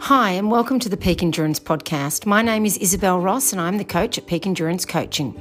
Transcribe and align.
Hi, 0.00 0.30
and 0.30 0.48
welcome 0.48 0.78
to 0.78 0.88
the 0.88 0.96
Peak 0.96 1.24
Endurance 1.24 1.58
Podcast. 1.58 2.24
My 2.24 2.40
name 2.40 2.64
is 2.64 2.78
Isabel 2.78 3.20
Ross, 3.20 3.52
and 3.52 3.60
I'm 3.60 3.78
the 3.78 3.84
coach 3.84 4.16
at 4.16 4.26
Peak 4.26 4.46
Endurance 4.46 4.84
Coaching. 4.84 5.34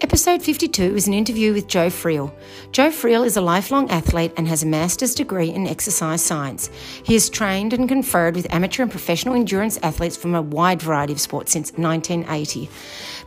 Episode 0.00 0.42
52 0.42 0.96
is 0.96 1.06
an 1.06 1.12
interview 1.12 1.52
with 1.52 1.68
Joe 1.68 1.88
Friel. 1.88 2.32
Joe 2.72 2.88
Friel 2.88 3.24
is 3.24 3.36
a 3.36 3.42
lifelong 3.42 3.90
athlete 3.90 4.32
and 4.36 4.48
has 4.48 4.62
a 4.62 4.66
master's 4.66 5.14
degree 5.14 5.50
in 5.50 5.66
exercise 5.66 6.24
science. 6.24 6.70
He 7.04 7.12
has 7.12 7.28
trained 7.28 7.74
and 7.74 7.86
conferred 7.86 8.34
with 8.34 8.52
amateur 8.52 8.82
and 8.82 8.90
professional 8.90 9.34
endurance 9.34 9.78
athletes 9.82 10.16
from 10.16 10.34
a 10.34 10.42
wide 10.42 10.80
variety 10.80 11.12
of 11.12 11.20
sports 11.20 11.52
since 11.52 11.70
1980. 11.74 12.70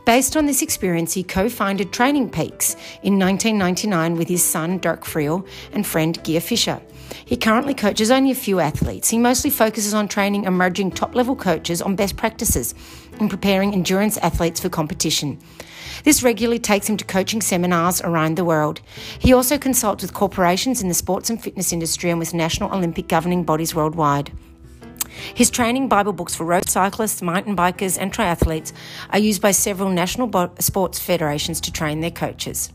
Based 0.04 0.36
on 0.36 0.46
this 0.46 0.62
experience, 0.62 1.14
he 1.14 1.22
co 1.22 1.48
founded 1.48 1.92
Training 1.92 2.28
Peaks 2.28 2.74
in 3.02 3.18
1999 3.18 4.16
with 4.16 4.28
his 4.28 4.42
son, 4.42 4.78
Dirk 4.78 5.04
Friel, 5.04 5.46
and 5.72 5.86
friend, 5.86 6.22
Gear 6.24 6.40
Fisher. 6.40 6.82
He 7.24 7.36
currently 7.36 7.74
coaches 7.74 8.10
only 8.10 8.30
a 8.30 8.34
few 8.34 8.60
athletes. 8.60 9.08
He 9.08 9.18
mostly 9.18 9.50
focuses 9.50 9.94
on 9.94 10.08
training 10.08 10.44
emerging 10.44 10.92
top 10.92 11.14
level 11.14 11.36
coaches 11.36 11.80
on 11.80 11.96
best 11.96 12.16
practices 12.16 12.74
and 13.18 13.30
preparing 13.30 13.72
endurance 13.72 14.18
athletes 14.18 14.60
for 14.60 14.68
competition. 14.68 15.38
This 16.04 16.22
regularly 16.22 16.58
takes 16.58 16.88
him 16.88 16.96
to 16.98 17.04
coaching 17.04 17.40
seminars 17.40 18.00
around 18.02 18.36
the 18.36 18.44
world. 18.44 18.80
He 19.18 19.32
also 19.32 19.58
consults 19.58 20.02
with 20.02 20.14
corporations 20.14 20.82
in 20.82 20.88
the 20.88 20.94
sports 20.94 21.30
and 21.30 21.42
fitness 21.42 21.72
industry 21.72 22.10
and 22.10 22.18
with 22.18 22.34
national 22.34 22.72
Olympic 22.72 23.08
governing 23.08 23.44
bodies 23.44 23.74
worldwide. 23.74 24.30
His 25.34 25.50
training 25.50 25.88
Bible 25.88 26.12
books 26.12 26.34
for 26.34 26.44
road 26.44 26.68
cyclists, 26.68 27.22
mountain 27.22 27.56
bikers, 27.56 27.96
and 27.98 28.12
triathletes 28.12 28.72
are 29.10 29.18
used 29.18 29.40
by 29.40 29.50
several 29.50 29.88
national 29.88 30.30
sports 30.58 30.98
federations 30.98 31.60
to 31.62 31.72
train 31.72 32.00
their 32.00 32.10
coaches. 32.10 32.70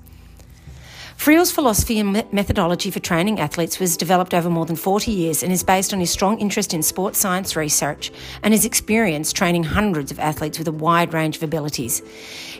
Friel's 1.22 1.52
philosophy 1.52 2.00
and 2.00 2.14
methodology 2.34 2.90
for 2.90 3.00
training 3.00 3.40
athletes 3.40 3.80
was 3.80 3.96
developed 3.96 4.34
over 4.34 4.50
more 4.50 4.66
than 4.66 4.76
40 4.76 5.12
years 5.12 5.44
and 5.44 5.54
is 5.54 5.62
based 5.62 5.94
on 5.94 6.00
his 6.00 6.10
strong 6.10 6.40
interest 6.40 6.74
in 6.74 6.82
sports 6.82 7.20
science 7.20 7.56
research 7.56 8.12
and 8.42 8.56
his 8.56 8.66
experience 8.66 9.32
training 9.32 9.66
hundreds 9.66 10.10
of 10.10 10.18
athletes 10.18 10.58
with 10.58 10.68
a 10.68 10.72
wide 10.72 11.14
range 11.14 11.36
of 11.36 11.44
abilities. 11.44 12.02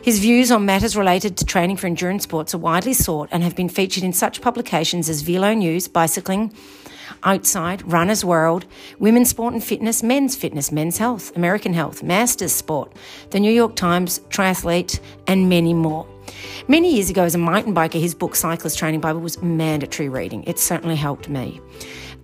His 0.04 0.20
views 0.20 0.52
on 0.52 0.64
matters 0.64 0.94
related 0.94 1.36
to 1.38 1.44
training 1.44 1.76
for 1.76 1.88
endurance 1.88 2.22
sports 2.22 2.54
are 2.54 2.58
widely 2.58 2.94
sought 2.94 3.28
and 3.32 3.42
have 3.42 3.56
been 3.56 3.68
featured 3.68 4.04
in 4.04 4.12
such 4.12 4.40
publications 4.40 5.08
as 5.08 5.22
Velo 5.22 5.54
News, 5.54 5.88
Bicycling, 5.88 6.54
Outside, 7.22 7.90
Runner's 7.90 8.24
World, 8.24 8.66
Women's 8.98 9.30
Sport 9.30 9.54
and 9.54 9.62
Fitness, 9.62 10.02
Men's 10.02 10.36
Fitness, 10.36 10.72
Men's 10.72 10.98
Health, 10.98 11.34
American 11.36 11.74
Health, 11.74 12.02
Masters 12.02 12.52
Sport, 12.52 12.92
The 13.30 13.40
New 13.40 13.52
York 13.52 13.76
Times, 13.76 14.20
Triathlete, 14.30 15.00
and 15.26 15.48
many 15.48 15.74
more. 15.74 16.06
Many 16.68 16.94
years 16.94 17.10
ago, 17.10 17.24
as 17.24 17.34
a 17.34 17.38
mountain 17.38 17.74
biker, 17.74 18.00
his 18.00 18.14
book 18.14 18.34
Cyclist 18.34 18.78
Training 18.78 19.00
Bible 19.00 19.20
was 19.20 19.42
mandatory 19.42 20.08
reading. 20.08 20.44
It 20.44 20.58
certainly 20.58 20.96
helped 20.96 21.28
me. 21.28 21.60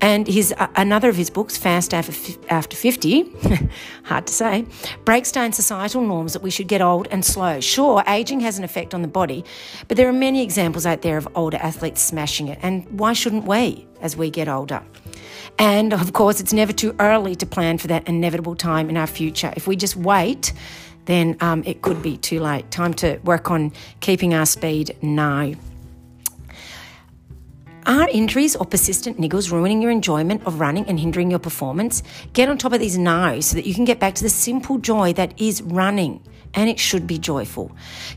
And 0.01 0.27
his 0.27 0.55
uh, 0.57 0.69
another 0.77 1.09
of 1.09 1.17
his 1.17 1.31
books, 1.31 1.57
Fast 1.57 1.93
After, 1.93 2.13
After 2.49 2.77
50, 2.77 3.33
hard 4.05 4.27
to 4.27 4.33
say, 4.33 4.65
breaks 5.05 5.33
down 5.33 5.53
societal 5.53 6.03
norms 6.03 6.33
that 6.35 6.43
we 6.43 6.51
should 6.51 6.69
get 6.69 6.81
old 6.81 7.09
and 7.11 7.25
slow. 7.25 7.61
Sure, 7.61 8.03
aging 8.07 8.41
has 8.41 8.59
an 8.59 8.65
effect 8.65 8.95
on 8.95 9.03
the 9.03 9.09
body, 9.09 9.45
but 9.89 9.97
there 9.97 10.09
are 10.09 10.13
many 10.13 10.43
examples 10.43 10.87
out 10.87 11.03
there 11.03 11.17
of 11.17 11.29
older 11.35 11.57
athletes 11.59 12.01
smashing 12.01 12.49
it. 12.49 12.59
And 12.63 12.87
why 12.99 13.13
shouldn't 13.13 13.45
we 13.45 13.87
as 14.01 14.17
we 14.17 14.31
get 14.31 14.49
older? 14.49 14.83
And 15.59 15.93
of 15.93 16.13
course, 16.13 16.41
it's 16.41 16.53
never 16.53 16.73
too 16.73 16.95
early 17.01 17.35
to 17.37 17.47
plan 17.47 17.79
for 17.79 17.89
that 17.89 18.09
inevitable 18.09 18.55
time 18.55 18.89
in 18.89 18.97
our 18.97 19.09
future. 19.09 19.53
If 19.57 19.67
we 19.67 19.75
just 19.75 19.97
wait, 19.97 20.53
then 21.07 21.37
um, 21.41 21.65
it 21.65 21.83
could 21.83 22.03
be 22.03 22.17
too 22.17 22.39
late. 22.39 22.71
Time 22.71 22.95
to 22.95 23.19
work 23.25 23.51
on 23.51 23.73
keeping 24.01 24.35
our 24.35 24.47
speed 24.47 24.97
now. 25.03 25.53
Are 27.89 28.07
injuries 28.11 28.55
or 28.55 28.67
persistent 28.67 29.19
niggles 29.19 29.51
ruining 29.51 29.81
your 29.81 29.91
enjoyment 29.91 30.45
of 30.45 30.61
running 30.61 30.85
and 30.89 31.01
hindering 31.01 31.31
your 31.31 31.39
performance? 31.39 32.03
Get 32.35 32.51
on 32.51 32.59
top 32.59 32.75
of 32.75 32.81
these 32.81 32.99
now 32.99 33.41
so 33.41 33.57
that 33.57 33.65
you 33.65 33.73
can 33.73 33.87
get 33.87 33.99
back 33.99 34.15
to 34.17 34.23
the 34.23 34.29
simple 34.29 34.77
joy 34.77 35.15
that 35.15 35.33
is 35.41 35.63
running 35.63 36.21
and 36.59 36.69
it 36.69 36.79
should 36.81 37.07
be 37.07 37.19
joyful. 37.19 37.71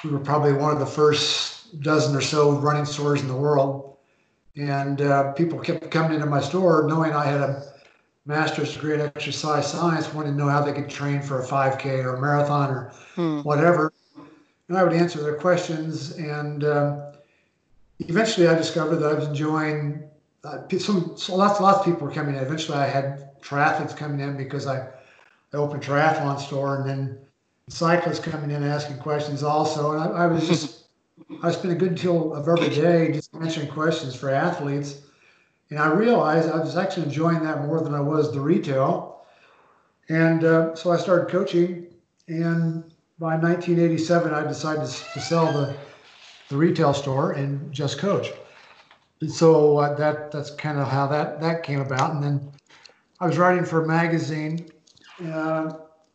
We 0.04 0.12
were 0.12 0.20
probably 0.20 0.54
one 0.54 0.74
of 0.74 0.80
the 0.80 0.86
first 0.86 1.82
dozen 1.82 2.16
or 2.16 2.22
so 2.22 2.52
running 2.52 2.86
stores 2.86 3.22
in 3.22 3.28
the 3.28 3.36
world. 3.36 3.98
And 4.58 5.02
uh, 5.02 5.34
people 5.34 5.60
kept 5.60 5.90
coming 5.92 6.14
into 6.14 6.28
my 6.28 6.42
store 6.42 6.86
knowing 6.88 7.14
I 7.14 7.26
had 7.26 7.42
a 7.42 7.75
master's 8.26 8.74
degree 8.74 8.94
in 8.94 9.02
exercise 9.02 9.72
science, 9.72 10.14
wanted 10.14 10.32
to 10.32 10.36
know 10.36 10.50
how 10.50 10.62
they 10.64 10.74
could 10.74 10.90
train 10.90 11.22
for 11.22 11.42
a 11.42 11.46
5K 11.46 12.04
or 12.04 12.16
a 12.16 12.22
marathon 12.22 12.70
or 12.72 12.92
hmm. 13.16 13.42
whatever. 13.42 13.94
And 14.68 14.78
I 14.78 14.84
would 14.84 14.94
answer 14.94 15.22
their 15.22 15.36
questions. 15.36 16.14
And 16.14 16.64
um, 16.64 17.04
eventually 18.00 18.48
I 18.48 18.56
discovered 18.56 18.98
that 18.98 19.12
I 19.12 19.14
was 19.14 19.28
enjoying 19.28 20.04
uh, 20.44 20.68
some, 20.80 21.14
so 21.16 21.36
lots, 21.36 21.60
lots 21.60 21.80
of 21.80 21.86
people 21.86 22.08
were 22.08 22.14
coming 22.14 22.36
in. 22.36 22.42
Eventually 22.42 22.78
I 22.78 22.88
had 22.88 23.40
triathletes 23.42 23.96
coming 23.96 24.20
in 24.20 24.38
because 24.38 24.66
I, 24.66 24.88
I 25.54 25.58
opened 25.58 25.84
a 25.84 25.86
triathlon 25.86 26.40
store 26.40 26.78
and 26.78 26.90
then 26.90 27.18
cyclists 27.70 28.20
coming 28.20 28.52
in 28.52 28.64
asking 28.64 28.98
questions 28.98 29.44
also. 29.44 29.92
And 29.92 30.02
I, 30.02 30.24
I 30.24 30.28
was 30.28 30.48
just, 30.48 30.88
I 31.44 31.52
spent 31.52 31.74
a 31.74 31.78
good 31.78 31.96
deal 31.96 32.34
of 32.34 32.48
every 32.48 32.74
day 32.74 33.12
just 33.14 33.34
answering 33.36 33.68
questions 33.70 34.16
for 34.16 34.32
athletes. 34.32 35.02
And 35.70 35.80
I 35.80 35.88
realized 35.88 36.50
I 36.50 36.60
was 36.60 36.78
actually 36.78 37.08
enjoying 37.08 37.44
that 37.44 37.66
more 37.66 37.82
than 37.82 37.94
I 37.94 38.00
was 38.00 38.32
the 38.32 38.40
retail. 38.40 39.26
And 40.10 40.44
uh, 40.44 40.76
so 40.76 40.92
I 40.92 40.98
started 40.98 41.30
coaching. 41.30 41.88
And 42.28 42.84
by 43.18 43.36
1987, 43.38 44.34
I 44.34 44.46
decided 44.46 44.86
to 44.86 45.20
sell 45.20 45.52
the, 45.52 45.76
the 46.50 46.58
retail 46.58 46.94
store 46.94 47.32
and 47.32 47.72
just 47.74 47.98
coach. 47.98 48.32
And 49.22 49.32
so 49.32 49.78
uh, 49.78 49.96
that 49.96 50.32
that's 50.32 50.52
kind 50.52 50.78
of 50.78 50.88
how 50.88 51.08
that 51.08 51.40
that 51.40 51.64
came 51.64 51.80
about. 51.80 52.14
And 52.14 52.24
then 52.24 52.52
I 53.20 53.28
was 53.28 53.38
writing 53.38 53.64
for 53.64 53.84
a 53.84 53.88
magazine 53.88 54.70
uh, 55.24 55.72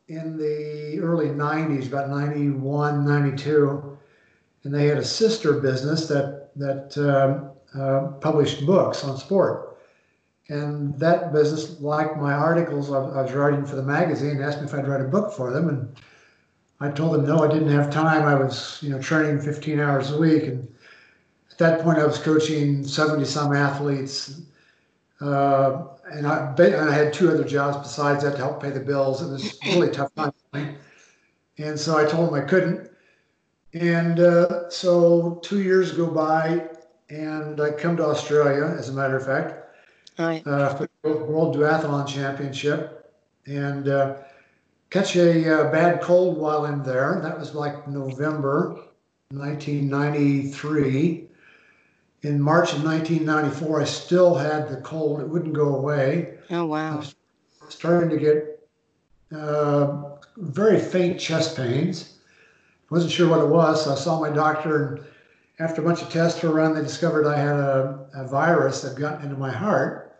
in 0.08 0.37
the 0.37 1.00
early 1.00 1.29
90s, 1.29 1.87
about 1.87 2.11
91, 2.11 3.05
92, 3.05 3.99
and 4.64 4.75
they 4.75 4.87
had 4.87 4.99
a 4.99 5.05
sister 5.05 5.55
business 5.55 6.08
that, 6.08 6.50
that 6.56 6.99
um, 6.99 7.53
uh, 7.78 8.08
published 8.20 8.67
books 8.67 9.05
on 9.05 9.17
sport. 9.17 9.78
And 10.49 10.99
that 10.99 11.32
business, 11.32 11.81
liked 11.81 12.17
my 12.17 12.32
articles 12.32 12.90
I, 12.90 12.96
I 12.96 13.22
was 13.22 13.32
writing 13.32 13.64
for 13.64 13.76
the 13.76 13.84
magazine, 13.84 14.43
asked 14.43 14.58
me 14.58 14.64
if 14.64 14.75
I'd 14.75 14.88
write 14.88 15.00
a 15.00 15.05
book 15.05 15.32
for 15.32 15.52
them. 15.52 15.69
And 15.69 15.96
I 16.81 16.90
told 16.90 17.14
them 17.14 17.26
no, 17.26 17.44
I 17.44 17.49
didn't 17.49 17.70
have 17.70 17.90
time. 17.90 18.25
I 18.25 18.34
was, 18.34 18.78
you 18.82 18.90
know, 18.90 19.00
training 19.00 19.40
15 19.40 19.78
hours 19.78 20.11
a 20.11 20.19
week. 20.19 20.44
And 20.44 20.67
at 21.52 21.58
that 21.58 21.82
point, 21.82 21.99
I 21.99 22.06
was 22.06 22.19
coaching 22.19 22.84
70 22.84 23.25
some 23.26 23.55
athletes. 23.55 24.40
Uh, 25.20 25.84
and 26.11 26.26
I, 26.26 26.55
I 26.58 26.93
had 26.93 27.12
two 27.12 27.31
other 27.31 27.44
jobs 27.44 27.76
besides 27.76 28.25
that 28.25 28.32
to 28.32 28.38
help 28.38 28.61
pay 28.61 28.70
the 28.70 28.81
bills. 28.81 29.22
It 29.22 29.31
was 29.31 29.58
really 29.67 29.90
tough 29.90 30.12
time. 30.17 30.32
And 31.58 31.78
so 31.78 31.96
I 31.96 32.06
told 32.11 32.28
them 32.28 32.34
I 32.34 32.46
couldn't. 32.46 32.90
And 33.72 34.19
uh, 34.19 34.69
so 34.70 35.38
two 35.44 35.62
years 35.62 35.93
go 35.93 36.11
by, 36.11 36.69
and 37.11 37.61
I 37.61 37.73
come 37.73 37.97
to 37.97 38.05
Australia, 38.05 38.75
as 38.79 38.89
a 38.89 38.93
matter 38.93 39.17
of 39.17 39.27
fact, 39.27 39.55
right. 40.19 40.47
uh, 40.47 40.75
for 40.75 40.89
the 41.03 41.11
World 41.11 41.57
Duathlon 41.57 42.07
Championship, 42.07 43.12
and 43.47 43.89
uh, 43.89 44.17
catch 44.91 45.17
a 45.17 45.61
uh, 45.61 45.73
bad 45.73 46.01
cold 46.01 46.39
while 46.39 46.67
in 46.67 46.83
there. 46.83 47.21
That 47.23 47.39
was 47.39 47.55
like 47.55 47.89
November 47.89 48.81
1993. 49.31 51.27
In 52.23 52.41
March 52.41 52.75
of 52.75 52.85
1994, 52.85 53.81
I 53.81 53.85
still 53.85 54.35
had 54.35 54.69
the 54.69 54.77
cold. 54.79 55.21
It 55.21 55.29
wouldn't 55.29 55.55
go 55.55 55.75
away. 55.77 56.35
Oh, 56.51 56.67
wow. 56.67 57.03
starting 57.69 58.11
to 58.11 58.19
get 58.19 58.61
uh, 59.35 60.03
very 60.37 60.79
faint 60.79 61.19
chest 61.19 61.56
pains. 61.56 62.19
Wasn't 62.91 63.13
sure 63.13 63.29
what 63.29 63.41
it 63.41 63.49
was, 63.49 63.85
so 63.85 63.93
I 63.93 63.95
saw 63.95 64.21
my 64.21 64.31
doctor, 64.31 64.85
and 64.85 65.05
after 65.61 65.83
a 65.83 65.85
bunch 65.85 66.01
of 66.03 66.09
tests 66.09 66.43
were 66.43 66.51
run, 66.51 66.75
they 66.75 66.83
discovered 66.83 67.27
I 67.27 67.37
had 67.37 67.57
a, 67.57 68.07
a 68.15 68.27
virus 68.27 68.81
that 68.81 68.99
got 68.99 69.23
into 69.23 69.37
my 69.37 69.51
heart. 69.51 70.19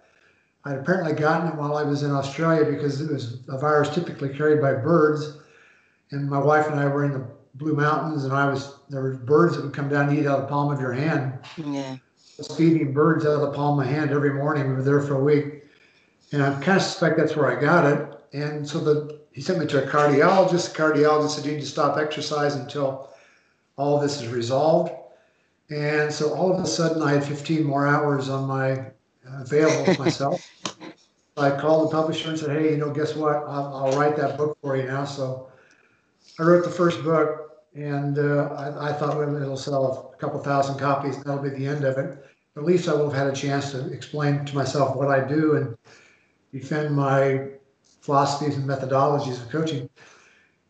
I'd 0.65 0.77
apparently 0.77 1.15
gotten 1.15 1.49
it 1.49 1.55
while 1.55 1.77
I 1.77 1.83
was 1.83 2.03
in 2.03 2.11
Australia 2.11 2.71
because 2.71 3.01
it 3.01 3.11
was 3.11 3.39
a 3.49 3.59
virus 3.59 3.89
typically 3.95 4.29
carried 4.29 4.61
by 4.61 4.75
birds. 4.75 5.39
And 6.11 6.29
my 6.29 6.39
wife 6.39 6.67
and 6.67 6.79
I 6.79 6.87
were 6.87 7.05
in 7.05 7.13
the 7.13 7.27
Blue 7.55 7.75
Mountains, 7.75 8.25
and 8.25 8.33
I 8.33 8.47
was 8.47 8.75
there 8.91 9.01
were 9.01 9.15
birds 9.15 9.57
that 9.57 9.65
would 9.65 9.73
come 9.73 9.89
down 9.89 10.09
and 10.09 10.19
eat 10.19 10.27
out 10.27 10.41
of 10.41 10.43
the 10.43 10.49
palm 10.49 10.73
of 10.73 10.81
your 10.81 10.93
hand. 10.93 11.39
Yeah. 11.57 11.97
I 11.97 12.01
was 12.37 12.57
feeding 12.57 12.93
birds 12.93 13.25
out 13.25 13.33
of 13.33 13.41
the 13.41 13.53
palm 13.53 13.79
of 13.79 13.87
my 13.87 13.91
hand 13.91 14.11
every 14.11 14.35
morning. 14.35 14.69
We 14.69 14.75
were 14.75 14.83
there 14.83 15.01
for 15.01 15.15
a 15.15 15.25
week, 15.25 15.65
and 16.33 16.43
I 16.43 16.53
kind 16.61 16.77
of 16.77 16.83
suspect 16.83 17.17
that's 17.17 17.35
where 17.35 17.57
I 17.57 17.61
got 17.61 17.87
it. 17.87 18.21
And 18.33 18.69
so 18.69 18.79
the 18.79 19.21
he 19.33 19.41
sent 19.41 19.59
me 19.59 19.67
to 19.67 19.85
a 19.85 19.87
cardiologist. 19.87 20.73
The 20.73 20.83
cardiologist 20.83 21.31
said 21.31 21.47
you 21.47 21.53
need 21.53 21.61
to 21.61 21.67
stop 21.67 21.97
exercise 21.97 22.57
until 22.57 23.09
all 23.77 23.99
this 23.99 24.21
is 24.21 24.29
resolved. 24.29 24.93
And 25.71 26.13
so 26.13 26.35
all 26.35 26.53
of 26.53 26.63
a 26.63 26.67
sudden, 26.67 27.01
I 27.01 27.13
had 27.13 27.25
15 27.25 27.63
more 27.63 27.87
hours 27.87 28.29
on 28.29 28.49
my 28.49 28.73
uh, 28.73 29.43
available 29.43 29.95
to 29.95 30.01
myself. 30.01 30.45
I 31.37 31.51
called 31.59 31.89
the 31.89 31.97
publisher 31.97 32.29
and 32.29 32.39
said, 32.39 32.51
"Hey, 32.51 32.73
you 32.73 32.77
know, 32.77 32.91
guess 32.91 33.15
what? 33.15 33.37
I'll, 33.37 33.75
I'll, 33.75 33.99
write 33.99 34.17
that 34.17 34.37
book 34.37 34.59
for 34.61 34.77
you 34.77 34.83
now." 34.83 35.05
So 35.05 35.49
I 36.39 36.43
wrote 36.43 36.65
the 36.65 36.71
first 36.71 37.03
book, 37.05 37.63
and 37.75 38.19
uh, 38.19 38.49
I, 38.49 38.91
I, 38.91 38.93
thought 38.93 39.17
well, 39.17 39.41
it'll 39.41 39.57
sell 39.57 40.13
a 40.13 40.17
couple 40.19 40.43
thousand 40.43 40.79
copies. 40.79 41.23
That'll 41.23 41.43
be 41.43 41.51
the 41.51 41.67
end 41.67 41.85
of 41.85 41.97
it. 41.99 42.19
At 42.57 42.65
least 42.65 42.89
I 42.89 42.95
will 42.95 43.09
have 43.09 43.19
had 43.19 43.33
a 43.33 43.37
chance 43.37 43.71
to 43.71 43.91
explain 43.93 44.45
to 44.45 44.55
myself 44.55 44.97
what 44.97 45.09
I 45.09 45.27
do 45.27 45.57
and 45.57 45.77
defend 46.53 46.95
my 46.95 47.49
philosophies 48.01 48.57
and 48.57 48.69
methodologies 48.69 49.41
of 49.41 49.49
coaching. 49.51 49.89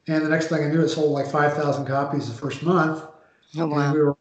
And 0.07 0.25
the 0.25 0.29
next 0.29 0.49
thing 0.49 0.63
I 0.63 0.69
knew, 0.69 0.83
it 0.83 0.89
sold 0.91 1.13
like 1.13 1.27
5,000 1.31 1.87
copies 1.87 2.29
the 2.29 2.35
first 2.35 2.63
month. 2.63 3.03
Oh, 3.57 3.67
wow. 3.67 3.79
And 3.79 3.95
we 3.95 4.01
were 4.01 4.17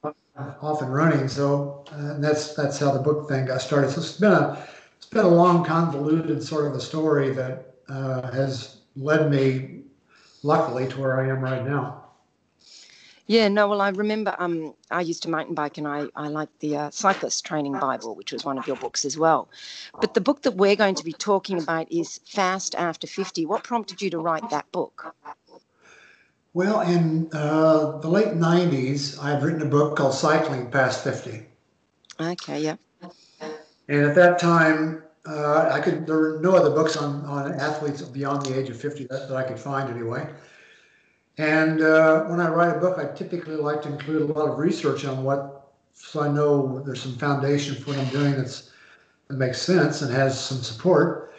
off 0.62 0.81
and 0.81 0.94
running. 0.94 1.27
So 1.27 1.86
uh, 1.91 2.19
that's 2.19 2.53
that's 2.56 2.80
how 2.80 2.91
the 2.91 3.00
book 3.00 3.30
thing 3.30 3.45
got 3.45 3.62
started. 3.62 3.91
So 3.91 4.01
it's 4.01 4.18
been 4.18 4.31
a 4.31 4.68
it's 4.97 5.06
been 5.06 5.25
a 5.25 5.30
long, 5.30 5.63
convoluted 5.63 6.44
sort 6.44 6.65
of 6.65 6.74
a 6.74 6.81
story 6.81 7.31
that 7.33 7.75
uh, 7.88 8.31
has 8.31 8.77
led 8.95 9.31
me, 9.31 9.83
luckily, 10.44 10.88
to 10.89 11.00
where 11.00 11.19
I 11.19 11.30
am 11.30 11.41
right 11.41 11.65
now. 11.65 12.09
Yeah, 13.30 13.47
no, 13.47 13.68
well, 13.68 13.80
I 13.80 13.89
remember 13.89 14.36
um, 14.39 14.74
I 14.89 15.01
used 15.01 15.21
to 15.21 15.30
mountain 15.30 15.53
bike 15.53 15.77
and 15.77 15.88
I, 15.88 16.07
I 16.15 16.30
liked 16.30 16.59
the 16.62 16.77
uh, 16.77 16.89
Cyclist 16.89 17.45
Training 17.45 17.74
Bible, 17.74 18.15
which 18.15 18.33
was 18.33 18.44
one 18.44 18.57
of 18.57 18.65
your 18.65 18.75
books 18.75 19.06
as 19.06 19.19
well. 19.19 19.50
But 20.01 20.15
the 20.15 20.21
book 20.21 20.42
that 20.42 20.56
we're 20.56 20.75
going 20.75 20.95
to 20.95 21.06
be 21.06 21.13
talking 21.13 21.62
about 21.62 21.92
is 21.92 22.19
Fast 22.25 22.74
After 22.74 23.06
50. 23.06 23.45
What 23.45 23.63
prompted 23.63 24.01
you 24.01 24.09
to 24.09 24.18
write 24.18 24.50
that 24.50 24.71
book? 24.71 25.15
Well, 26.59 26.81
in 26.81 27.29
uh, 27.31 28.00
the 28.00 28.09
late 28.09 28.33
90s, 28.33 29.17
I 29.23 29.29
had 29.29 29.41
written 29.41 29.61
a 29.61 29.65
book 29.65 29.95
called 29.95 30.13
Cycling 30.13 30.69
Past 30.69 31.06
50. 31.06 31.45
Okay, 32.19 32.59
yeah. 32.59 32.75
And 33.88 34.06
at 34.06 34.13
that 34.15 34.39
time, 34.39 35.03
uh, 35.25 35.69
I 35.71 35.79
could 35.79 36.06
there 36.06 36.17
were 36.17 36.39
no 36.41 36.57
other 36.57 36.71
books 36.71 36.97
on, 36.97 37.23
on 37.23 37.53
athletes 37.53 38.01
beyond 38.01 38.45
the 38.45 38.59
age 38.59 38.69
of 38.69 38.77
50 38.77 39.06
that, 39.06 39.29
that 39.29 39.38
I 39.38 39.44
could 39.44 39.57
find 39.57 39.89
anyway. 39.89 40.27
And 41.38 41.81
uh, 41.81 42.25
when 42.25 42.41
I 42.41 42.50
write 42.50 42.75
a 42.75 42.79
book, 42.81 43.00
I 43.00 43.15
typically 43.15 43.56
like 43.56 43.81
to 43.83 43.88
include 43.94 44.29
a 44.29 44.33
lot 44.33 44.50
of 44.50 44.57
research 44.57 45.06
on 45.06 45.23
what, 45.23 45.71
so 45.94 46.19
I 46.19 46.27
know 46.27 46.79
there's 46.79 47.01
some 47.01 47.15
foundation 47.15 47.75
for 47.75 47.91
what 47.91 48.00
I'm 48.00 48.09
doing 48.09 48.35
that's 48.35 48.73
that 49.29 49.38
makes 49.38 49.61
sense 49.61 50.01
and 50.01 50.13
has 50.13 50.38
some 50.38 50.57
support. 50.57 51.35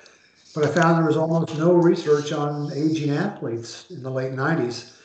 But 0.54 0.64
I 0.64 0.68
found 0.68 0.96
there 0.96 1.04
was 1.04 1.18
almost 1.18 1.58
no 1.58 1.74
research 1.74 2.32
on 2.32 2.72
aging 2.72 3.10
athletes 3.10 3.84
in 3.90 4.02
the 4.02 4.10
late 4.10 4.32
90s. 4.32 4.96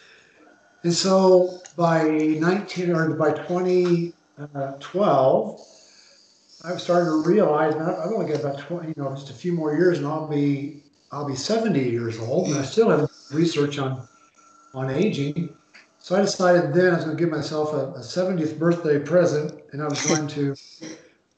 And 0.86 0.94
so 0.94 1.60
by 1.76 2.08
19 2.08 2.92
or 2.92 3.10
by 3.16 3.32
2012, 3.32 5.62
I've 6.64 6.80
started 6.80 7.06
to 7.06 7.24
realize 7.26 7.74
I've 7.74 8.12
only 8.12 8.32
got 8.32 8.42
about 8.42 8.60
20, 8.60 8.90
you 8.90 8.94
know, 8.96 9.10
just 9.16 9.32
a 9.32 9.34
few 9.34 9.52
more 9.52 9.74
years 9.74 9.98
and 9.98 10.06
I'll 10.06 10.28
be 10.28 10.84
I'll 11.12 11.28
be 11.28 11.36
70 11.36 11.90
years 11.90 12.20
old 12.20 12.50
and 12.50 12.60
I 12.60 12.62
still 12.62 12.92
have 12.92 13.10
research 13.32 13.80
on 13.80 14.08
on 14.76 14.92
aging. 14.92 15.50
So 15.98 16.16
I 16.16 16.22
decided 16.22 16.72
then 16.72 16.94
I 16.94 16.98
was 16.98 17.06
going 17.06 17.18
to 17.18 17.24
give 17.24 17.32
myself 17.32 17.74
a, 17.74 17.94
a 17.94 18.02
70th 18.02 18.60
birthday 18.60 19.00
present, 19.00 19.60
and 19.72 19.82
I 19.82 19.88
was 19.88 20.06
going 20.06 20.28
to 20.28 20.56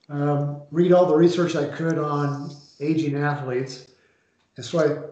um, 0.10 0.62
read 0.72 0.92
all 0.92 1.06
the 1.06 1.16
research 1.16 1.56
I 1.56 1.70
could 1.70 1.98
on 1.98 2.54
aging 2.82 3.16
athletes. 3.16 3.88
And 4.58 4.66
so 4.66 4.80
I 4.80 5.06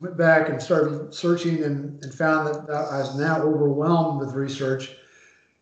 went 0.00 0.16
back 0.16 0.48
and 0.48 0.60
started 0.60 1.14
searching 1.14 1.62
and, 1.62 2.02
and 2.02 2.14
found 2.14 2.48
that 2.48 2.70
I 2.70 2.98
was 2.98 3.18
now 3.18 3.42
overwhelmed 3.42 4.20
with 4.20 4.34
research. 4.34 4.96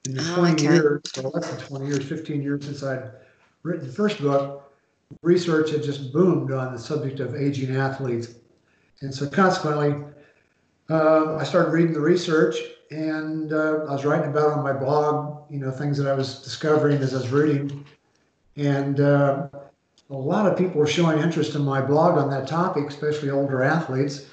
In 0.05 0.15
the 0.15 0.23
20 0.23 0.53
okay. 0.53 0.75
years, 0.75 1.03
or 1.23 1.31
less 1.31 1.51
than 1.51 1.59
20 1.59 1.87
years, 1.87 2.09
15 2.09 2.41
years 2.41 2.65
since 2.65 2.83
I'd 2.83 3.11
written 3.63 3.87
the 3.87 3.93
first 3.93 4.23
book, 4.23 4.73
research 5.23 5.71
had 5.71 5.83
just 5.83 6.13
boomed 6.13 6.53
on 6.53 6.73
the 6.73 6.79
subject 6.79 7.21
of 7.21 7.35
aging 7.35 7.77
athletes. 7.77 8.35
And 9.01 9.15
so 9.15 9.29
consequently, 9.29 10.05
uh, 10.89 11.37
I 11.37 11.45
started 11.45 11.73
reading 11.73 11.93
the 11.93 12.01
research 12.01 12.57
and 12.91 13.53
uh, 13.53 13.85
I 13.89 13.93
was 13.93 14.05
writing 14.05 14.31
about 14.31 14.53
on 14.53 14.63
my 14.63 14.73
blog, 14.73 15.43
you 15.51 15.59
know, 15.59 15.71
things 15.71 15.99
that 15.99 16.07
I 16.07 16.15
was 16.15 16.43
discovering 16.43 16.99
as 17.03 17.13
I 17.13 17.19
was 17.19 17.29
reading. 17.31 17.85
And 18.57 19.01
uh, 19.01 19.49
a 20.11 20.15
lot 20.15 20.47
of 20.47 20.57
people 20.57 20.81
were 20.81 20.87
showing 20.87 21.19
interest 21.19 21.55
in 21.55 21.63
my 21.63 21.81
blog 21.81 22.17
on 22.17 22.31
that 22.31 22.47
topic, 22.49 22.87
especially 22.89 23.31
older 23.31 23.63
athletes. 23.63 24.27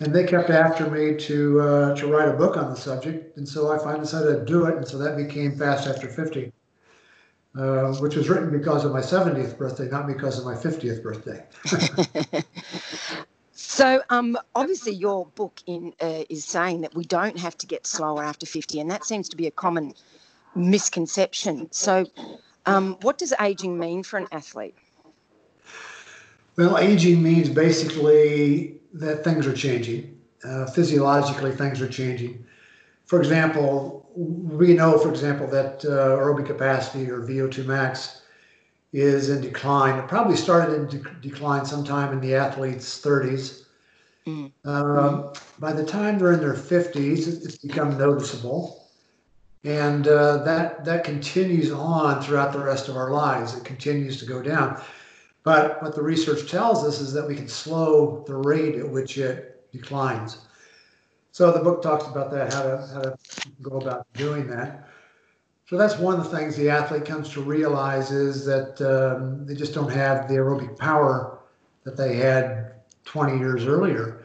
And 0.00 0.14
they 0.14 0.24
kept 0.24 0.50
after 0.50 0.90
me 0.90 1.16
to 1.16 1.60
uh, 1.60 1.96
to 1.96 2.06
write 2.08 2.28
a 2.28 2.32
book 2.32 2.56
on 2.56 2.68
the 2.68 2.76
subject. 2.76 3.36
And 3.36 3.48
so 3.48 3.72
I 3.72 3.78
finally 3.78 4.00
decided 4.00 4.34
to 4.34 4.44
do 4.44 4.66
it. 4.66 4.76
And 4.76 4.86
so 4.86 4.98
that 4.98 5.16
became 5.16 5.56
Fast 5.56 5.86
After 5.86 6.08
50, 6.08 6.52
uh, 7.56 7.94
which 7.94 8.16
was 8.16 8.28
written 8.28 8.50
because 8.50 8.84
of 8.84 8.92
my 8.92 9.00
70th 9.00 9.56
birthday, 9.56 9.88
not 9.88 10.08
because 10.08 10.38
of 10.38 10.44
my 10.44 10.54
50th 10.54 11.02
birthday. 11.02 11.44
So, 13.56 14.02
um, 14.10 14.36
obviously, 14.54 14.92
your 14.92 15.26
book 15.26 15.60
in 15.66 15.94
uh, 16.00 16.24
is 16.28 16.44
saying 16.44 16.82
that 16.82 16.94
we 16.94 17.04
don't 17.04 17.38
have 17.38 17.56
to 17.58 17.66
get 17.66 17.86
slower 17.86 18.22
after 18.22 18.46
50, 18.46 18.80
and 18.80 18.90
that 18.90 19.04
seems 19.04 19.28
to 19.30 19.36
be 19.36 19.46
a 19.46 19.50
common 19.50 19.94
misconception. 20.54 21.68
So, 21.72 22.06
um, 22.66 22.98
what 23.02 23.16
does 23.18 23.32
aging 23.40 23.78
mean 23.78 24.02
for 24.02 24.18
an 24.18 24.26
athlete? 24.32 24.74
Well, 26.56 26.78
aging 26.78 27.22
means 27.22 27.48
basically 27.48 28.78
that 28.92 29.24
things 29.24 29.46
are 29.46 29.52
changing. 29.52 30.18
Uh, 30.44 30.66
physiologically, 30.66 31.52
things 31.52 31.80
are 31.80 31.88
changing. 31.88 32.44
For 33.06 33.18
example, 33.18 34.06
we 34.14 34.74
know, 34.74 34.98
for 34.98 35.10
example, 35.10 35.46
that 35.48 35.84
uh, 35.84 36.16
aerobic 36.16 36.46
capacity 36.46 37.10
or 37.10 37.20
VO2 37.20 37.66
max 37.66 38.22
is 38.92 39.30
in 39.30 39.40
decline. 39.40 39.98
It 39.98 40.06
probably 40.06 40.36
started 40.36 40.74
in 40.74 40.86
de- 40.86 41.28
decline 41.28 41.64
sometime 41.64 42.12
in 42.12 42.20
the 42.20 42.34
athlete's 42.34 43.00
30s 43.02 43.64
Mm. 44.26 44.52
Um, 44.64 45.32
by 45.58 45.72
the 45.72 45.84
time 45.84 46.18
they're 46.18 46.32
in 46.32 46.40
their 46.40 46.54
50s, 46.54 47.44
it's 47.44 47.58
become 47.58 47.98
noticeable. 47.98 48.88
And 49.64 50.08
uh, 50.08 50.38
that, 50.44 50.84
that 50.84 51.04
continues 51.04 51.70
on 51.70 52.22
throughout 52.22 52.52
the 52.52 52.58
rest 52.58 52.88
of 52.88 52.96
our 52.96 53.10
lives. 53.10 53.54
It 53.54 53.64
continues 53.64 54.18
to 54.20 54.26
go 54.26 54.42
down. 54.42 54.80
But 55.44 55.82
what 55.82 55.94
the 55.94 56.02
research 56.02 56.50
tells 56.50 56.84
us 56.84 57.00
is 57.00 57.12
that 57.12 57.28
we 57.28 57.36
can 57.36 57.48
slow 57.48 58.24
the 58.26 58.34
rate 58.34 58.76
at 58.76 58.88
which 58.88 59.18
it 59.18 59.70
declines. 59.72 60.38
So 61.32 61.52
the 61.52 61.60
book 61.60 61.82
talks 61.82 62.06
about 62.06 62.30
that, 62.32 62.52
how 62.52 62.62
to 62.62 62.88
how 62.92 63.00
to 63.02 63.16
go 63.62 63.76
about 63.76 64.06
doing 64.14 64.46
that. 64.48 64.88
So 65.66 65.76
that's 65.76 65.98
one 65.98 66.18
of 66.18 66.30
the 66.30 66.36
things 66.36 66.56
the 66.56 66.70
athlete 66.70 67.04
comes 67.04 67.28
to 67.30 67.40
realize 67.40 68.10
is 68.10 68.44
that 68.46 68.80
um, 68.80 69.46
they 69.46 69.54
just 69.54 69.74
don't 69.74 69.90
have 69.90 70.28
the 70.28 70.34
aerobic 70.34 70.78
power 70.78 71.38
that 71.84 71.96
they 71.96 72.16
had 72.16 72.74
20 73.04 73.38
years 73.38 73.66
earlier. 73.66 74.24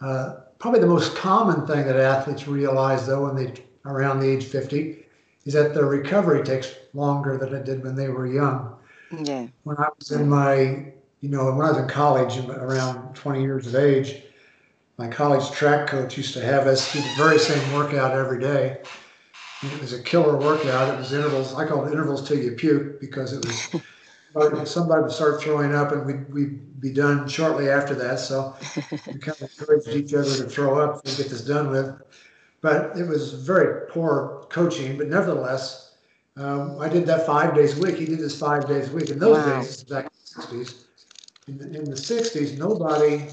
Uh, 0.00 0.36
probably 0.58 0.80
the 0.80 0.86
most 0.86 1.14
common 1.16 1.66
thing 1.66 1.86
that 1.86 1.96
athletes 1.96 2.48
realize, 2.48 3.06
though, 3.06 3.24
when 3.24 3.36
they 3.36 3.52
around 3.86 4.20
the 4.20 4.28
age 4.28 4.44
50, 4.44 5.04
is 5.44 5.54
that 5.54 5.74
their 5.74 5.86
recovery 5.86 6.42
takes 6.42 6.74
longer 6.92 7.38
than 7.38 7.54
it 7.54 7.64
did 7.64 7.82
when 7.82 7.94
they 7.94 8.08
were 8.08 8.26
young. 8.26 8.76
Yeah. 9.18 9.48
When 9.64 9.76
I 9.78 9.88
was 9.98 10.10
in 10.10 10.28
my, 10.28 10.92
you 11.20 11.28
know, 11.28 11.52
when 11.52 11.66
I 11.66 11.70
was 11.70 11.78
in 11.78 11.88
college, 11.88 12.38
around 12.48 13.14
20 13.14 13.42
years 13.42 13.66
of 13.66 13.74
age, 13.74 14.22
my 14.98 15.08
college 15.08 15.50
track 15.52 15.88
coach 15.88 16.16
used 16.16 16.34
to 16.34 16.44
have 16.44 16.66
us 16.66 16.92
do 16.92 17.00
the 17.00 17.14
very 17.16 17.38
same 17.38 17.72
workout 17.72 18.12
every 18.12 18.40
day. 18.40 18.78
And 19.62 19.72
it 19.72 19.80
was 19.80 19.92
a 19.92 20.02
killer 20.02 20.36
workout. 20.36 20.94
It 20.94 20.98
was 20.98 21.12
intervals. 21.12 21.54
I 21.54 21.66
called 21.66 21.88
it 21.88 21.92
intervals 21.92 22.26
till 22.26 22.38
you 22.38 22.52
puke 22.52 23.00
because 23.00 23.32
it 23.32 23.44
was 23.44 23.82
somebody 24.70 25.02
would 25.02 25.12
start 25.12 25.42
throwing 25.42 25.74
up 25.74 25.92
and 25.92 26.06
we'd, 26.06 26.32
we'd 26.32 26.80
be 26.80 26.92
done 26.92 27.28
shortly 27.28 27.68
after 27.68 27.94
that. 27.94 28.20
So 28.20 28.54
we 29.06 29.18
kind 29.18 29.40
of 29.40 29.50
encouraged 29.58 29.88
each 29.88 30.14
other 30.14 30.36
to 30.36 30.44
throw 30.44 30.80
up 30.80 31.04
and 31.04 31.16
get 31.16 31.28
this 31.30 31.44
done 31.44 31.70
with. 31.70 31.94
But 32.60 32.96
it 32.96 33.08
was 33.08 33.32
very 33.32 33.88
poor 33.90 34.46
coaching. 34.50 34.96
But 34.96 35.08
nevertheless, 35.08 35.89
um, 36.36 36.78
I 36.80 36.88
did 36.88 37.06
that 37.06 37.26
five 37.26 37.54
days 37.54 37.78
a 37.78 37.82
week. 37.82 37.96
He 37.96 38.06
did 38.06 38.18
this 38.18 38.38
five 38.38 38.66
days 38.68 38.88
a 38.88 38.92
week. 38.92 39.10
In 39.10 39.18
those 39.18 39.38
wow. 39.38 39.60
days, 39.60 39.84
back 39.84 40.04
in 40.04 40.10
the 40.10 40.42
60s, 40.42 40.84
in 41.48 41.58
the, 41.58 41.64
in 41.78 41.84
the 41.84 41.96
60s, 41.96 42.58
nobody 42.58 43.26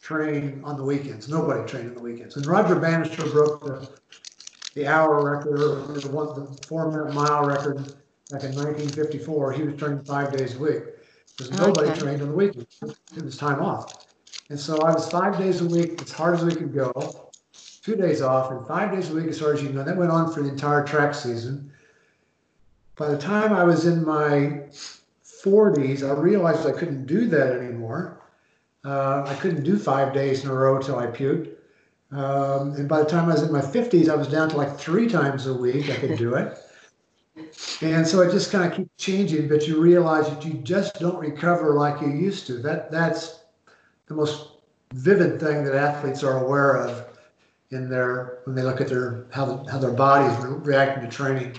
trained 0.00 0.64
on 0.64 0.76
the 0.76 0.82
weekends. 0.82 1.28
Nobody 1.28 1.68
trained 1.68 1.88
on 1.90 1.94
the 1.94 2.00
weekends. 2.00 2.36
And 2.36 2.46
Roger 2.46 2.76
Bannister 2.76 3.26
broke 3.26 3.64
the, 3.64 3.88
the 4.74 4.86
hour 4.86 5.22
record, 5.22 5.60
or 5.60 5.98
the, 5.98 6.08
one, 6.10 6.28
the 6.34 6.66
four 6.66 6.90
minute 6.90 7.12
mile 7.12 7.44
record 7.44 7.76
back 8.30 8.44
in 8.44 8.54
1954. 8.54 9.52
He 9.52 9.62
was 9.64 9.76
training 9.76 10.04
five 10.04 10.36
days 10.36 10.56
a 10.56 10.58
week 10.58 10.82
because 11.36 11.52
nobody 11.52 11.90
okay. 11.90 12.00
trained 12.00 12.22
on 12.22 12.28
the 12.28 12.34
weekends. 12.34 12.82
It 13.16 13.22
was 13.22 13.36
time 13.36 13.60
off. 13.60 14.06
And 14.50 14.58
so 14.58 14.78
I 14.78 14.92
was 14.92 15.10
five 15.10 15.36
days 15.36 15.60
a 15.60 15.66
week, 15.66 16.00
as 16.00 16.10
hard 16.10 16.36
as 16.36 16.44
we 16.44 16.54
could 16.54 16.72
go, 16.72 17.30
two 17.82 17.96
days 17.96 18.22
off, 18.22 18.50
and 18.50 18.66
five 18.66 18.92
days 18.92 19.10
a 19.10 19.14
week 19.14 19.26
as 19.26 19.38
hard 19.38 19.56
as 19.56 19.62
you 19.62 19.70
know. 19.70 19.84
That 19.84 19.96
went 19.96 20.10
on 20.10 20.32
for 20.32 20.42
the 20.42 20.48
entire 20.48 20.84
track 20.84 21.14
season. 21.14 21.70
By 22.98 23.08
the 23.08 23.18
time 23.18 23.52
I 23.52 23.62
was 23.62 23.86
in 23.86 24.04
my 24.04 24.64
40s, 25.22 26.02
I 26.02 26.20
realized 26.20 26.66
I 26.66 26.72
couldn't 26.72 27.06
do 27.06 27.28
that 27.28 27.52
anymore. 27.52 28.20
Uh, 28.84 29.22
I 29.24 29.34
couldn't 29.36 29.62
do 29.62 29.78
five 29.78 30.12
days 30.12 30.44
in 30.44 30.50
a 30.50 30.54
row 30.54 30.80
till 30.80 30.98
I 30.98 31.06
puked. 31.06 31.54
Um, 32.10 32.74
and 32.74 32.88
by 32.88 33.00
the 33.00 33.08
time 33.08 33.28
I 33.28 33.34
was 33.34 33.42
in 33.42 33.52
my 33.52 33.60
50s, 33.60 34.08
I 34.08 34.16
was 34.16 34.26
down 34.26 34.48
to 34.48 34.56
like 34.56 34.76
three 34.76 35.08
times 35.08 35.46
a 35.46 35.54
week 35.54 35.90
I 35.90 35.96
could 35.96 36.18
do 36.18 36.34
it. 36.34 36.58
And 37.82 38.04
so 38.06 38.20
it 38.22 38.32
just 38.32 38.50
kind 38.50 38.70
of 38.70 38.76
keeps 38.76 38.90
changing, 38.96 39.48
but 39.48 39.68
you 39.68 39.80
realize 39.80 40.28
that 40.28 40.44
you 40.44 40.54
just 40.54 40.98
don't 40.98 41.18
recover 41.18 41.74
like 41.74 42.00
you 42.00 42.08
used 42.08 42.48
to. 42.48 42.54
That 42.54 42.90
that's 42.90 43.40
the 44.06 44.14
most 44.14 44.48
vivid 44.92 45.38
thing 45.38 45.64
that 45.64 45.74
athletes 45.74 46.24
are 46.24 46.44
aware 46.44 46.78
of 46.78 47.04
in 47.70 47.88
their 47.88 48.40
when 48.44 48.56
they 48.56 48.62
look 48.62 48.80
at 48.80 48.88
their 48.88 49.26
how 49.30 49.64
how 49.70 49.78
their 49.78 49.92
bodies 49.92 50.36
reacting 50.44 51.08
to 51.08 51.10
training. 51.14 51.54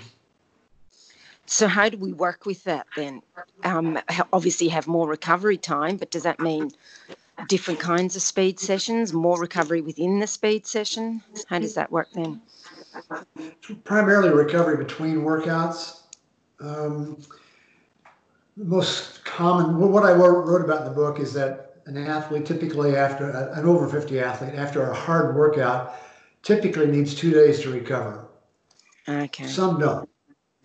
So 1.50 1.68
how 1.68 1.90
do 1.90 1.98
we 1.98 2.14
work 2.14 2.46
with 2.46 2.64
that 2.66 2.86
then? 2.96 3.24
Um, 3.64 3.98
obviously, 4.32 4.68
have 4.68 4.86
more 4.86 5.08
recovery 5.08 5.58
time, 5.58 5.98
but 5.98 6.12
does 6.12 6.22
that 6.22 6.40
mean 6.40 6.72
different 7.48 7.80
kinds 7.80 8.16
of 8.16 8.22
speed 8.22 8.60
sessions, 8.60 9.14
more 9.14 9.40
recovery 9.42 9.82
within 9.82 10.20
the 10.20 10.28
speed 10.28 10.68
session? 10.68 11.24
How 11.48 11.58
does 11.58 11.74
that 11.74 11.92
work 11.92 12.08
then? 12.14 12.40
Primarily 13.84 14.30
recovery 14.30 14.78
between 14.78 15.22
workouts. 15.22 16.02
Um, 16.60 17.18
most 18.56 19.26
common, 19.26 19.80
what 19.80 20.04
I 20.04 20.12
wrote 20.12 20.64
about 20.64 20.82
in 20.82 20.86
the 20.86 20.94
book 20.94 21.20
is 21.20 21.34
that 21.34 21.82
an 21.88 21.98
athlete 21.98 22.46
typically 22.46 22.96
after 22.96 23.28
an 23.28 23.66
over 23.66 23.88
50 23.88 24.20
athlete 24.20 24.54
after 24.54 24.84
a 24.84 24.94
hard 24.94 25.36
workout 25.36 25.96
typically 26.44 26.86
needs 26.86 27.16
two 27.16 27.32
days 27.32 27.60
to 27.62 27.72
recover. 27.72 28.28
Okay. 29.08 29.48
Some 29.48 29.80
don't. 29.80 30.08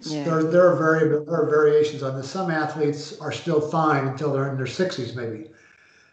Yeah. 0.01 0.25
There, 0.25 0.43
there 0.45 0.69
are 0.69 0.77
variable, 0.77 1.25
there 1.25 1.43
are 1.43 1.49
variations 1.49 2.03
on 2.03 2.17
this. 2.17 2.31
Some 2.31 2.51
athletes 2.51 3.19
are 3.21 3.33
still 3.33 3.61
fine 3.61 4.09
until 4.09 4.33
they're 4.33 4.51
in 4.51 4.57
their 4.57 4.67
60s, 4.67 5.15
maybe. 5.15 5.51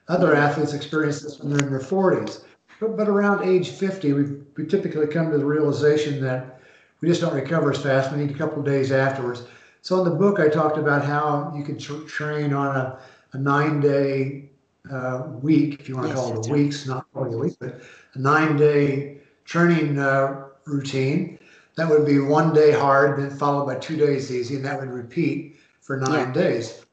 Other 0.07 0.35
athletes 0.35 0.73
experience 0.73 1.21
this 1.21 1.39
when 1.39 1.51
they're 1.51 1.67
in 1.67 1.71
their 1.71 1.81
40s. 1.81 2.43
But, 2.79 2.97
but 2.97 3.07
around 3.07 3.47
age 3.47 3.69
50, 3.69 4.13
we, 4.13 4.23
we 4.55 4.65
typically 4.65 5.07
come 5.07 5.31
to 5.31 5.37
the 5.37 5.45
realization 5.45 6.21
that 6.23 6.61
we 7.01 7.07
just 7.07 7.21
don't 7.21 7.33
recover 7.33 7.71
as 7.71 7.81
fast. 7.81 8.11
We 8.11 8.19
need 8.19 8.31
a 8.31 8.37
couple 8.37 8.59
of 8.59 8.65
days 8.65 8.91
afterwards. 8.91 9.43
So 9.81 9.97
in 9.99 10.05
the 10.05 10.15
book, 10.15 10.39
I 10.39 10.47
talked 10.47 10.77
about 10.77 11.03
how 11.03 11.51
you 11.55 11.63
can 11.63 11.77
tr- 11.77 12.03
train 12.03 12.53
on 12.53 12.75
a, 12.75 12.99
a 13.33 13.37
nine 13.37 13.79
day 13.79 14.49
uh, 14.91 15.27
week, 15.41 15.79
if 15.79 15.89
you 15.89 15.95
want 15.95 16.07
to 16.07 16.13
yes, 16.13 16.19
call 16.19 16.31
it 16.31 16.47
a 16.47 16.51
right. 16.51 16.63
week, 16.63 16.73
not 16.87 17.05
only 17.15 17.33
a 17.33 17.37
week, 17.37 17.55
but 17.59 17.81
a 18.13 18.19
nine 18.19 18.57
day 18.57 19.17
training 19.45 19.97
uh, 19.97 20.45
routine. 20.65 21.39
That 21.75 21.89
would 21.89 22.05
be 22.05 22.19
one 22.19 22.53
day 22.53 22.71
hard, 22.71 23.19
then 23.19 23.29
followed 23.29 23.65
by 23.65 23.75
two 23.75 23.95
days 23.95 24.31
easy, 24.31 24.55
and 24.55 24.65
that 24.65 24.79
would 24.79 24.91
repeat 24.91 25.57
for 25.81 25.97
nine 25.97 26.27
yeah. 26.27 26.33
days. 26.33 26.85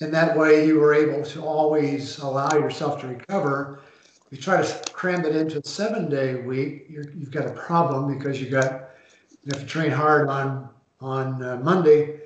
And 0.00 0.12
that 0.12 0.36
way 0.36 0.66
you 0.66 0.80
were 0.80 0.94
able 0.94 1.24
to 1.24 1.44
always 1.44 2.18
allow 2.18 2.52
yourself 2.52 3.00
to 3.00 3.06
recover. 3.06 3.80
If 4.26 4.38
you 4.38 4.42
try 4.42 4.62
to 4.62 4.92
cram 4.92 5.24
it 5.24 5.36
into 5.36 5.58
a 5.58 5.66
seven 5.66 6.08
day 6.08 6.36
week, 6.36 6.86
you 6.88 7.02
have 7.02 7.30
got 7.30 7.46
a 7.46 7.52
problem 7.52 8.16
because 8.16 8.40
you've 8.40 8.50
got 8.50 8.90
you 9.44 9.52
have 9.52 9.60
to 9.60 9.66
train 9.66 9.90
hard 9.90 10.28
on 10.28 10.70
on 11.00 11.42
uh, 11.42 11.56
Monday, 11.62 12.20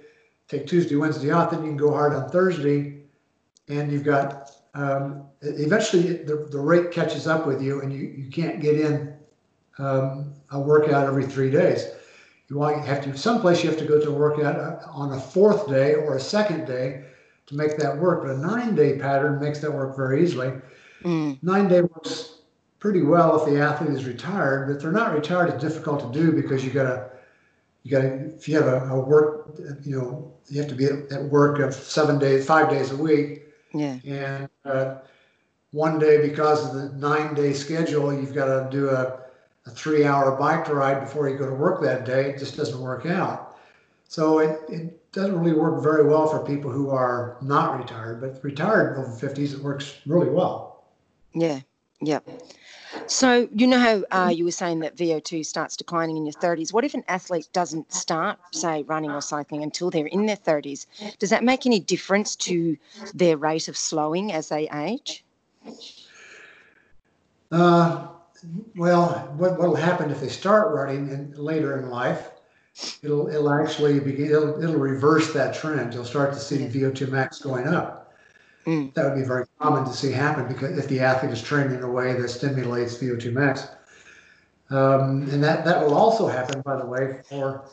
take 0.46 0.66
Tuesday, 0.66 0.94
Wednesday 0.94 1.30
off, 1.30 1.50
then 1.50 1.62
you 1.62 1.68
can 1.70 1.76
go 1.76 1.90
hard 1.90 2.14
on 2.14 2.30
Thursday, 2.30 3.02
and 3.68 3.90
you've 3.90 4.04
got 4.04 4.52
um, 4.74 5.24
eventually 5.42 6.22
the, 6.22 6.48
the 6.50 6.58
rate 6.58 6.92
catches 6.92 7.26
up 7.26 7.46
with 7.46 7.60
you, 7.60 7.80
and 7.82 7.92
you, 7.92 8.02
you 8.02 8.30
can't 8.30 8.60
get 8.60 8.78
in 8.78 9.14
um, 9.78 10.32
a 10.50 10.60
workout 10.60 11.06
every 11.06 11.26
three 11.26 11.50
days. 11.50 11.86
You 12.48 12.56
want 12.58 12.78
you 12.78 12.82
have 12.84 13.04
to 13.04 13.16
someplace 13.16 13.62
you 13.62 13.70
have 13.70 13.78
to 13.78 13.84
go 13.84 14.00
to 14.00 14.08
a 14.08 14.12
workout 14.12 14.56
uh, 14.56 14.90
on 14.90 15.12
a 15.12 15.20
fourth 15.20 15.68
day 15.68 15.94
or 15.94 16.16
a 16.16 16.20
second 16.20 16.66
day 16.66 17.04
to 17.46 17.54
make 17.54 17.76
that 17.76 17.96
work. 17.96 18.22
But 18.22 18.30
a 18.32 18.38
nine 18.38 18.74
day 18.74 18.98
pattern 18.98 19.40
makes 19.40 19.60
that 19.60 19.72
work 19.72 19.96
very 19.96 20.22
easily. 20.22 20.52
Mm. 21.02 21.42
Nine 21.42 21.68
day 21.68 21.82
works 21.82 22.38
pretty 22.78 23.02
well 23.02 23.40
if 23.40 23.52
the 23.52 23.60
athlete 23.60 23.90
is 23.90 24.06
retired, 24.06 24.66
but 24.66 24.76
if 24.76 24.82
they're 24.82 24.92
not 24.92 25.12
retired, 25.12 25.50
it's 25.50 25.62
difficult 25.62 26.00
to 26.00 26.18
do 26.18 26.32
because 26.32 26.64
you 26.64 26.70
gotta 26.70 27.10
you 27.82 27.90
gotta 27.90 28.08
if 28.08 28.48
you 28.48 28.56
have 28.56 28.66
a, 28.66 28.88
a 28.88 29.00
work 29.00 29.58
you 29.84 29.96
know 29.96 30.32
you 30.48 30.60
have 30.60 30.70
to 30.70 30.74
be 30.74 30.86
at 30.86 31.24
work 31.24 31.58
of 31.58 31.74
seven 31.74 32.18
days, 32.18 32.46
five 32.46 32.70
days 32.70 32.90
a 32.90 32.96
week. 32.96 33.42
Yeah. 33.74 33.98
And 34.06 34.48
uh, 34.64 34.96
one 35.72 35.98
day 35.98 36.26
because 36.26 36.66
of 36.66 36.74
the 36.74 36.96
nine 36.96 37.34
day 37.34 37.52
schedule, 37.52 38.12
you've 38.12 38.34
got 38.34 38.46
to 38.46 38.68
do 38.70 38.88
a, 38.88 39.20
a 39.68 39.70
three 39.70 40.04
hour 40.04 40.34
bike 40.36 40.68
ride 40.68 41.00
before 41.00 41.28
you 41.28 41.36
go 41.36 41.46
to 41.46 41.54
work 41.54 41.82
that 41.82 42.04
day. 42.04 42.30
It 42.30 42.38
just 42.38 42.56
doesn't 42.56 42.80
work 42.80 43.06
out. 43.06 43.58
So 44.08 44.38
it, 44.38 44.58
it 44.68 45.12
doesn't 45.12 45.38
really 45.38 45.52
work 45.52 45.82
very 45.82 46.04
well 46.04 46.26
for 46.26 46.44
people 46.44 46.70
who 46.70 46.90
are 46.90 47.36
not 47.42 47.78
retired, 47.78 48.20
but 48.20 48.42
retired 48.42 48.96
over 48.96 49.08
50s, 49.08 49.52
it 49.52 49.60
works 49.60 49.96
really 50.06 50.30
well. 50.30 50.84
Yeah, 51.34 51.60
yeah. 52.00 52.20
So, 53.06 53.48
you 53.54 53.66
know 53.66 53.78
how 53.78 54.04
uh, 54.10 54.28
you 54.30 54.44
were 54.44 54.50
saying 54.50 54.80
that 54.80 54.96
VO2 54.96 55.44
starts 55.44 55.76
declining 55.76 56.16
in 56.16 56.24
your 56.24 56.32
30s. 56.32 56.72
What 56.72 56.84
if 56.84 56.94
an 56.94 57.04
athlete 57.06 57.48
doesn't 57.52 57.92
start, 57.92 58.38
say, 58.52 58.82
running 58.84 59.10
or 59.10 59.20
cycling 59.20 59.62
until 59.62 59.90
they're 59.90 60.06
in 60.06 60.24
their 60.24 60.36
30s? 60.36 60.86
Does 61.18 61.30
that 61.30 61.44
make 61.44 61.66
any 61.66 61.80
difference 61.80 62.34
to 62.36 62.76
their 63.14 63.36
rate 63.36 63.68
of 63.68 63.76
slowing 63.76 64.32
as 64.32 64.48
they 64.48 64.68
age? 64.70 65.22
Uh, 67.50 68.08
well, 68.76 69.32
what 69.36 69.58
will 69.58 69.74
happen 69.74 70.10
if 70.10 70.20
they 70.20 70.28
start 70.28 70.74
running 70.74 71.10
in, 71.10 71.32
later 71.36 71.78
in 71.78 71.90
life 71.90 72.30
it'll 73.02 73.28
it'll 73.28 73.50
actually 73.50 74.00
begin 74.00 74.26
it'll, 74.26 74.62
it'll 74.62 74.76
reverse 74.76 75.32
that 75.32 75.54
trend. 75.54 75.94
You'll 75.94 76.04
start 76.04 76.32
to 76.32 76.38
see 76.38 76.58
VO2 76.58 77.08
max 77.08 77.40
going 77.40 77.66
up. 77.66 78.12
Mm. 78.66 78.92
That 78.94 79.04
would 79.04 79.20
be 79.20 79.26
very 79.26 79.46
common 79.58 79.84
to 79.84 79.92
see 79.92 80.12
happen 80.12 80.46
because 80.46 80.76
if 80.78 80.88
the 80.88 81.00
athlete 81.00 81.32
is 81.32 81.42
trained 81.42 81.72
in 81.72 81.82
a 81.82 81.90
way 81.90 82.12
that 82.20 82.28
stimulates 82.28 82.98
VO2 82.98 83.32
max. 83.32 83.66
Um, 84.70 85.22
and 85.30 85.42
that, 85.42 85.64
that 85.64 85.82
will 85.82 85.94
also 85.94 86.28
happen, 86.28 86.60
by 86.60 86.76
the 86.76 86.84
way, 86.84 87.20
for 87.26 87.64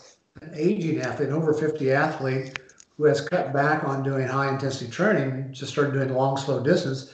an 0.41 0.53
aging 0.55 1.01
athlete, 1.01 1.27
an 1.27 1.35
over 1.35 1.53
50 1.53 1.91
athlete 1.91 2.57
who 2.95 3.03
has 3.03 3.19
cut 3.19 3.51
back 3.51 3.83
on 3.83 4.01
doing 4.01 4.25
high 4.25 4.49
intensity 4.49 4.89
training, 4.89 5.51
just 5.51 5.73
started 5.73 5.93
doing 5.93 6.13
long, 6.13 6.37
slow 6.37 6.63
distance. 6.63 7.11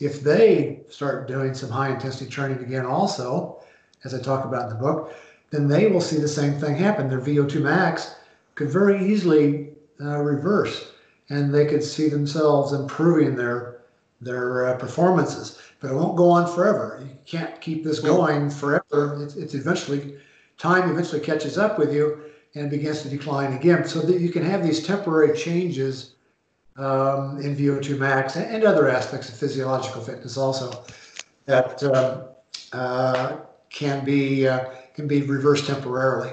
If 0.00 0.22
they 0.22 0.80
start 0.88 1.28
doing 1.28 1.54
some 1.54 1.70
high 1.70 1.90
intensity 1.92 2.30
training 2.30 2.60
again, 2.60 2.86
also, 2.86 3.60
as 4.04 4.14
I 4.14 4.20
talk 4.20 4.44
about 4.44 4.64
in 4.64 4.68
the 4.70 4.82
book, 4.82 5.14
then 5.50 5.66
they 5.66 5.86
will 5.86 6.00
see 6.00 6.18
the 6.18 6.28
same 6.28 6.54
thing 6.54 6.76
happen. 6.76 7.08
Their 7.08 7.20
VO2 7.20 7.62
max 7.62 8.14
could 8.54 8.70
very 8.70 9.04
easily 9.04 9.70
uh, 10.00 10.18
reverse, 10.18 10.92
and 11.30 11.52
they 11.52 11.66
could 11.66 11.82
see 11.82 12.08
themselves 12.08 12.72
improving 12.72 13.34
their 13.36 13.78
their 14.20 14.66
uh, 14.66 14.76
performances. 14.76 15.58
but 15.80 15.90
it 15.90 15.94
won't 15.94 16.16
go 16.16 16.28
on 16.30 16.52
forever. 16.52 17.00
You 17.00 17.16
can't 17.24 17.60
keep 17.60 17.84
this 17.84 18.00
going 18.00 18.50
forever. 18.50 19.22
It's, 19.22 19.36
it's 19.36 19.54
eventually, 19.54 20.16
time 20.56 20.90
eventually 20.90 21.20
catches 21.20 21.56
up 21.56 21.78
with 21.78 21.92
you 21.92 22.22
and 22.56 22.68
begins 22.68 23.02
to 23.02 23.08
decline 23.08 23.52
again. 23.52 23.86
So 23.86 24.00
that 24.00 24.20
you 24.20 24.30
can 24.30 24.42
have 24.42 24.64
these 24.64 24.84
temporary 24.84 25.36
changes 25.38 26.14
um, 26.78 27.40
in 27.40 27.56
VO2 27.56 27.98
max 27.98 28.36
and, 28.36 28.64
other 28.64 28.88
aspects 28.88 29.28
of 29.28 29.36
physiological 29.36 30.00
fitness 30.00 30.36
also 30.36 30.84
that 31.46 31.82
um, 31.82 32.24
uh, 32.72 33.36
can 33.70 34.04
be 34.04 34.46
uh, 34.46 34.64
can 34.94 35.06
be 35.06 35.22
reversed 35.22 35.66
temporarily. 35.66 36.30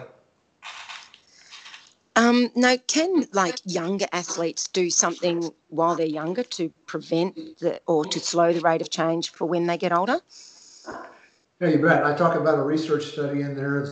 Um, 2.18 2.50
now, 2.56 2.78
can 2.88 3.26
like 3.34 3.60
younger 3.66 4.06
athletes 4.14 4.68
do 4.70 4.90
something 4.90 5.52
while 5.70 5.96
they're 5.96 6.06
younger 6.06 6.44
to 6.44 6.70
prevent 6.86 7.36
the 7.60 7.82
or 7.88 8.06
to 8.06 8.20
slow 8.20 8.54
the 8.54 8.62
rate 8.62 8.82
of 8.82 8.90
change 8.90 9.32
for 9.32 9.46
when 9.46 9.68
they 9.68 9.78
get 9.78 9.92
older? 9.92 10.20
Yeah, 11.60 11.70
you 11.70 11.80
bet. 11.80 12.06
I 12.06 12.16
talk 12.16 12.36
about 12.36 12.60
a 12.60 12.62
research 12.62 13.06
study 13.06 13.42
in 13.42 13.56
there. 13.56 13.84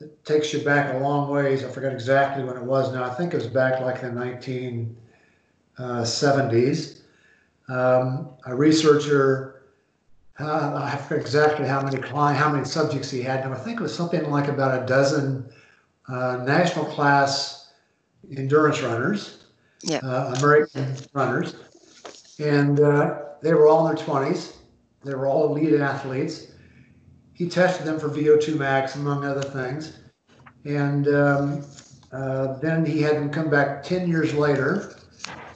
It 0.00 0.24
takes 0.24 0.52
you 0.52 0.60
back 0.60 0.94
a 0.94 0.98
long 0.98 1.30
ways. 1.30 1.64
I 1.64 1.68
forget 1.68 1.92
exactly 1.92 2.44
when 2.44 2.56
it 2.56 2.62
was 2.62 2.92
now. 2.92 3.04
I 3.04 3.14
think 3.14 3.34
it 3.34 3.36
was 3.36 3.46
back 3.46 3.80
like 3.80 4.02
in 4.02 4.14
the 4.14 4.20
1970s. 4.20 4.94
Uh, 5.78 6.04
um, 7.68 8.30
a 8.46 8.54
researcher, 8.54 9.62
uh, 10.40 10.80
I 10.82 10.96
forget 10.96 11.20
exactly 11.20 11.66
how 11.66 11.82
many 11.82 11.98
client, 11.98 12.38
how 12.38 12.50
many 12.50 12.64
subjects 12.64 13.10
he 13.10 13.22
had. 13.22 13.44
And 13.44 13.54
I 13.54 13.58
think 13.58 13.80
it 13.80 13.82
was 13.82 13.94
something 13.94 14.28
like 14.30 14.48
about 14.48 14.82
a 14.82 14.86
dozen 14.86 15.48
uh, 16.08 16.42
national 16.44 16.86
class 16.86 17.72
endurance 18.36 18.80
runners, 18.80 19.44
yeah. 19.82 19.98
uh, 19.98 20.34
American 20.38 20.94
runners, 21.12 21.54
and 22.38 22.80
uh, 22.80 23.20
they 23.42 23.54
were 23.54 23.68
all 23.68 23.88
in 23.88 23.94
their 23.94 24.04
20s. 24.04 24.56
They 25.04 25.14
were 25.14 25.26
all 25.26 25.54
elite 25.56 25.80
athletes. 25.80 26.48
He 27.34 27.48
tested 27.48 27.86
them 27.86 28.00
for 28.00 28.08
VO2 28.08 28.56
max, 28.56 28.96
among 28.96 29.24
other 29.24 29.42
things. 29.42 29.98
And 30.64 31.06
um, 31.08 31.64
uh, 32.10 32.54
then 32.54 32.84
he 32.84 33.00
had 33.00 33.16
them 33.16 33.30
come 33.30 33.48
back 33.48 33.84
10 33.84 34.08
years 34.08 34.34
later 34.34 34.97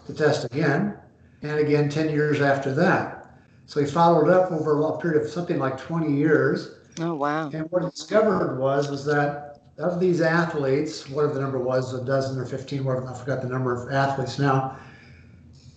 to 0.07 0.15
test 0.15 0.45
again, 0.45 0.97
and 1.43 1.59
again 1.59 1.89
10 1.89 2.11
years 2.11 2.41
after 2.41 2.75
that. 2.75 3.23
So 3.67 3.81
he 3.81 3.87
followed 3.87 4.29
up 4.29 4.51
over 4.51 4.81
a 4.81 4.99
period 4.99 5.23
of 5.23 5.31
something 5.31 5.59
like 5.59 5.79
20 5.79 6.13
years. 6.13 6.77
Oh, 7.01 7.15
wow. 7.15 7.49
And 7.51 7.71
what 7.71 7.83
he 7.85 7.91
discovered 7.91 8.59
was, 8.59 8.91
was 8.91 9.05
that 9.07 9.61
of 9.79 10.01
these 10.01 10.21
athletes, 10.21 11.09
whatever 11.09 11.35
the 11.35 11.41
number 11.41 11.59
was, 11.59 11.95
a 11.95 12.05
dozen 12.05 12.39
or 12.39 12.45
15, 12.45 12.85
whatever, 12.85 13.09
I 13.09 13.15
forgot 13.15 13.43
the 13.43 13.49
number 13.49 13.73
of 13.73 13.93
athletes 13.93 14.39
now, 14.39 14.77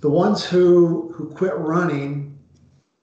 the 0.01 0.09
ones 0.09 0.43
who, 0.43 1.11
who 1.15 1.29
quit 1.33 1.55
running, 1.55 2.37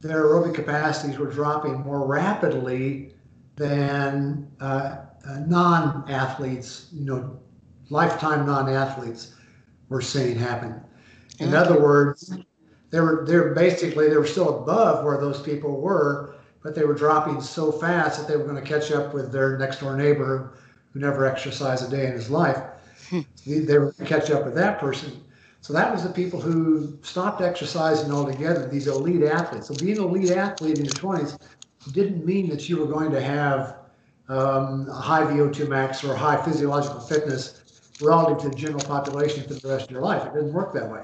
their 0.01 0.25
aerobic 0.25 0.55
capacities 0.55 1.19
were 1.19 1.31
dropping 1.31 1.81
more 1.81 2.07
rapidly 2.07 3.15
than 3.57 4.51
uh, 4.61 4.97
uh, 5.27 5.39
non-athletes, 5.47 6.89
you 6.93 7.05
know, 7.05 7.39
lifetime 7.91 8.47
non-athletes 8.47 9.35
were 9.89 10.01
seeing 10.01 10.37
happen. 10.37 10.81
In 11.39 11.49
okay. 11.49 11.57
other 11.57 11.81
words, 11.81 12.35
they 12.91 13.01
were 13.01 13.25
they're 13.27 13.55
basically 13.55 14.09
they 14.09 14.17
were 14.17 14.27
still 14.27 14.63
above 14.63 15.05
where 15.05 15.19
those 15.19 15.41
people 15.41 15.81
were, 15.81 16.37
but 16.63 16.75
they 16.75 16.85
were 16.85 16.95
dropping 16.95 17.41
so 17.41 17.73
fast 17.73 18.19
that 18.19 18.29
they 18.29 18.37
were 18.37 18.45
going 18.45 18.63
to 18.63 18.69
catch 18.69 18.93
up 18.93 19.15
with 19.15 19.33
their 19.33 19.59
next 19.59 19.81
door 19.81 19.97
neighbor 19.97 20.53
who 20.93 21.01
never 21.01 21.27
exercised 21.27 21.87
a 21.87 21.91
day 21.91 22.07
in 22.07 22.13
his 22.13 22.31
life. 22.31 22.63
Hmm. 23.09 23.21
they 23.45 23.79
were 23.79 23.93
going 23.93 23.95
to 23.95 24.05
catch 24.05 24.31
up 24.31 24.45
with 24.45 24.55
that 24.55 24.79
person. 24.79 25.23
So 25.61 25.73
that 25.73 25.93
was 25.93 26.03
the 26.03 26.11
people 26.11 26.41
who 26.41 26.99
stopped 27.03 27.41
exercising 27.41 28.11
altogether, 28.11 28.69
these 28.69 28.89
elite 28.89 29.23
athletes. 29.23 29.69
So 29.69 29.75
being 29.75 29.99
an 29.99 30.05
elite 30.05 30.31
athlete 30.31 30.79
in 30.79 30.85
your 30.85 30.95
20s 30.95 31.39
didn't 31.93 32.25
mean 32.25 32.49
that 32.49 32.69
you 32.69 32.79
were 32.79 32.87
going 32.87 33.13
to 33.13 33.21
have 33.21 33.77
um, 34.29 34.89
a 34.89 34.95
high 34.95 35.23
VO2 35.23 35.69
max 35.69 36.03
or 36.05 36.15
high 36.17 36.43
physiological 36.43 37.01
fitness 37.01 37.63
relative 38.01 38.43
to 38.43 38.49
the 38.49 38.57
general 38.57 38.83
population 38.83 39.45
for 39.45 39.55
the 39.55 39.69
rest 39.69 39.87
of 39.87 39.91
your 39.93 40.01
life. 40.01 40.27
It 40.27 40.35
didn't 40.35 40.53
work 40.53 40.73
that 40.75 40.91
way. 40.91 41.03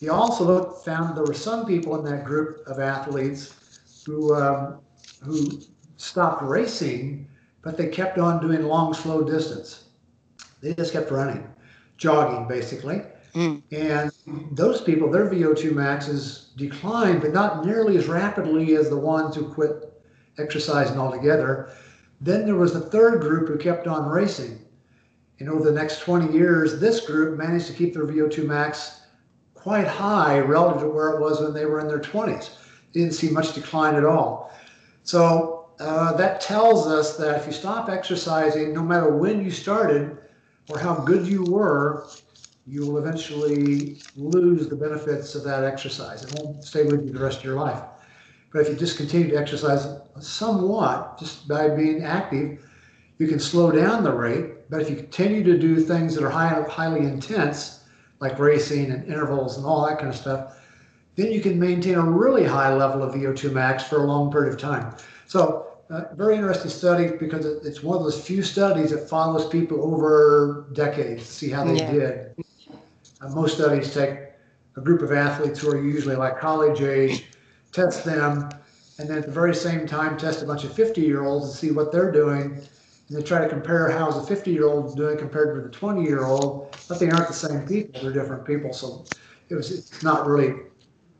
He 0.00 0.08
also 0.08 0.44
looked, 0.44 0.84
found 0.84 1.16
there 1.16 1.24
were 1.24 1.34
some 1.34 1.66
people 1.66 1.94
in 1.98 2.10
that 2.10 2.24
group 2.24 2.66
of 2.66 2.80
athletes 2.80 4.02
who 4.06 4.34
um, 4.34 4.80
who 5.22 5.60
stopped 5.98 6.42
racing 6.42 7.28
but 7.62 7.76
they 7.76 7.88
kept 7.88 8.18
on 8.18 8.40
doing 8.40 8.62
long, 8.62 8.94
slow 8.94 9.22
distance. 9.22 9.84
They 10.62 10.74
just 10.74 10.92
kept 10.92 11.10
running, 11.10 11.46
jogging 11.96 12.48
basically. 12.48 13.02
Mm. 13.34 13.62
And 13.70 14.10
those 14.52 14.80
people, 14.80 15.10
their 15.10 15.28
VO2 15.28 15.72
maxes 15.72 16.52
declined, 16.56 17.20
but 17.20 17.32
not 17.32 17.64
nearly 17.64 17.96
as 17.96 18.06
rapidly 18.06 18.74
as 18.76 18.90
the 18.90 18.98
ones 18.98 19.36
who 19.36 19.52
quit 19.52 20.02
exercising 20.38 20.98
altogether. 20.98 21.70
Then 22.20 22.44
there 22.44 22.56
was 22.56 22.72
the 22.72 22.80
third 22.80 23.20
group 23.20 23.48
who 23.48 23.56
kept 23.56 23.86
on 23.86 24.08
racing. 24.08 24.58
And 25.38 25.48
over 25.48 25.64
the 25.64 25.72
next 25.72 26.00
20 26.00 26.32
years, 26.36 26.80
this 26.80 27.06
group 27.06 27.38
managed 27.38 27.66
to 27.68 27.72
keep 27.72 27.94
their 27.94 28.04
VO2 28.04 28.44
max 28.44 28.99
quite 29.60 29.86
high 29.86 30.38
relative 30.38 30.82
to 30.82 30.88
where 30.88 31.10
it 31.10 31.20
was 31.20 31.40
when 31.40 31.52
they 31.52 31.66
were 31.66 31.80
in 31.80 31.88
their 31.88 32.00
20s. 32.00 32.50
They 32.92 33.00
didn't 33.00 33.14
see 33.14 33.30
much 33.30 33.54
decline 33.54 33.94
at 33.94 34.04
all. 34.04 34.52
So 35.04 35.70
uh, 35.78 36.12
that 36.16 36.40
tells 36.40 36.86
us 36.86 37.16
that 37.16 37.38
if 37.38 37.46
you 37.46 37.52
stop 37.52 37.88
exercising, 37.88 38.72
no 38.72 38.82
matter 38.82 39.10
when 39.10 39.44
you 39.44 39.50
started 39.50 40.18
or 40.68 40.78
how 40.78 40.94
good 40.94 41.26
you 41.26 41.44
were, 41.44 42.06
you 42.66 42.86
will 42.86 42.98
eventually 42.98 43.98
lose 44.16 44.68
the 44.68 44.76
benefits 44.76 45.34
of 45.34 45.42
that 45.44 45.64
exercise. 45.64 46.24
It 46.24 46.38
won't 46.38 46.62
stay 46.64 46.84
with 46.84 47.04
you 47.04 47.12
the 47.12 47.20
rest 47.20 47.38
of 47.38 47.44
your 47.44 47.56
life. 47.56 47.82
But 48.52 48.60
if 48.62 48.68
you 48.68 48.74
just 48.76 48.96
continue 48.96 49.28
to 49.30 49.36
exercise 49.36 49.86
somewhat, 50.20 51.18
just 51.18 51.48
by 51.48 51.68
being 51.68 52.02
active, 52.02 52.64
you 53.18 53.28
can 53.28 53.38
slow 53.38 53.70
down 53.70 54.04
the 54.04 54.12
rate. 54.12 54.70
But 54.70 54.82
if 54.82 54.90
you 54.90 54.96
continue 54.96 55.42
to 55.44 55.58
do 55.58 55.80
things 55.80 56.14
that 56.14 56.24
are 56.24 56.30
high, 56.30 56.62
highly 56.68 57.00
intense, 57.00 57.79
like 58.20 58.38
racing 58.38 58.90
and 58.90 59.04
intervals 59.06 59.56
and 59.56 59.66
all 59.66 59.86
that 59.86 59.98
kind 59.98 60.10
of 60.10 60.16
stuff, 60.16 60.56
then 61.16 61.32
you 61.32 61.40
can 61.40 61.58
maintain 61.58 61.94
a 61.94 62.02
really 62.02 62.44
high 62.44 62.72
level 62.74 63.02
of 63.02 63.14
VO2 63.14 63.52
max 63.52 63.84
for 63.84 64.04
a 64.04 64.06
long 64.06 64.30
period 64.30 64.52
of 64.52 64.60
time. 64.60 64.94
So 65.26 65.66
uh, 65.90 66.04
very 66.14 66.36
interesting 66.36 66.70
study 66.70 67.16
because 67.18 67.44
it's 67.44 67.82
one 67.82 67.96
of 67.96 68.04
those 68.04 68.24
few 68.24 68.42
studies 68.42 68.90
that 68.90 69.08
follows 69.08 69.48
people 69.48 69.82
over 69.82 70.66
decades 70.72 71.24
to 71.24 71.32
see 71.32 71.50
how 71.50 71.64
they 71.64 71.76
yeah. 71.76 71.90
did. 71.90 72.44
Uh, 73.20 73.28
most 73.30 73.56
studies 73.56 73.92
take 73.92 74.18
a 74.76 74.80
group 74.80 75.02
of 75.02 75.12
athletes 75.12 75.60
who 75.60 75.70
are 75.70 75.82
usually 75.82 76.14
like 76.14 76.38
college 76.38 76.80
age, 76.80 77.26
test 77.72 78.04
them, 78.04 78.48
and 78.98 79.08
then 79.08 79.18
at 79.18 79.26
the 79.26 79.32
very 79.32 79.54
same 79.54 79.86
time 79.86 80.16
test 80.16 80.42
a 80.42 80.46
bunch 80.46 80.62
of 80.62 80.72
50 80.72 81.00
year 81.00 81.24
olds 81.24 81.46
and 81.46 81.54
see 81.54 81.70
what 81.70 81.90
they're 81.90 82.12
doing. 82.12 82.60
And 83.10 83.18
they 83.18 83.22
try 83.22 83.40
to 83.40 83.48
compare 83.48 83.90
how 83.90 84.08
is 84.08 84.16
a 84.16 84.24
50 84.24 84.52
year 84.52 84.68
old 84.68 84.96
doing 84.96 85.18
compared 85.18 85.56
with 85.56 85.66
a 85.66 85.68
20 85.68 86.02
year 86.02 86.24
old, 86.24 86.76
but 86.88 86.98
they 87.00 87.10
aren't 87.10 87.28
the 87.28 87.34
same 87.34 87.66
people. 87.66 88.00
They're 88.00 88.12
different 88.12 88.46
people. 88.46 88.72
So 88.72 89.04
it 89.48 89.56
was 89.56 89.70
it's 89.72 90.02
not 90.02 90.26
really 90.26 90.54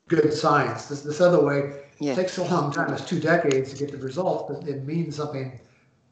good 0.08 0.32
science. 0.32 0.86
This, 0.86 1.02
this 1.02 1.20
other 1.20 1.44
way, 1.44 1.82
yeah. 2.00 2.12
It 2.12 2.16
takes 2.16 2.38
a 2.38 2.44
long 2.44 2.72
time. 2.72 2.92
It's 2.94 3.04
two 3.04 3.20
decades 3.20 3.72
to 3.72 3.76
get 3.76 3.92
the 3.92 3.98
results, 3.98 4.50
but 4.50 4.66
it 4.66 4.84
means 4.84 5.16
something 5.16 5.60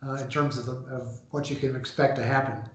uh, 0.06 0.16
in 0.16 0.28
terms 0.28 0.58
of, 0.58 0.66
the, 0.66 0.72
of 0.94 1.20
what 1.30 1.48
you 1.48 1.56
can 1.56 1.74
expect 1.74 2.16
to 2.16 2.22
happen. 2.22 2.68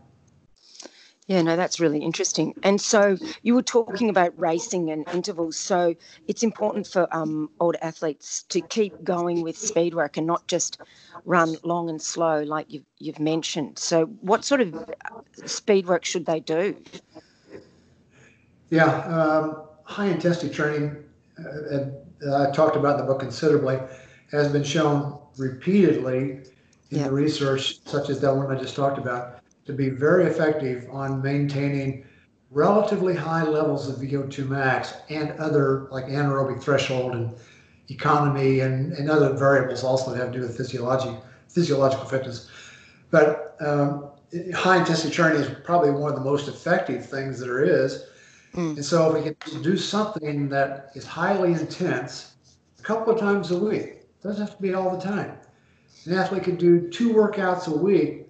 Yeah, 1.28 1.42
no, 1.42 1.56
that's 1.56 1.80
really 1.80 2.00
interesting. 2.00 2.54
And 2.64 2.82
so 2.82 3.18
you 3.44 3.56
were 3.56 3.62
talking 3.62 4.10
about 4.10 4.38
racing 4.38 4.92
and 4.92 5.08
intervals. 5.14 5.58
So 5.58 5.96
it's 6.28 6.44
important 6.44 6.86
for 6.86 7.08
um, 7.16 7.50
older 7.62 7.80
athletes 7.82 8.44
to 8.50 8.60
keep 8.60 9.04
going 9.06 9.42
with 9.42 9.58
speed 9.58 9.94
work 9.94 10.18
and 10.18 10.28
not 10.28 10.46
just 10.48 10.82
run 11.24 11.56
long 11.64 11.90
and 11.90 12.02
slow, 12.02 12.44
like 12.44 12.66
you've, 12.70 12.86
you've 12.98 13.20
mentioned. 13.20 13.80
So, 13.80 14.06
what 14.20 14.44
sort 14.44 14.60
of 14.60 14.90
speed 15.46 15.88
work 15.88 16.04
should 16.04 16.26
they 16.26 16.42
do? 16.42 16.76
Yeah, 18.70 18.86
um, 18.86 19.64
high 19.84 20.08
intensity 20.08 20.54
training 20.54 21.04
uh, 21.40 21.86
I 22.32 22.52
talked 22.52 22.76
about 22.76 23.00
in 23.00 23.06
the 23.06 23.12
book 23.12 23.20
considerably, 23.20 23.80
has 24.32 24.52
been 24.52 24.64
shown 24.64 25.20
repeatedly 25.38 26.42
in 26.92 27.00
yeah. 27.00 27.04
the 27.06 27.12
research, 27.12 27.84
such 27.86 28.10
as 28.10 28.20
that 28.22 28.36
one 28.36 28.56
I 28.56 28.60
just 28.60 28.76
talked 28.76 28.98
about, 28.98 29.43
to 29.66 29.74
be 29.74 29.90
very 29.90 30.26
effective 30.26 30.88
on 30.92 31.22
maintaining 31.22 32.06
relatively 32.52 33.16
high 33.16 33.44
levels 33.44 33.88
of 33.90 33.96
VO2 33.96 34.48
max 34.48 34.94
and 35.10 35.32
other 35.40 35.88
like 35.92 36.06
anaerobic 36.06 36.62
threshold 36.62 37.16
and 37.16 37.34
economy 37.90 38.60
and, 38.62 38.94
and 38.94 39.10
other 39.10 39.34
variables 39.34 39.84
also 39.84 40.12
that 40.12 40.18
have 40.18 40.32
to 40.32 40.40
do 40.40 40.46
with 40.46 40.56
physiology, 40.56 41.18
physiological 41.50 42.06
fitness. 42.06 42.50
But 43.12 43.56
um, 43.60 44.10
high 44.54 44.78
intensity 44.78 45.14
training 45.14 45.42
is 45.42 45.50
probably 45.64 45.92
one 45.92 46.12
of 46.12 46.16
the 46.16 46.26
most 46.26 46.48
effective 46.48 47.06
things 47.08 47.40
that 47.40 47.46
there 47.46 47.64
is 47.64 48.06
Mm. 48.56 48.76
And 48.76 48.86
so 48.86 49.16
if 49.16 49.24
we 49.24 49.34
can 49.34 49.62
do 49.62 49.78
something 49.78 50.50
that 50.50 50.92
is 50.96 51.06
highly 51.06 51.54
intense 51.54 52.34
a 52.80 52.84
couple 52.84 53.14
of 53.14 53.20
times 53.20 53.52
a 53.52 53.58
week, 53.58 54.02
doesn't 54.22 54.46
have 54.46 54.56
to 54.56 54.62
be 54.62 54.74
all 54.74 54.96
the 54.96 55.04
time. 55.04 55.38
An 56.06 56.14
athlete 56.14 56.44
could 56.44 56.58
do 56.58 56.90
two 56.90 57.14
workouts 57.14 57.68
a 57.68 57.76
week 57.76 58.23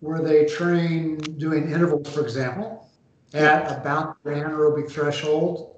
where 0.00 0.20
they 0.20 0.46
train 0.46 1.18
doing 1.38 1.70
intervals, 1.70 2.12
for 2.12 2.22
example, 2.22 2.88
at 3.34 3.78
about 3.78 4.22
the 4.24 4.30
anaerobic 4.30 4.90
threshold 4.90 5.76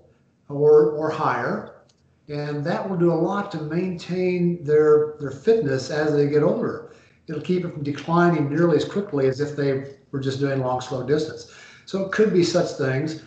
or, 0.48 0.90
or 0.92 1.10
higher. 1.10 1.82
And 2.28 2.64
that 2.64 2.88
will 2.88 2.96
do 2.96 3.12
a 3.12 3.14
lot 3.14 3.50
to 3.52 3.60
maintain 3.62 4.62
their, 4.64 5.16
their 5.20 5.32
fitness 5.32 5.90
as 5.90 6.14
they 6.14 6.28
get 6.28 6.42
older. 6.42 6.94
It'll 7.28 7.42
keep 7.42 7.64
it 7.64 7.72
from 7.72 7.82
declining 7.82 8.48
nearly 8.48 8.76
as 8.76 8.84
quickly 8.84 9.28
as 9.28 9.40
if 9.40 9.56
they 9.56 9.96
were 10.12 10.20
just 10.20 10.40
doing 10.40 10.60
long, 10.60 10.80
slow 10.80 11.02
distance. 11.02 11.52
So 11.86 12.04
it 12.04 12.12
could 12.12 12.32
be 12.32 12.44
such 12.44 12.72
things 12.72 13.22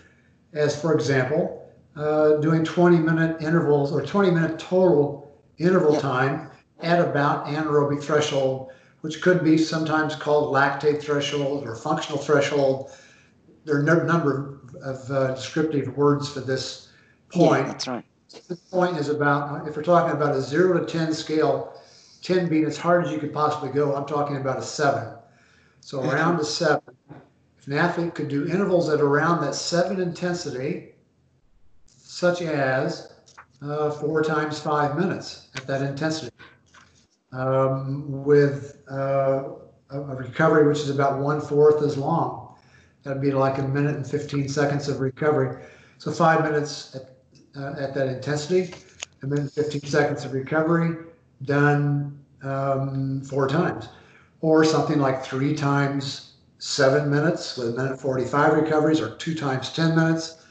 as, 0.54 0.80
for 0.80 0.94
example, 0.94 1.70
uh, 1.96 2.38
doing 2.38 2.64
20 2.64 2.98
minute 2.98 3.42
intervals 3.42 3.92
or 3.92 4.02
20 4.02 4.32
minute 4.32 4.60
total 4.60 5.40
interval 5.58 5.94
yep. 5.94 6.02
time 6.02 6.50
at 6.82 7.00
about 7.00 7.46
anaerobic 7.48 8.04
threshold, 8.04 8.72
which 9.06 9.22
could 9.22 9.44
be 9.44 9.56
sometimes 9.56 10.16
called 10.16 10.52
lactate 10.52 11.00
threshold 11.00 11.64
or 11.68 11.76
functional 11.76 12.18
threshold. 12.18 12.90
There 13.64 13.76
are 13.76 13.82
a 13.82 14.08
number 14.08 14.62
of 14.82 15.12
uh, 15.12 15.36
descriptive 15.36 15.96
words 15.96 16.28
for 16.28 16.40
this 16.40 16.90
point. 17.30 17.68
Yeah, 17.68 17.72
that's 17.72 17.88
right. 17.88 18.06
This 18.50 18.60
point 18.72 18.98
is 18.98 19.10
about, 19.10 19.68
if 19.68 19.78
we're 19.78 19.84
talking 19.84 20.18
about 20.18 20.36
a 20.36 20.42
zero 20.42 20.80
to 20.80 20.88
10 20.88 21.14
scale, 21.14 21.80
10 22.24 22.50
being 22.50 22.66
as 22.66 22.78
hard 22.78 23.06
as 23.06 23.12
you 23.12 23.20
could 23.20 23.32
possibly 23.32 23.70
go, 23.70 23.96
I'm 23.96 24.08
talking 24.08 24.38
about 24.38 24.58
a 24.58 24.64
seven. 24.64 25.14
So 25.82 26.00
mm-hmm. 26.00 26.10
around 26.10 26.40
a 26.40 26.44
seven, 26.44 26.82
if 27.60 27.68
an 27.68 27.74
athlete 27.74 28.16
could 28.16 28.28
do 28.28 28.48
intervals 28.48 28.90
at 28.90 29.02
around 29.02 29.42
that 29.42 29.54
seven 29.54 30.02
intensity, 30.02 30.96
such 31.86 32.42
as 32.42 33.14
uh, 33.62 33.92
four 33.92 34.24
times 34.24 34.60
five 34.60 34.98
minutes 34.98 35.50
at 35.56 35.68
that 35.68 35.84
intensity, 35.84 36.36
um, 37.36 38.24
with 38.24 38.78
uh, 38.90 39.44
a, 39.90 40.00
recovery 40.00 40.68
which 40.68 40.80
is 40.80 40.90
about 40.90 41.20
one 41.20 41.42
fourth 41.42 41.84
as 41.84 41.98
long. 41.98 42.56
That'd 43.04 43.22
be 43.22 43.32
like 43.32 43.60
a 43.60 43.64
minute 43.64 43.96
and 43.96 44.08
15 44.08 44.48
seconds 44.48 44.88
of 44.88 45.00
recovery. 45.00 45.64
So 45.98 46.12
five 46.12 46.44
minutes 46.44 46.96
at, 46.96 47.62
uh, 47.62 47.76
at 47.80 47.94
that 47.94 48.08
intensity, 48.08 48.74
a 49.22 49.28
minute 49.28 49.42
and 49.42 49.52
15 49.52 49.82
seconds 49.82 50.26
of 50.26 50.34
recovery, 50.34 50.98
done 51.44 52.18
um, 52.42 53.22
four 53.22 53.48
times. 53.48 53.90
Or 54.42 54.64
something 54.64 55.00
like 55.00 55.24
three 55.24 55.56
times 55.56 56.34
seven 56.60 57.10
minutes 57.10 57.58
with 57.58 57.70
a 57.70 57.72
minute 57.74 58.00
45 58.00 58.54
recoveries, 58.54 59.02
or 59.02 59.16
two 59.18 59.36
times 59.36 59.72
10 59.74 59.96
minutes 59.96 60.44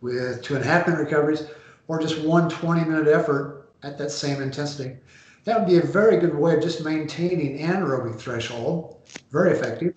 with 0.00 0.42
two 0.42 0.56
and 0.56 0.64
a 0.64 0.66
half 0.66 0.86
minute 0.86 1.00
recoveries, 1.00 1.46
or 1.86 2.00
just 2.00 2.20
one 2.22 2.48
20 2.48 2.84
minute 2.84 3.08
effort 3.08 3.70
at 3.82 3.98
that 3.98 4.10
same 4.10 4.42
intensity. 4.42 4.96
That 5.44 5.58
would 5.58 5.68
be 5.68 5.78
a 5.78 5.82
very 5.82 6.16
good 6.16 6.34
way 6.34 6.56
of 6.56 6.62
just 6.62 6.84
maintaining 6.84 7.58
anaerobic 7.58 8.18
threshold, 8.18 8.96
very 9.30 9.52
effective. 9.52 9.94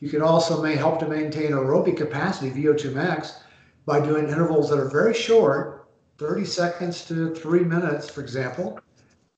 You 0.00 0.10
could 0.10 0.22
also 0.22 0.60
may 0.62 0.74
help 0.74 0.98
to 0.98 1.08
maintain 1.08 1.52
aerobic 1.52 1.96
capacity, 1.96 2.50
VO2 2.50 2.92
max, 2.92 3.40
by 3.86 4.00
doing 4.00 4.28
intervals 4.28 4.70
that 4.70 4.78
are 4.78 4.88
very 4.88 5.14
short, 5.14 5.88
30 6.18 6.44
seconds 6.44 7.04
to 7.06 7.34
three 7.34 7.60
minutes, 7.60 8.10
for 8.10 8.20
example, 8.20 8.80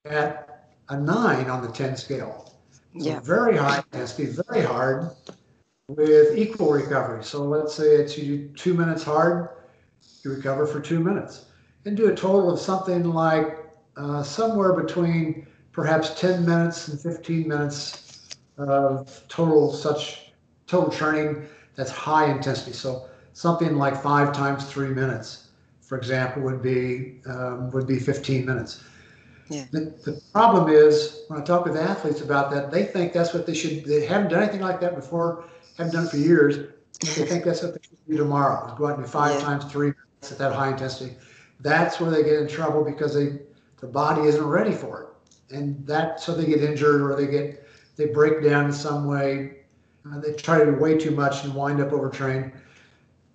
at 0.04 0.70
a 0.88 0.98
nine 0.98 1.50
on 1.50 1.62
the 1.62 1.70
10 1.70 1.96
scale. 1.96 2.52
So 2.98 3.10
yeah. 3.10 3.20
very 3.20 3.56
high 3.56 3.78
intensity, 3.92 4.34
very 4.48 4.64
hard, 4.64 5.10
with 5.88 6.36
equal 6.36 6.72
recovery. 6.72 7.22
So 7.22 7.44
let's 7.44 7.74
say 7.74 7.96
it's 7.96 8.16
you 8.16 8.50
two 8.56 8.72
minutes 8.72 9.02
hard, 9.02 9.50
you 10.24 10.32
recover 10.32 10.66
for 10.66 10.80
two 10.80 11.00
minutes, 11.00 11.46
and 11.84 11.96
do 11.96 12.08
a 12.08 12.14
total 12.14 12.50
of 12.50 12.58
something 12.58 13.04
like 13.04 13.65
uh, 13.96 14.22
somewhere 14.22 14.72
between 14.72 15.46
perhaps 15.72 16.18
10 16.20 16.44
minutes 16.44 16.88
and 16.88 17.00
15 17.00 17.48
minutes 17.48 18.36
of 18.58 19.22
total 19.28 19.72
such 19.72 20.32
total 20.66 20.90
training 20.90 21.46
that's 21.74 21.90
high 21.90 22.30
intensity. 22.30 22.72
So 22.72 23.08
something 23.34 23.76
like 23.76 24.02
five 24.02 24.32
times 24.32 24.64
three 24.64 24.88
minutes, 24.88 25.48
for 25.80 25.98
example, 25.98 26.42
would 26.42 26.62
be 26.62 27.20
um, 27.26 27.70
would 27.70 27.86
be 27.86 27.98
15 27.98 28.46
minutes. 28.46 28.82
Yeah. 29.48 29.66
The, 29.70 29.94
the 30.04 30.20
problem 30.32 30.68
is 30.68 31.22
when 31.28 31.40
I 31.40 31.44
talk 31.44 31.64
with 31.66 31.76
athletes 31.76 32.20
about 32.20 32.50
that, 32.50 32.70
they 32.70 32.84
think 32.84 33.12
that's 33.12 33.32
what 33.32 33.46
they 33.46 33.54
should. 33.54 33.84
They 33.84 34.04
haven't 34.04 34.30
done 34.30 34.42
anything 34.42 34.62
like 34.62 34.80
that 34.80 34.96
before, 34.96 35.44
haven't 35.76 35.92
done 35.92 36.06
it 36.06 36.10
for 36.10 36.16
years. 36.16 36.72
They 37.00 37.26
think 37.26 37.44
that's 37.44 37.62
what 37.62 37.74
they 37.74 37.80
should 37.82 37.98
do 38.08 38.16
tomorrow. 38.16 38.74
Go 38.76 38.86
out 38.86 38.96
and 38.96 39.04
do 39.04 39.10
five 39.10 39.38
yeah. 39.38 39.46
times 39.46 39.64
three 39.66 39.88
minutes 39.88 40.32
at 40.32 40.38
that 40.38 40.52
high 40.52 40.70
intensity. 40.70 41.14
That's 41.60 42.00
where 42.00 42.10
they 42.10 42.22
get 42.22 42.40
in 42.40 42.48
trouble 42.48 42.82
because 42.84 43.14
they 43.14 43.38
the 43.80 43.86
body 43.86 44.22
isn't 44.22 44.46
ready 44.46 44.72
for 44.72 45.02
it, 45.02 45.54
and 45.56 45.86
that 45.86 46.20
so 46.20 46.34
they 46.34 46.46
get 46.46 46.62
injured 46.62 47.02
or 47.02 47.14
they 47.16 47.26
get 47.26 47.66
they 47.96 48.06
break 48.06 48.42
down 48.42 48.66
in 48.66 48.72
some 48.72 49.06
way. 49.06 49.58
Uh, 50.06 50.20
they 50.20 50.32
try 50.34 50.58
to 50.58 50.66
do 50.66 50.74
way 50.76 50.96
too 50.96 51.10
much 51.10 51.44
and 51.44 51.54
wind 51.54 51.80
up 51.80 51.92
overtrained. 51.92 52.52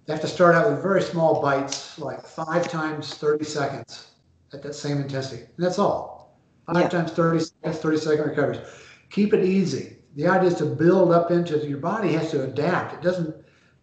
They 0.05 0.13
have 0.13 0.21
to 0.21 0.27
start 0.27 0.55
out 0.55 0.71
with 0.71 0.81
very 0.81 1.01
small 1.01 1.41
bites, 1.41 1.99
like 1.99 2.25
five 2.25 2.69
times 2.69 3.13
30 3.15 3.43
seconds 3.45 4.11
at 4.53 4.63
that 4.63 4.73
same 4.73 4.97
intensity. 4.97 5.43
And 5.43 5.65
that's 5.65 5.79
all. 5.79 6.37
Five 6.67 6.83
yeah. 6.83 6.89
times 6.89 7.11
30 7.11 7.39
seconds, 7.39 7.77
30 7.79 7.97
second 7.97 8.25
recoveries. 8.25 8.59
Keep 9.09 9.33
it 9.33 9.43
easy. 9.43 9.97
The 10.15 10.27
idea 10.27 10.49
is 10.49 10.55
to 10.55 10.65
build 10.65 11.11
up 11.11 11.31
into. 11.31 11.57
Your 11.67 11.77
body 11.79 12.13
has 12.13 12.31
to 12.31 12.43
adapt. 12.43 12.93
It 12.93 13.01
doesn't 13.01 13.35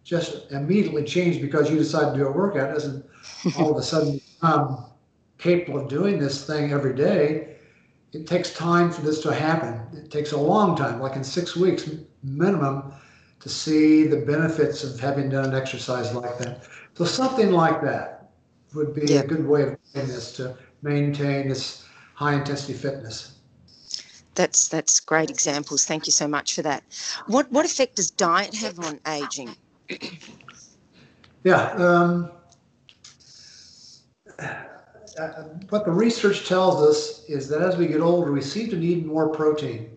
just 0.03 0.51
immediately 0.51 1.03
change 1.03 1.41
because 1.41 1.69
you 1.69 1.77
decide 1.77 2.13
to 2.13 2.17
do 2.17 2.27
a 2.27 2.31
workout. 2.31 2.71
It 2.71 2.73
doesn't 2.73 3.05
all 3.57 3.71
of 3.71 3.77
a 3.77 3.83
sudden 3.83 4.19
become 4.41 4.88
capable 5.39 5.79
of 5.79 5.87
doing 5.89 6.19
this 6.19 6.45
thing 6.45 6.71
every 6.71 6.93
day, 6.93 7.55
it 8.11 8.27
takes 8.27 8.53
time 8.53 8.91
for 8.91 9.01
this 9.01 9.21
to 9.21 9.33
happen. 9.33 9.81
It 9.97 10.11
takes 10.11 10.31
a 10.31 10.37
long 10.37 10.75
time, 10.75 10.99
like 10.99 11.15
in 11.15 11.23
six 11.23 11.55
weeks 11.55 11.89
minimum, 12.23 12.91
to 13.39 13.49
see 13.49 14.05
the 14.05 14.17
benefits 14.17 14.83
of 14.83 14.99
having 14.99 15.29
done 15.29 15.45
an 15.45 15.55
exercise 15.55 16.13
like 16.13 16.37
that. 16.39 16.63
So 16.95 17.05
something 17.05 17.51
like 17.51 17.81
that 17.81 18.31
would 18.73 18.93
be 18.93 19.05
yeah. 19.05 19.21
a 19.21 19.27
good 19.27 19.47
way 19.47 19.63
of 19.63 19.77
doing 19.93 20.07
this 20.07 20.33
to 20.33 20.57
maintain 20.81 21.47
this 21.47 21.85
high 22.15 22.33
intensity 22.33 22.73
fitness. 22.73 23.35
That's 24.35 24.67
that's 24.67 24.99
great 24.99 25.29
examples. 25.29 25.85
Thank 25.85 26.05
you 26.05 26.11
so 26.11 26.27
much 26.27 26.55
for 26.55 26.61
that. 26.61 26.83
What 27.27 27.51
what 27.51 27.65
effect 27.65 27.95
does 27.95 28.11
diet 28.11 28.53
have 28.55 28.79
on 28.79 28.99
aging? 29.07 29.55
Yeah. 31.43 31.71
Um, 31.71 32.31
uh, 35.19 35.43
what 35.69 35.85
the 35.85 35.91
research 35.91 36.47
tells 36.47 36.81
us 36.81 37.25
is 37.25 37.47
that 37.49 37.61
as 37.61 37.77
we 37.77 37.87
get 37.87 38.01
older, 38.01 38.31
we 38.31 38.41
seem 38.41 38.69
to 38.69 38.77
need 38.77 39.05
more 39.05 39.29
protein. 39.29 39.89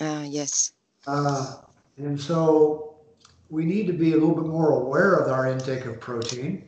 Ah, 0.00 0.20
uh, 0.20 0.22
yes. 0.22 0.72
Uh, 1.06 1.56
and 1.96 2.20
so 2.20 2.96
we 3.50 3.64
need 3.64 3.86
to 3.86 3.92
be 3.92 4.12
a 4.12 4.14
little 4.14 4.34
bit 4.34 4.46
more 4.46 4.72
aware 4.72 5.14
of 5.14 5.30
our 5.30 5.46
intake 5.46 5.84
of 5.86 6.00
protein. 6.00 6.64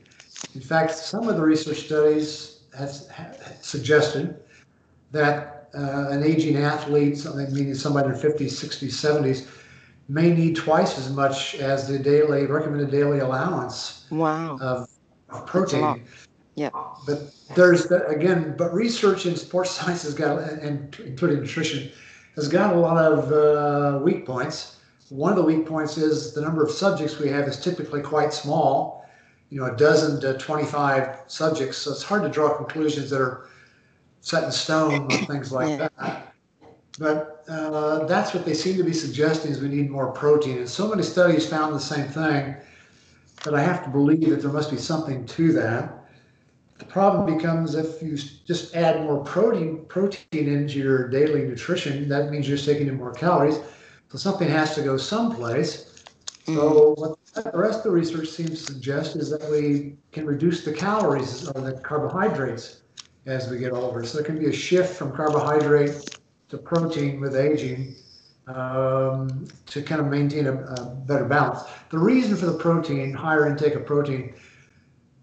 In 0.55 0.61
fact, 0.61 0.93
some 0.93 1.29
of 1.29 1.37
the 1.37 1.43
research 1.43 1.87
studies 1.87 2.61
has, 2.77 3.09
have 3.09 3.59
suggested 3.61 4.40
that 5.12 5.69
uh, 5.75 6.09
an 6.11 6.23
aging 6.23 6.57
athlete, 6.57 7.19
something 7.19 7.53
meaning 7.53 7.75
somebody 7.75 8.09
in 8.09 8.14
their 8.14 8.31
50s, 8.31 8.53
60s, 8.53 8.88
70s, 8.88 9.47
may 10.09 10.33
need 10.33 10.57
twice 10.57 10.99
as 10.99 11.11
much 11.11 11.55
as 11.57 11.87
the 11.87 11.99
daily 11.99 12.47
recommended 12.47 12.90
daily 12.90 13.21
allowance 13.21 14.07
wow. 14.11 14.59
of, 14.61 14.88
of 15.29 15.47
protein. 15.47 16.03
Yeah. 16.55 16.71
But 17.07 17.35
there's 17.55 17.87
the, 17.87 18.07
again, 18.07 18.55
but 18.57 18.73
research 18.73 19.27
in 19.27 19.37
sports 19.37 19.71
science 19.77 20.03
has 20.03 20.15
got, 20.15 20.39
and 20.39 20.95
including 21.05 21.41
nutrition, 21.41 21.91
has 22.37 22.49
got 22.49 22.75
a 22.75 22.79
lot 22.79 22.97
of 22.97 23.33
uh, 23.33 23.99
weak 24.03 24.27
points. 24.27 24.77
One 25.09 25.33
of 25.33 25.37
the 25.37 25.43
weak 25.43 25.67
points 25.67 25.97
is 25.97 26.33
the 26.35 26.41
number 26.41 26.65
of 26.65 26.71
subjects 26.71 27.19
we 27.19 27.29
have 27.29 27.49
is 27.49 27.59
typically 27.61 28.01
quite 28.01 28.33
small. 28.33 29.05
You 29.51 29.61
know, 29.61 29.67
a 29.67 29.77
dozen 29.77 30.21
to 30.21 30.39
25 30.39 31.23
subjects, 31.27 31.79
so 31.79 31.91
it's 31.91 32.05
hard 32.05 32.23
to 32.23 32.29
draw 32.29 32.57
conclusions 32.57 33.11
that 33.11 33.21
are 33.21 33.49
set 34.21 34.45
in 34.45 34.53
stone 34.53 35.11
on 35.11 35.27
things 35.27 35.51
like 35.51 35.71
yeah. 35.71 35.89
that. 35.99 36.35
But 37.01 37.45
uh, 37.49 38.05
that's 38.05 38.35
what 38.35 38.45
they 38.45 38.55
seem 38.55 38.77
to 38.77 38.85
be 38.85 38.93
suggesting 38.93 39.51
is 39.51 39.61
we 39.61 39.69
need 39.69 39.91
more 39.91 40.13
protein. 40.13 40.59
And 40.59 40.69
so 40.69 40.89
many 40.89 41.03
studies 41.03 41.49
found 41.49 41.75
the 41.75 41.81
same 41.81 42.07
thing 42.07 42.55
that 43.43 43.55
I 43.55 43.63
have 43.63 43.83
to 43.85 43.91
believe 43.91 44.29
that 44.31 44.43
there 44.43 44.53
must 44.53 44.71
be 44.71 44.77
something 44.77 45.27
to 45.27 45.53
that. 45.55 46.00
The 46.81 46.87
problem 46.87 47.37
becomes 47.37 47.75
if 47.75 48.03
you 48.03 48.16
just 48.16 48.75
add 48.75 49.03
more 49.03 49.23
protein 49.23 49.85
protein 49.85 50.49
into 50.49 50.79
your 50.79 51.09
daily 51.09 51.45
nutrition, 51.45 52.09
that 52.09 52.31
means 52.31 52.49
you're 52.49 52.57
taking 52.57 52.88
in 52.88 52.97
more 52.97 53.12
calories. 53.12 53.59
So 54.09 54.16
something 54.16 54.49
has 54.49 54.75
to 54.77 54.83
go 54.83 54.97
someplace. 54.97 56.05
So 56.47 56.95
what 56.97 57.19
the 57.35 57.53
rest 57.55 57.79
of 57.79 57.85
the 57.85 57.90
research 57.90 58.29
seems 58.29 58.64
to 58.64 58.73
suggest 58.73 59.16
is 59.16 59.29
that 59.31 59.49
we 59.51 59.99
can 60.11 60.25
reduce 60.25 60.64
the 60.64 60.73
calories 60.73 61.47
or 61.49 61.61
the 61.61 61.75
carbohydrates 61.75 62.81
as 63.27 63.51
we 63.51 63.59
get 63.59 63.73
older. 63.73 64.03
So 64.05 64.19
there 64.19 64.27
can 64.27 64.38
be 64.38 64.47
a 64.47 64.53
shift 64.53 64.97
from 64.97 65.12
carbohydrate 65.12 66.19
to 66.49 66.57
protein 66.57 67.21
with 67.21 67.37
aging 67.37 67.95
um, 68.47 69.47
to 69.66 69.83
kind 69.83 70.01
of 70.01 70.09
maintain 70.09 70.47
a, 70.47 70.55
a, 70.55 70.87
better 71.07 71.27
balance. 71.27 71.61
The 71.90 71.99
reason 71.99 72.37
for 72.37 72.47
the 72.47 72.59
protein, 72.59 73.12
higher 73.12 73.47
intake 73.47 73.75
of 73.75 73.87
protein, 73.87 74.35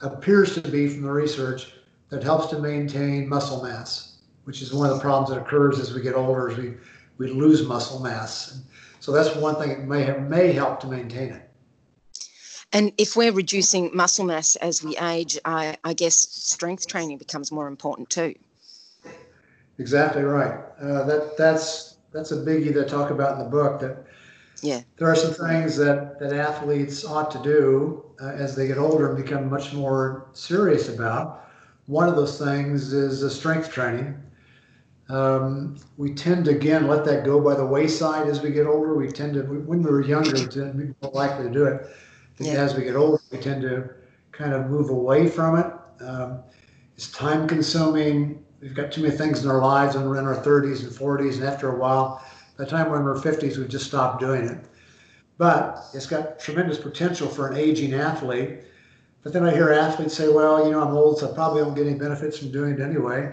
appears 0.01 0.53
to 0.55 0.61
be 0.61 0.87
from 0.89 1.03
the 1.03 1.11
research 1.11 1.73
that 2.09 2.23
helps 2.23 2.47
to 2.47 2.59
maintain 2.59 3.27
muscle 3.27 3.63
mass, 3.63 4.17
which 4.45 4.61
is 4.61 4.73
one 4.73 4.89
of 4.89 4.95
the 4.95 5.01
problems 5.01 5.29
that 5.29 5.41
occurs 5.41 5.79
as 5.79 5.93
we 5.93 6.01
get 6.01 6.15
older, 6.15 6.49
is 6.49 6.57
we, 6.57 6.73
we 7.17 7.31
lose 7.31 7.67
muscle 7.67 7.99
mass. 7.99 8.53
And 8.53 8.63
so 8.99 9.11
that's 9.11 9.35
one 9.35 9.55
thing 9.55 9.69
that 9.69 9.87
may 9.87 10.03
have, 10.03 10.29
may 10.29 10.51
help 10.51 10.79
to 10.81 10.87
maintain 10.87 11.33
it. 11.33 11.49
And 12.73 12.91
if 12.97 13.15
we're 13.15 13.31
reducing 13.31 13.95
muscle 13.95 14.25
mass 14.25 14.55
as 14.57 14.83
we 14.83 14.97
age, 14.97 15.39
I, 15.45 15.77
I 15.83 15.93
guess 15.93 16.17
strength 16.17 16.87
training 16.87 17.17
becomes 17.17 17.51
more 17.51 17.67
important 17.67 18.09
too. 18.09 18.35
Exactly 19.79 20.23
right. 20.23 20.59
Uh, 20.81 21.03
that 21.03 21.37
that's 21.37 21.97
that's 22.11 22.31
a 22.31 22.37
biggie 22.37 22.73
that 22.73 22.87
I 22.87 22.89
talk 22.89 23.11
about 23.11 23.33
in 23.33 23.39
the 23.39 23.49
book. 23.49 23.79
That 23.79 24.06
yeah, 24.61 24.81
there 24.97 25.09
are 25.09 25.15
some 25.15 25.33
things 25.33 25.75
that 25.77 26.19
that 26.19 26.33
athletes 26.33 27.05
ought 27.05 27.31
to 27.31 27.39
do 27.39 28.03
uh, 28.21 28.29
as 28.29 28.55
they 28.55 28.67
get 28.67 28.77
older 28.77 29.13
and 29.13 29.23
become 29.23 29.49
much 29.49 29.73
more 29.73 30.27
serious 30.33 30.89
about. 30.89 31.49
One 31.85 32.09
of 32.09 32.15
those 32.15 32.37
things 32.37 32.91
is 32.93 33.21
the 33.21 33.29
strength 33.29 33.71
training. 33.71 34.21
Um, 35.09 35.77
we 35.95 36.13
tend 36.13 36.45
to 36.45 36.51
again 36.51 36.87
let 36.87 37.05
that 37.05 37.23
go 37.23 37.39
by 37.39 37.55
the 37.55 37.65
wayside 37.65 38.27
as 38.27 38.41
we 38.41 38.51
get 38.51 38.67
older. 38.67 38.95
We 38.95 39.09
tend 39.09 39.35
to 39.35 39.41
when 39.43 39.81
we 39.81 39.89
were 39.89 40.01
younger, 40.01 40.33
we 40.33 40.47
tend 40.47 40.53
to 40.53 40.73
be 40.73 40.93
more 41.01 41.11
likely 41.13 41.45
to 41.45 41.51
do 41.51 41.65
it. 41.65 41.87
Yeah. 42.39 42.53
As 42.53 42.75
we 42.75 42.83
get 42.83 42.95
older, 42.95 43.21
we 43.31 43.39
tend 43.39 43.61
to 43.63 43.89
kind 44.31 44.53
of 44.53 44.67
move 44.69 44.89
away 44.89 45.27
from 45.27 45.57
it. 45.57 46.03
Um, 46.03 46.43
it's 46.95 47.11
time 47.11 47.47
consuming 47.47 48.43
we've 48.61 48.73
got 48.73 48.91
too 48.91 49.01
many 49.01 49.15
things 49.15 49.43
in 49.43 49.49
our 49.49 49.59
lives 49.59 49.95
and 49.95 50.07
we're 50.07 50.17
in 50.17 50.25
our 50.25 50.35
30s 50.35 50.83
and 50.83 50.91
40s, 50.91 51.35
and 51.35 51.43
after 51.43 51.75
a 51.75 51.79
while, 51.79 52.23
by 52.57 52.63
the 52.63 52.69
time 52.69 52.89
we're 52.89 52.99
in 52.99 53.07
our 53.07 53.15
50s, 53.15 53.57
we 53.57 53.67
just 53.67 53.85
stop 53.85 54.19
doing 54.19 54.45
it. 54.45 54.57
But 55.37 55.85
it's 55.93 56.07
got 56.07 56.39
tremendous 56.39 56.79
potential 56.79 57.27
for 57.27 57.47
an 57.47 57.55
aging 57.55 57.93
athlete. 57.93 58.61
But 59.23 59.33
then 59.33 59.45
I 59.45 59.53
hear 59.53 59.71
athletes 59.71 60.15
say, 60.15 60.27
well, 60.29 60.65
you 60.65 60.71
know, 60.71 60.81
I'm 60.81 60.95
old, 60.95 61.19
so 61.19 61.29
I 61.29 61.35
probably 61.35 61.61
won't 61.61 61.75
get 61.75 61.85
any 61.85 61.97
benefits 61.97 62.39
from 62.39 62.51
doing 62.51 62.73
it 62.73 62.79
anyway, 62.79 63.31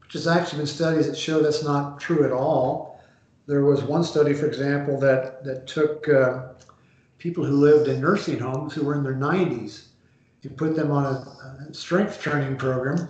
which 0.00 0.14
has 0.14 0.26
actually 0.26 0.58
been 0.58 0.66
studies 0.66 1.06
that 1.06 1.16
show 1.16 1.40
that's 1.40 1.62
not 1.62 2.00
true 2.00 2.24
at 2.24 2.32
all. 2.32 3.00
There 3.46 3.64
was 3.64 3.82
one 3.82 4.02
study, 4.02 4.34
for 4.34 4.46
example, 4.46 4.98
that, 4.98 5.44
that 5.44 5.68
took 5.68 6.08
uh, 6.08 6.48
people 7.18 7.44
who 7.44 7.54
lived 7.54 7.86
in 7.86 8.00
nursing 8.00 8.40
homes 8.40 8.74
who 8.74 8.84
were 8.84 8.96
in 8.96 9.04
their 9.04 9.14
90s 9.14 9.84
and 10.42 10.56
put 10.56 10.74
them 10.74 10.90
on 10.90 11.04
a, 11.04 11.68
a 11.68 11.74
strength 11.74 12.20
training 12.20 12.56
program 12.56 13.08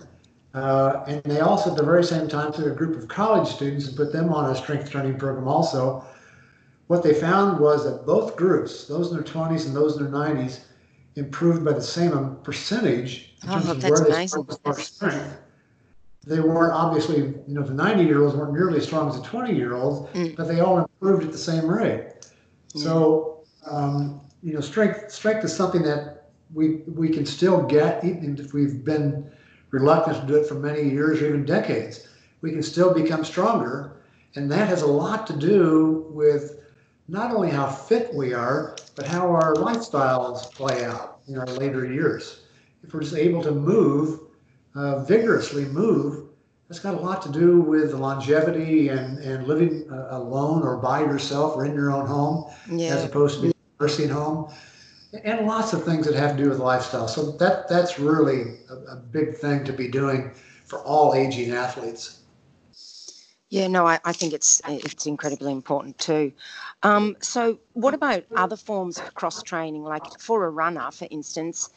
uh, 0.57 1.03
and 1.07 1.21
they 1.23 1.39
also, 1.39 1.71
at 1.71 1.77
the 1.77 1.83
very 1.83 2.03
same 2.03 2.27
time, 2.27 2.51
took 2.51 2.65
a 2.65 2.71
group 2.71 2.97
of 2.97 3.07
college 3.07 3.47
students 3.47 3.87
and 3.87 3.95
put 3.95 4.11
them 4.11 4.33
on 4.33 4.49
a 4.49 4.55
strength 4.55 4.89
training 4.89 5.17
program 5.17 5.47
also. 5.47 6.03
What 6.87 7.03
they 7.03 7.13
found 7.13 7.59
was 7.59 7.83
that 7.83 8.05
both 8.05 8.35
groups, 8.35 8.85
those 8.85 9.11
in 9.11 9.15
their 9.15 9.23
20s 9.23 9.67
and 9.67 9.75
those 9.75 9.97
in 9.97 10.03
their 10.03 10.11
90s, 10.11 10.61
improved 11.15 11.63
by 11.63 11.73
the 11.73 11.81
same 11.81 12.37
percentage 12.43 13.35
in 13.43 13.49
terms 13.49 13.67
oh, 13.67 13.71
of 13.73 13.83
where 13.83 13.99
they 13.99 14.25
strength. 14.27 15.37
They 16.25 16.39
weren't 16.39 16.73
obviously, 16.73 17.19
you 17.19 17.43
know, 17.47 17.63
the 17.63 17.73
90 17.73 18.03
year 18.03 18.23
olds 18.23 18.35
weren't 18.35 18.53
nearly 18.53 18.77
as 18.77 18.85
strong 18.85 19.09
as 19.09 19.15
the 19.15 19.27
20 19.27 19.53
year 19.55 19.75
olds, 19.75 20.09
mm. 20.13 20.35
but 20.35 20.47
they 20.47 20.59
all 20.59 20.79
improved 20.79 21.23
at 21.23 21.31
the 21.31 21.37
same 21.37 21.67
rate. 21.67 22.27
Mm. 22.73 22.83
So, 22.83 23.43
um, 23.69 24.21
you 24.41 24.53
know, 24.53 24.61
strength 24.61 25.11
strength 25.11 25.43
is 25.45 25.55
something 25.55 25.83
that 25.83 26.29
we 26.53 26.81
we 26.87 27.09
can 27.09 27.25
still 27.25 27.63
get 27.63 28.03
even 28.03 28.37
if 28.37 28.53
we've 28.53 28.83
been 28.83 29.29
reluctance 29.71 30.19
to 30.19 30.25
do 30.25 30.35
it 30.35 30.47
for 30.47 30.55
many 30.55 30.89
years 30.89 31.21
or 31.21 31.27
even 31.27 31.45
decades, 31.45 32.07
we 32.41 32.51
can 32.51 32.63
still 32.63 32.93
become 32.93 33.23
stronger. 33.23 33.93
And 34.35 34.51
that 34.51 34.67
has 34.67 34.81
a 34.81 34.87
lot 34.87 35.25
to 35.27 35.33
do 35.37 36.07
with 36.09 36.59
not 37.07 37.31
only 37.33 37.49
how 37.49 37.67
fit 37.67 38.13
we 38.13 38.33
are, 38.33 38.75
but 38.95 39.07
how 39.07 39.29
our 39.29 39.53
lifestyles 39.55 40.51
play 40.53 40.83
out 40.85 41.19
in 41.27 41.37
our 41.37 41.45
later 41.45 41.85
years. 41.85 42.41
If 42.83 42.93
we're 42.93 43.01
just 43.01 43.15
able 43.15 43.41
to 43.43 43.51
move, 43.51 44.19
uh, 44.75 45.03
vigorously 45.03 45.65
move, 45.65 46.27
that's 46.67 46.79
got 46.79 46.95
a 46.95 46.99
lot 46.99 47.21
to 47.21 47.31
do 47.31 47.61
with 47.61 47.93
longevity 47.93 48.89
and, 48.89 49.19
and 49.19 49.47
living 49.47 49.89
uh, 49.89 50.07
alone 50.11 50.63
or 50.63 50.77
by 50.77 50.99
yourself 50.99 51.55
or 51.55 51.65
in 51.65 51.73
your 51.73 51.91
own 51.91 52.05
home, 52.05 52.51
yeah. 52.69 52.89
as 52.89 53.05
opposed 53.05 53.41
to 53.41 53.53
nursing 53.79 54.09
home 54.09 54.51
and 55.23 55.47
lots 55.47 55.73
of 55.73 55.83
things 55.83 56.05
that 56.05 56.15
have 56.15 56.37
to 56.37 56.43
do 56.43 56.49
with 56.49 56.59
lifestyle. 56.59 57.07
So 57.07 57.31
that 57.31 57.67
that's 57.67 57.99
really 57.99 58.59
a, 58.69 58.93
a 58.93 58.95
big 58.95 59.35
thing 59.35 59.63
to 59.65 59.73
be 59.73 59.87
doing 59.87 60.31
for 60.65 60.79
all 60.83 61.13
aging 61.13 61.51
athletes. 61.51 62.21
Yeah, 63.49 63.67
no, 63.67 63.87
I, 63.87 63.99
I 64.03 64.11
think 64.11 64.33
it's 64.33 64.61
it's 64.67 65.05
incredibly 65.05 65.51
important 65.53 65.97
too. 65.97 66.33
Um, 66.83 67.15
so, 67.21 67.59
what 67.73 67.93
about 67.93 68.25
other 68.35 68.57
forms 68.57 68.97
of 68.97 69.13
cross 69.15 69.41
training, 69.41 69.83
like 69.83 70.19
for 70.19 70.45
a 70.45 70.49
runner, 70.49 70.91
for 70.91 71.07
instance? 71.09 71.69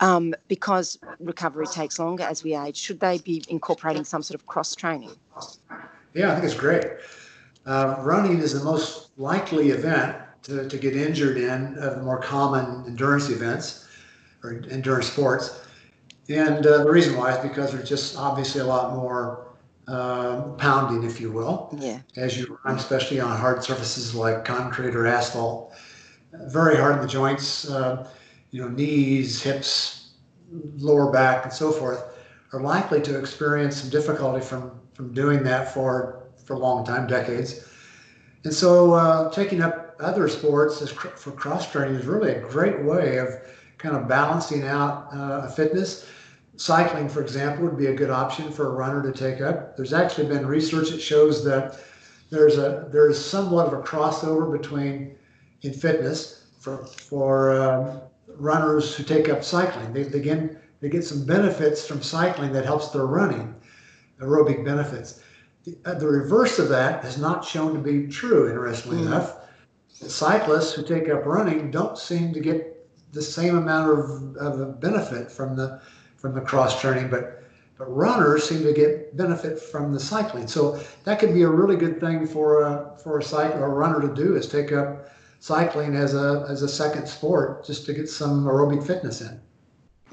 Um, 0.00 0.34
because 0.48 0.98
recovery 1.20 1.66
takes 1.66 2.00
longer 2.00 2.24
as 2.24 2.42
we 2.42 2.56
age, 2.56 2.76
should 2.76 2.98
they 2.98 3.18
be 3.18 3.44
incorporating 3.48 4.04
some 4.04 4.24
sort 4.24 4.40
of 4.40 4.46
cross 4.46 4.74
training? 4.74 5.12
Yeah, 6.14 6.32
I 6.32 6.34
think 6.34 6.46
it's 6.46 6.54
great. 6.54 6.84
Uh, 7.64 7.96
running 8.00 8.40
is 8.40 8.52
the 8.52 8.64
most 8.64 9.10
likely 9.16 9.70
event 9.70 10.16
to, 10.44 10.68
to 10.68 10.78
get 10.78 10.94
injured 10.94 11.36
in 11.36 11.76
of 11.78 11.96
the 11.96 12.02
more 12.02 12.18
common 12.18 12.84
endurance 12.86 13.28
events 13.30 13.88
or 14.42 14.62
endurance 14.70 15.06
sports. 15.06 15.60
And 16.28 16.66
uh, 16.66 16.84
the 16.84 16.90
reason 16.90 17.16
why 17.16 17.36
is 17.36 17.42
because 17.42 17.72
there's 17.72 17.88
just 17.88 18.16
obviously 18.16 18.60
a 18.60 18.66
lot 18.66 18.94
more 18.94 19.48
uh, 19.88 20.42
pounding, 20.56 21.08
if 21.08 21.20
you 21.20 21.30
will, 21.30 21.76
yeah. 21.78 22.00
as 22.16 22.38
you 22.38 22.58
run, 22.64 22.76
especially 22.76 23.20
on 23.20 23.36
hard 23.36 23.62
surfaces 23.62 24.14
like 24.14 24.44
concrete 24.44 24.94
or 24.94 25.06
asphalt. 25.06 25.74
Very 26.32 26.76
hard 26.76 26.96
in 26.96 27.02
the 27.02 27.08
joints, 27.08 27.68
uh, 27.68 28.08
you 28.50 28.62
know, 28.62 28.68
knees, 28.68 29.42
hips, 29.42 30.12
lower 30.78 31.12
back, 31.12 31.44
and 31.44 31.52
so 31.52 31.70
forth, 31.70 32.02
are 32.52 32.60
likely 32.60 33.00
to 33.02 33.18
experience 33.18 33.76
some 33.76 33.90
difficulty 33.90 34.44
from 34.44 34.80
from 34.94 35.12
doing 35.12 35.42
that 35.42 35.74
for 35.74 36.24
for 36.44 36.54
a 36.54 36.58
long 36.58 36.84
time, 36.84 37.06
decades. 37.06 37.68
And 38.44 38.52
so, 38.52 38.94
uh, 38.94 39.30
taking 39.30 39.62
up 39.62 39.83
other 40.00 40.28
sports 40.28 40.82
as 40.82 40.92
cr- 40.92 41.08
for 41.08 41.32
cross 41.32 41.70
training 41.70 41.94
is 41.96 42.06
really 42.06 42.32
a 42.32 42.40
great 42.40 42.82
way 42.82 43.18
of 43.18 43.28
kind 43.78 43.96
of 43.96 44.08
balancing 44.08 44.66
out 44.66 45.08
uh, 45.12 45.48
fitness. 45.48 46.06
Cycling, 46.56 47.08
for 47.08 47.20
example, 47.20 47.64
would 47.64 47.76
be 47.76 47.86
a 47.86 47.94
good 47.94 48.10
option 48.10 48.50
for 48.52 48.68
a 48.68 48.70
runner 48.70 49.02
to 49.02 49.12
take 49.12 49.40
up. 49.40 49.76
There's 49.76 49.92
actually 49.92 50.28
been 50.28 50.46
research 50.46 50.90
that 50.90 51.00
shows 51.00 51.44
that 51.44 51.80
there's 52.30 52.58
a 52.58 52.88
there's 52.92 53.22
somewhat 53.22 53.66
of 53.66 53.72
a 53.72 53.82
crossover 53.82 54.50
between 54.50 55.16
in 55.62 55.72
fitness 55.72 56.46
for 56.60 56.86
for 56.86 57.60
um, 57.60 58.00
runners 58.36 58.94
who 58.94 59.02
take 59.02 59.28
up 59.28 59.42
cycling. 59.42 59.92
They 59.92 60.04
begin 60.04 60.58
they 60.80 60.88
get 60.88 61.04
some 61.04 61.24
benefits 61.24 61.86
from 61.86 62.02
cycling 62.02 62.52
that 62.52 62.64
helps 62.64 62.90
their 62.90 63.06
running, 63.06 63.54
aerobic 64.20 64.64
benefits. 64.64 65.20
The, 65.64 65.76
uh, 65.84 65.94
the 65.94 66.06
reverse 66.06 66.58
of 66.58 66.68
that 66.68 67.04
is 67.04 67.18
not 67.18 67.44
shown 67.44 67.74
to 67.74 67.80
be 67.80 68.06
true, 68.06 68.48
interestingly 68.48 68.98
mm-hmm. 68.98 69.08
enough 69.08 69.43
cyclists 69.94 70.72
who 70.72 70.82
take 70.82 71.08
up 71.08 71.24
running 71.24 71.70
don't 71.70 71.96
seem 71.96 72.32
to 72.34 72.40
get 72.40 72.86
the 73.12 73.22
same 73.22 73.56
amount 73.56 73.90
of, 73.90 74.36
of 74.36 74.80
benefit 74.80 75.30
from 75.30 75.56
the 75.56 75.80
from 76.16 76.34
the 76.34 76.40
cross 76.40 76.80
training, 76.80 77.08
but 77.08 77.42
but 77.78 77.86
runners 77.94 78.48
seem 78.48 78.62
to 78.62 78.72
get 78.72 79.16
benefit 79.16 79.58
from 79.58 79.92
the 79.92 80.00
cycling. 80.00 80.46
So 80.46 80.80
that 81.04 81.18
could 81.18 81.34
be 81.34 81.42
a 81.42 81.48
really 81.48 81.76
good 81.76 82.00
thing 82.00 82.26
for 82.26 82.62
a 82.62 82.96
for 83.02 83.18
a 83.18 83.22
cycle 83.22 83.60
or 83.60 83.66
a 83.66 83.74
runner 83.74 84.00
to 84.00 84.14
do 84.14 84.36
is 84.36 84.48
take 84.48 84.72
up 84.72 85.08
cycling 85.40 85.94
as 85.94 86.14
a 86.14 86.46
as 86.48 86.62
a 86.62 86.68
second 86.68 87.06
sport 87.06 87.64
just 87.64 87.86
to 87.86 87.92
get 87.92 88.08
some 88.08 88.44
aerobic 88.44 88.84
fitness 88.86 89.20
in. 89.20 89.40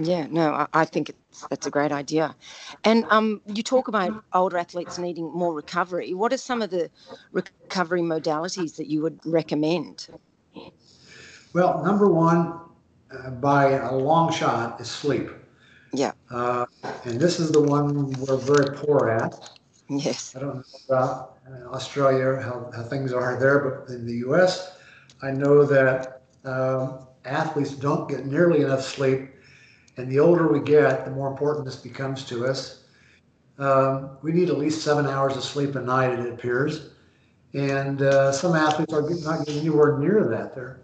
Yeah, 0.04 0.28
no, 0.30 0.52
I, 0.52 0.68
I 0.74 0.86
think 0.86 1.14
that's 1.50 1.68
a 1.68 1.70
great 1.70 1.92
idea. 1.92 2.36
And 2.84 3.06
um, 3.10 3.42
you 3.46 3.62
talk 3.62 3.88
about 3.88 4.24
older 4.34 4.58
athletes 4.58 4.98
needing 4.98 5.32
more 5.32 5.54
recovery. 5.54 6.14
What 6.14 6.34
are 6.34 6.38
some 6.38 6.62
of 6.62 6.70
the 6.70 6.90
recovery 7.32 8.02
modalities 8.02 8.76
that 8.78 8.88
you 8.88 9.02
would 9.02 9.20
recommend? 9.26 10.08
Well, 11.54 11.84
number 11.84 12.08
one, 12.08 12.60
uh, 13.12 13.32
by 13.32 13.72
a 13.72 13.94
long 13.94 14.32
shot, 14.32 14.80
is 14.82 14.90
sleep. 14.90 15.30
Yeah. 15.94 16.14
Uh, 16.30 16.66
and 17.04 17.20
this 17.20 17.40
is 17.40 17.52
the 17.52 17.62
one 17.62 18.12
we're 18.14 18.38
very 18.38 18.76
poor 18.78 19.10
at. 19.10 19.50
Yes. 19.90 20.34
I 20.36 20.40
don't 20.40 20.56
know 20.56 20.64
about 20.88 21.38
uh, 21.46 21.68
Australia, 21.76 22.42
how, 22.42 22.72
how 22.74 22.84
things 22.84 23.12
are 23.12 23.38
there, 23.38 23.60
but 23.60 23.94
in 23.94 24.06
the 24.06 24.26
US, 24.30 24.78
I 25.22 25.32
know 25.32 25.66
that 25.66 26.22
um, 26.46 27.00
athletes 27.26 27.72
don't 27.72 28.10
get 28.10 28.26
nearly 28.26 28.62
enough 28.62 28.84
sleep 28.84 29.30
and 29.98 30.12
the 30.12 30.20
older 30.20 30.52
we 30.52 30.60
get, 30.60 31.06
the 31.06 31.12
more 31.12 31.30
important 31.30 31.66
this 31.66 31.76
becomes 31.76 32.24
to 32.26 32.46
us. 32.46 32.84
Um, 33.58 34.18
we 34.22 34.32
need 34.32 34.50
at 34.50 34.58
least 34.58 34.84
seven 34.84 35.06
hours 35.06 35.36
of 35.38 35.44
sleep 35.44 35.76
a 35.76 35.82
night, 35.82 36.18
it 36.18 36.34
appears. 36.34 36.92
And 37.54 38.02
uh, 38.02 38.32
some 38.32 38.56
athletes 38.56 38.94
are 38.94 39.02
not 39.02 39.46
getting 39.46 39.62
anywhere 39.62 39.98
near 39.98 40.28
that. 40.30 40.56
They're, 40.56 40.82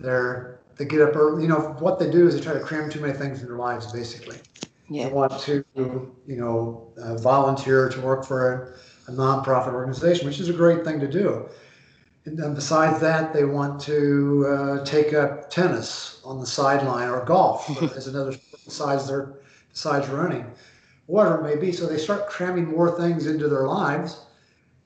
they're, 0.00 0.60
they 0.76 0.86
get 0.86 1.02
up 1.02 1.14
early. 1.14 1.42
You 1.42 1.48
know, 1.48 1.76
what 1.78 1.98
they 1.98 2.10
do 2.10 2.26
is 2.26 2.34
they 2.34 2.40
try 2.40 2.54
to 2.54 2.60
cram 2.60 2.88
too 2.90 3.00
many 3.00 3.12
things 3.12 3.42
in 3.42 3.48
their 3.48 3.56
lives, 3.56 3.92
basically. 3.92 4.38
Yeah. 4.88 5.08
They 5.08 5.12
want 5.12 5.38
to, 5.40 5.64
you 5.76 6.36
know, 6.36 6.92
uh, 7.00 7.16
volunteer 7.16 7.88
to 7.90 8.00
work 8.00 8.24
for 8.24 8.78
a, 9.06 9.12
a 9.12 9.14
nonprofit 9.14 9.74
organization, 9.74 10.26
which 10.26 10.40
is 10.40 10.48
a 10.48 10.52
great 10.52 10.84
thing 10.84 10.98
to 11.00 11.08
do. 11.08 11.48
And 12.24 12.38
then 12.38 12.54
besides 12.54 13.00
that, 13.00 13.32
they 13.32 13.44
want 13.44 13.80
to 13.82 14.46
uh, 14.46 14.84
take 14.84 15.14
up 15.14 15.50
tennis 15.50 16.20
on 16.24 16.40
the 16.40 16.46
sideline 16.46 17.08
or 17.08 17.24
golf 17.24 17.70
as 17.96 18.06
another 18.06 18.36
besides 18.64 19.08
their 19.08 19.34
besides 19.70 20.08
running, 20.08 20.44
whatever 21.06 21.38
it 21.40 21.54
may 21.54 21.60
be. 21.60 21.72
So 21.72 21.86
they 21.86 21.98
start 21.98 22.28
cramming 22.28 22.66
more 22.66 22.98
things 22.98 23.26
into 23.26 23.48
their 23.48 23.66
lives, 23.66 24.26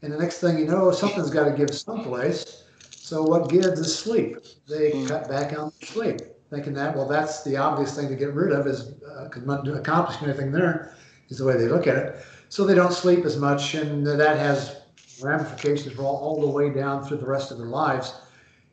and 0.02 0.12
the 0.12 0.18
next 0.18 0.38
thing 0.38 0.58
you 0.58 0.66
know, 0.66 0.90
something's 0.90 1.30
got 1.30 1.44
to 1.44 1.56
give 1.56 1.74
someplace. 1.74 2.64
So 2.90 3.22
what 3.22 3.50
gives 3.50 3.78
is 3.80 3.98
sleep. 3.98 4.38
They 4.68 4.92
mm. 4.92 5.08
cut 5.08 5.28
back 5.28 5.58
on 5.58 5.72
sleep. 5.82 6.20
thinking 6.50 6.74
that, 6.74 6.96
well, 6.96 7.08
that's 7.08 7.42
the 7.42 7.56
obvious 7.56 7.94
thing 7.96 8.08
to 8.08 8.16
get 8.16 8.32
rid 8.32 8.52
of 8.52 8.66
is 8.66 8.92
uh, 9.02 9.28
not 9.44 9.66
accomplishing 9.68 10.28
anything 10.28 10.52
there 10.52 10.94
is 11.28 11.38
the 11.38 11.44
way 11.44 11.56
they 11.56 11.68
look 11.68 11.86
at 11.86 11.96
it. 11.96 12.24
So 12.48 12.64
they 12.64 12.74
don't 12.74 12.92
sleep 12.92 13.24
as 13.24 13.36
much, 13.36 13.74
and 13.74 14.06
that 14.06 14.38
has 14.38 14.81
ramifications 15.22 15.98
all, 15.98 16.16
all 16.16 16.40
the 16.40 16.46
way 16.46 16.70
down 16.70 17.04
through 17.04 17.18
the 17.18 17.26
rest 17.26 17.50
of 17.50 17.58
their 17.58 17.66
lives 17.66 18.14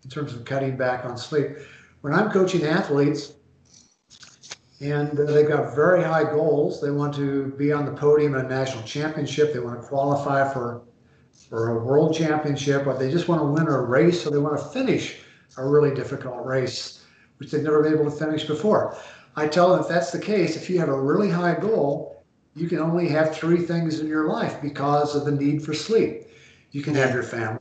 in 0.03 0.09
terms 0.09 0.33
of 0.33 0.45
cutting 0.45 0.77
back 0.77 1.05
on 1.05 1.17
sleep. 1.17 1.49
When 2.01 2.13
I'm 2.13 2.31
coaching 2.31 2.63
athletes, 2.65 3.33
and 4.81 5.19
uh, 5.19 5.23
they've 5.25 5.47
got 5.47 5.75
very 5.75 6.03
high 6.03 6.23
goals. 6.23 6.81
They 6.81 6.91
want 6.91 7.13
to 7.15 7.47
be 7.57 7.71
on 7.71 7.85
the 7.85 7.91
podium 7.91 8.35
at 8.35 8.45
a 8.45 8.47
national 8.47 8.83
championship. 8.83 9.53
They 9.53 9.59
want 9.59 9.81
to 9.81 9.87
qualify 9.87 10.51
for 10.53 10.83
for 11.49 11.69
a 11.69 11.83
world 11.83 12.15
championship, 12.15 12.85
or 12.85 12.93
they 12.93 13.09
just 13.11 13.27
want 13.27 13.41
to 13.41 13.45
win 13.45 13.67
a 13.67 13.81
race, 13.81 14.25
or 14.25 14.29
they 14.29 14.37
want 14.37 14.57
to 14.57 14.65
finish 14.65 15.17
a 15.57 15.67
really 15.67 15.93
difficult 15.95 16.45
race, 16.45 17.03
which 17.37 17.49
they've 17.49 17.63
never 17.63 17.81
been 17.81 17.93
able 17.93 18.05
to 18.05 18.11
finish 18.11 18.43
before. 18.43 18.95
I 19.35 19.47
tell 19.47 19.71
them 19.71 19.79
if 19.79 19.87
that's 19.87 20.11
the 20.11 20.19
case, 20.19 20.55
if 20.55 20.69
you 20.69 20.79
have 20.79 20.89
a 20.89 21.01
really 21.01 21.29
high 21.29 21.55
goal, 21.55 22.23
you 22.55 22.67
can 22.67 22.79
only 22.79 23.07
have 23.09 23.35
three 23.35 23.61
things 23.61 23.99
in 23.99 24.07
your 24.07 24.27
life 24.27 24.61
because 24.61 25.15
of 25.15 25.25
the 25.25 25.31
need 25.31 25.63
for 25.63 25.73
sleep. 25.73 26.23
You 26.71 26.81
can 26.81 26.93
have 26.95 27.13
your 27.13 27.23
family, 27.23 27.59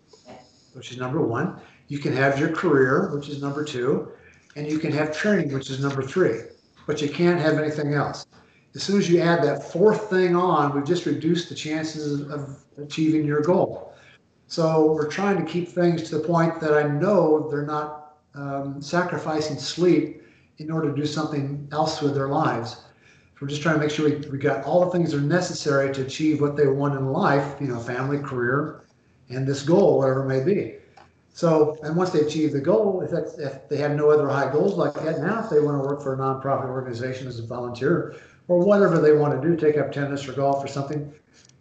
which 0.75 0.91
is 0.91 0.99
number 0.99 1.23
one. 1.23 1.61
You 1.89 1.99
can 1.99 2.15
have 2.15 2.39
your 2.39 2.51
career, 2.51 3.11
which 3.15 3.29
is 3.29 3.41
number 3.41 3.65
two. 3.65 4.13
And 4.57 4.71
you 4.71 4.79
can 4.79 4.93
have 4.93 5.17
training, 5.17 5.53
which 5.53 5.71
is 5.71 5.81
number 5.81 6.03
three. 6.03 6.41
But 6.87 7.01
you 7.01 7.09
can't 7.09 7.41
have 7.41 7.59
anything 7.59 7.95
else. 7.95 8.27
As 8.75 8.83
soon 8.83 8.99
as 8.99 9.09
you 9.09 9.21
add 9.21 9.43
that 9.45 9.73
fourth 9.73 10.11
thing 10.11 10.37
on, 10.37 10.75
we've 10.75 10.85
just 10.85 11.07
reduced 11.07 11.49
the 11.49 11.55
chances 11.55 12.21
of 12.29 12.65
achieving 12.77 13.25
your 13.25 13.41
goal. 13.41 13.95
So 14.47 14.93
we're 14.93 15.11
trying 15.11 15.45
to 15.45 15.51
keep 15.51 15.69
things 15.69 16.03
to 16.05 16.19
the 16.19 16.27
point 16.27 16.61
that 16.61 16.75
I 16.75 16.89
know 16.89 17.49
they're 17.51 17.67
not 17.67 18.17
um, 18.35 18.81
sacrificing 18.81 19.59
sleep 19.59 20.23
in 20.59 20.71
order 20.71 20.91
to 20.91 20.97
do 20.97 21.07
something 21.07 21.69
else 21.73 22.03
with 22.03 22.15
their 22.15 22.29
lives. 22.29 22.85
We're 23.41 23.49
just 23.49 23.63
trying 23.63 23.77
to 23.77 23.81
make 23.81 23.91
sure 23.91 24.09
we, 24.09 24.17
we 24.29 24.39
got 24.39 24.65
all 24.65 24.85
the 24.85 24.91
things 24.91 25.13
that 25.13 25.19
are 25.19 25.21
necessary 25.21 25.95
to 25.95 26.03
achieve 26.03 26.41
what 26.41 26.57
they 26.57 26.67
want 26.67 26.95
in 26.95 27.07
life, 27.07 27.61
you 27.61 27.69
know, 27.69 27.79
family, 27.79 28.19
career, 28.19 28.85
and 29.31 29.47
this 29.47 29.63
goal, 29.63 29.99
whatever 29.99 30.25
it 30.25 30.29
may 30.29 30.45
be. 30.45 30.75
So, 31.33 31.79
and 31.85 31.97
once 31.97 32.11
they 32.11 32.21
achieve 32.21 32.53
the 32.53 32.61
goal, 32.61 33.01
if, 33.03 33.11
that's, 33.11 33.39
if 33.39 33.69
they 33.69 33.77
have 33.77 33.93
no 33.93 34.11
other 34.11 34.29
high 34.29 34.51
goals 34.51 34.75
like 34.75 34.95
that, 34.95 35.21
now 35.21 35.45
if 35.45 35.51
they 35.51 35.61
want 35.61 35.81
to 35.81 35.89
work 35.89 36.03
for 36.03 36.15
a 36.15 36.17
nonprofit 36.17 36.69
organization 36.69 37.29
as 37.29 37.39
a 37.39 37.47
volunteer 37.47 38.17
or 38.49 38.65
whatever 38.65 39.01
they 39.01 39.13
want 39.13 39.41
to 39.41 39.49
do, 39.49 39.57
take 39.57 39.79
up 39.79 39.93
tennis 39.93 40.27
or 40.27 40.33
golf 40.33 40.65
or 40.65 40.67
something, 40.67 41.13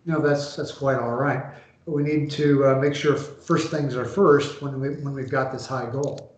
you 0.06 0.14
know, 0.14 0.20
that's 0.20 0.56
that's 0.56 0.72
quite 0.72 0.96
all 0.96 1.14
right. 1.16 1.44
But 1.86 1.92
we 1.92 2.02
need 2.02 2.32
to 2.32 2.66
uh, 2.66 2.76
make 2.80 2.96
sure 2.96 3.16
first 3.18 3.70
things 3.70 3.96
are 3.96 4.06
first 4.06 4.62
when 4.62 4.80
we 4.80 4.90
when 4.96 5.14
we've 5.14 5.30
got 5.30 5.52
this 5.52 5.68
high 5.68 5.90
goal. 5.92 6.34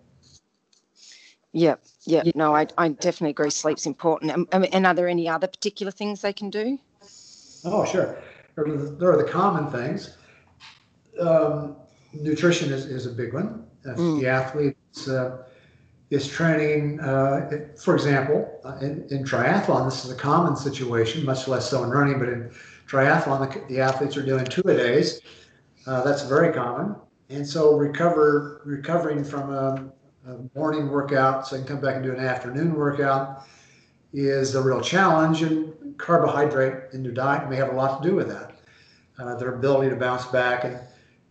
Yeah, 1.52 1.76
yeah. 2.06 2.24
No, 2.36 2.56
I, 2.56 2.68
I 2.78 2.89
definitely 2.89 3.32
agree. 3.32 3.50
Sleep's 3.50 3.86
important. 3.86 4.48
And, 4.52 4.65
and 4.74 4.86
are 4.86 4.94
there 4.94 5.08
any 5.08 5.28
other 5.28 5.48
particular 5.48 5.92
things 5.92 6.22
they 6.22 6.34
can 6.34 6.50
do? 6.50 6.78
Oh, 7.65 7.86
sure. 7.86 8.22
There 8.56 8.65
are 8.65 8.78
the, 8.78 8.92
there 8.92 9.12
are 9.12 9.18
the 9.18 9.30
common 9.30 9.72
things. 9.72 10.18
Um, 11.20 11.76
nutrition 12.14 12.72
is, 12.72 12.86
is 12.86 13.06
a 13.06 13.12
big 13.12 13.34
one. 13.34 13.66
If 13.86 13.98
mm. 13.98 14.20
the 14.20 14.28
athletes 14.28 15.08
uh, 15.08 15.44
is 16.10 16.28
training, 16.28 17.00
uh, 17.00 17.50
for 17.78 17.96
example, 17.96 18.60
uh, 18.64 18.78
in, 18.82 19.08
in 19.10 19.24
triathlon, 19.24 19.86
this 19.86 20.06
is 20.06 20.12
a 20.12 20.16
common 20.16 20.56
situation, 20.56 21.24
much 21.24 21.48
less 21.48 21.70
so 21.70 21.84
in 21.84 21.90
running, 21.90 22.20
but 22.20 22.30
in 22.30 22.52
triathlon, 22.88 23.52
the, 23.52 23.74
the 23.74 23.80
athletes 23.80 24.18
are 24.18 24.26
doing 24.26 24.46
two 24.46 24.64
a 24.66 24.76
days. 24.76 25.22
Uh, 25.86 26.04
that's 26.04 26.24
very 26.24 26.54
common. 26.54 26.96
And 27.30 27.48
so 27.48 27.76
recover 27.78 28.62
recovering 28.66 29.24
from 29.24 29.52
a, 29.52 29.92
a, 30.28 30.38
morning 30.56 30.90
workout 30.90 31.48
so 31.48 31.56
they 31.56 31.64
can 31.64 31.76
come 31.76 31.82
back 31.82 31.96
and 31.96 32.04
do 32.04 32.12
an 32.12 32.20
afternoon 32.20 32.74
workout 32.74 33.44
is 34.14 34.56
a 34.56 34.62
real 34.62 34.82
challenge. 34.82 35.44
And 35.44 35.98
carbohydrate 35.98 36.94
in 36.94 37.04
your 37.04 37.14
diet 37.14 37.50
may 37.50 37.56
have 37.56 37.70
a 37.70 37.76
lot 37.76 38.02
to 38.02 38.10
do 38.10 38.16
with 38.16 38.28
that. 38.30 38.56
Uh, 39.20 39.36
their 39.36 39.54
ability 39.56 39.90
to 39.90 39.96
bounce 39.96 40.26
back 40.26 40.64
and 40.64 40.80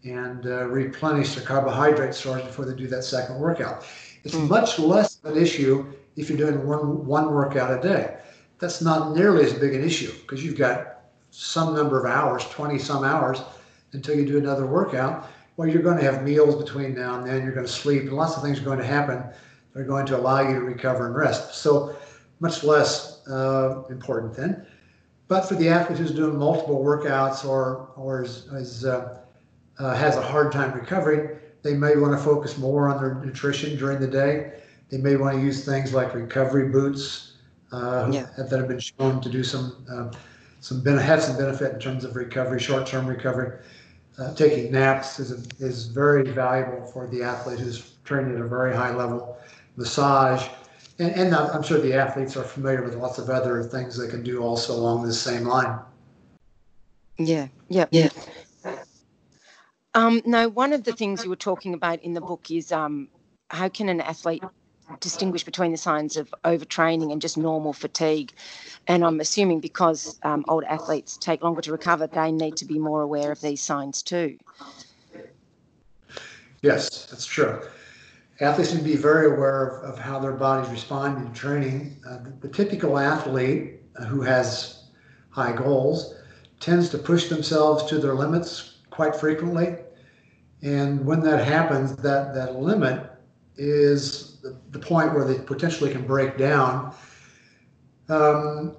and 0.04 0.46
uh, 0.46 0.66
replenish 0.66 1.34
their 1.34 1.44
carbohydrate 1.44 2.14
stores 2.14 2.42
before 2.42 2.64
they 2.64 2.74
do 2.74 2.87
that 2.88 3.04
second 3.04 3.38
workout. 3.38 3.84
It's 4.24 4.34
mm. 4.34 4.48
much 4.48 4.78
less 4.78 5.18
of 5.24 5.37
an 5.37 5.42
issue 5.42 5.92
if 6.16 6.28
you're 6.28 6.38
doing 6.38 6.66
one 6.66 7.06
one 7.06 7.32
workout 7.32 7.78
a 7.78 7.80
day. 7.80 8.18
That's 8.58 8.80
not 8.80 9.16
nearly 9.16 9.44
as 9.44 9.52
big 9.52 9.74
an 9.74 9.84
issue 9.84 10.12
because 10.22 10.44
you've 10.44 10.58
got 10.58 11.00
some 11.30 11.74
number 11.74 11.98
of 11.98 12.11
hours, 12.11 12.44
20 12.46 12.78
some 12.78 13.04
hours, 13.04 13.40
until 13.92 14.16
you 14.16 14.26
do 14.26 14.38
another 14.38 14.66
workout. 14.66 15.28
Well, 15.56 15.68
you're 15.68 15.82
going 15.82 15.98
to 15.98 16.04
have 16.04 16.22
meals 16.22 16.56
between 16.56 16.94
now 16.94 17.18
and 17.18 17.26
then. 17.26 17.42
You're 17.42 17.54
going 17.54 17.66
to 17.66 17.72
sleep, 17.72 18.02
and 18.02 18.12
lots 18.12 18.37
of 18.37 18.42
things 18.42 18.61
are 18.61 18.64
going 18.64 18.78
to 18.78 18.87
happen. 18.87 19.22
They're 19.74 19.84
going 19.84 20.06
to 20.06 20.16
allow 20.16 20.40
you 20.40 20.54
to 20.54 20.61
recover 20.61 21.06
and 21.06 21.16
rest. 21.16 21.54
So, 21.54 21.96
much 22.40 22.62
less 22.62 23.26
uh, 23.28 23.82
important 23.90 24.34
then. 24.34 24.66
But 25.26 25.42
for 25.42 25.56
the 25.56 25.68
athlete 25.68 25.98
who's 25.98 26.12
doing 26.12 26.38
multiple 26.38 26.82
workouts 26.82 27.44
or 27.44 27.90
or 27.96 28.22
is, 28.22 28.46
is 28.52 28.84
uh, 28.84 29.18
uh, 29.78 29.94
has 29.94 30.16
a 30.16 30.22
hard 30.22 30.52
time 30.52 30.72
recovering, 30.72 31.38
they 31.62 31.74
may 31.74 31.96
want 31.96 32.16
to 32.16 32.22
focus 32.22 32.58
more 32.58 32.88
on 32.88 33.02
their 33.02 33.14
nutrition 33.24 33.76
during 33.76 34.00
the 34.00 34.06
day. 34.06 34.52
They 34.90 34.98
may 34.98 35.16
want 35.16 35.36
to 35.36 35.42
use 35.42 35.64
things 35.64 35.92
like 35.92 36.14
recovery 36.14 36.68
boots 36.68 37.34
uh, 37.72 38.08
yeah. 38.12 38.26
that 38.36 38.58
have 38.58 38.68
been 38.68 38.80
shown 38.80 39.20
to 39.20 39.28
do 39.28 39.44
some 39.44 39.84
uh, 39.90 40.16
some 40.60 40.84
have 40.84 41.22
some 41.22 41.36
benefit 41.36 41.72
in 41.74 41.80
terms 41.80 42.04
of 42.04 42.16
recovery, 42.16 42.58
short-term 42.58 43.06
recovery. 43.06 43.60
Uh, 44.18 44.34
taking 44.34 44.72
naps 44.72 45.20
is, 45.20 45.30
a, 45.30 45.64
is 45.64 45.86
very 45.86 46.28
valuable 46.32 46.84
for 46.86 47.06
the 47.06 47.22
athlete 47.22 47.60
who's 47.60 47.92
training 48.04 48.34
at 48.34 48.40
a 48.40 48.48
very 48.48 48.74
high 48.74 48.92
level. 48.92 49.38
Massage, 49.76 50.48
and, 50.98 51.12
and 51.12 51.32
I'm 51.32 51.62
sure 51.62 51.78
the 51.78 51.94
athletes 51.94 52.36
are 52.36 52.42
familiar 52.42 52.82
with 52.82 52.96
lots 52.96 53.18
of 53.18 53.30
other 53.30 53.62
things 53.62 53.96
they 53.96 54.08
can 54.08 54.24
do 54.24 54.42
also 54.42 54.74
along 54.74 55.06
this 55.06 55.20
same 55.20 55.44
line. 55.44 55.78
Yeah, 57.18 57.46
yeah, 57.68 57.86
yeah. 57.92 58.08
Um, 59.94 60.22
now, 60.27 60.48
one 60.48 60.72
of 60.72 60.85
the 60.85 60.92
things 60.92 61.24
you 61.24 61.31
were 61.31 61.37
talking 61.37 61.74
about 61.74 62.03
in 62.03 62.14
the 62.14 62.20
book 62.20 62.51
is 62.51 62.72
um, 62.72 63.09
how 63.51 63.68
can 63.68 63.88
an 63.88 64.01
athlete 64.01 64.42
distinguish 65.01 65.44
between 65.44 65.72
the 65.72 65.79
signs 65.79 66.16
of 66.16 66.35
overtraining 66.44 67.12
and 67.12 67.20
just 67.20 67.37
normal 67.37 67.72
fatigue. 67.72 68.33
And 68.87 69.05
I'm 69.05 69.20
assuming 69.20 69.61
because 69.61 70.18
um, 70.22 70.44
older 70.48 70.66
athletes 70.66 71.16
take 71.16 71.42
longer 71.42 71.61
to 71.62 71.72
recover, 71.72 72.07
they 72.07 72.33
need 72.33 72.57
to 72.57 72.64
be 72.64 72.79
more 72.79 73.03
aware 73.03 73.31
of 73.31 73.40
these 73.40 73.61
signs 73.61 74.03
too. 74.03 74.38
Yes, 76.62 77.07
that's 77.07 77.27
true. 77.27 77.61
Athletes 78.40 78.72
need 78.72 78.81
to 78.81 78.85
be 78.85 78.96
very 78.96 79.27
aware 79.27 79.66
of, 79.66 79.94
of 79.94 79.98
how 79.98 80.18
their 80.18 80.33
bodies 80.33 80.70
respond 80.70 81.24
in 81.24 81.33
training. 81.33 81.96
Uh, 82.09 82.18
the, 82.18 82.31
the, 82.31 82.48
typical 82.48 82.98
athlete 82.98 83.81
uh, 83.96 84.05
who 84.05 84.22
has 84.22 84.85
high 85.31 85.53
goals 85.53 86.14
tends 86.61 86.88
to 86.90 86.98
push 86.98 87.29
themselves 87.29 87.85
to 87.85 87.98
their 87.98 88.14
limits 88.14 88.77
quite 88.98 89.14
frequently. 89.14 89.76
And 90.62 91.06
when 91.06 91.20
that 91.20 91.44
happens, 91.46 91.94
that, 91.98 92.34
that 92.34 92.56
limit 92.56 93.08
is 93.56 94.40
the, 94.40 94.58
the 94.70 94.78
point 94.80 95.14
where 95.14 95.24
they 95.24 95.38
potentially 95.38 95.92
can 95.92 96.04
break 96.04 96.37
down. 96.37 96.92
Um, 98.08 98.76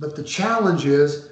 but 0.00 0.16
the 0.16 0.24
challenge 0.24 0.86
is 0.86 1.30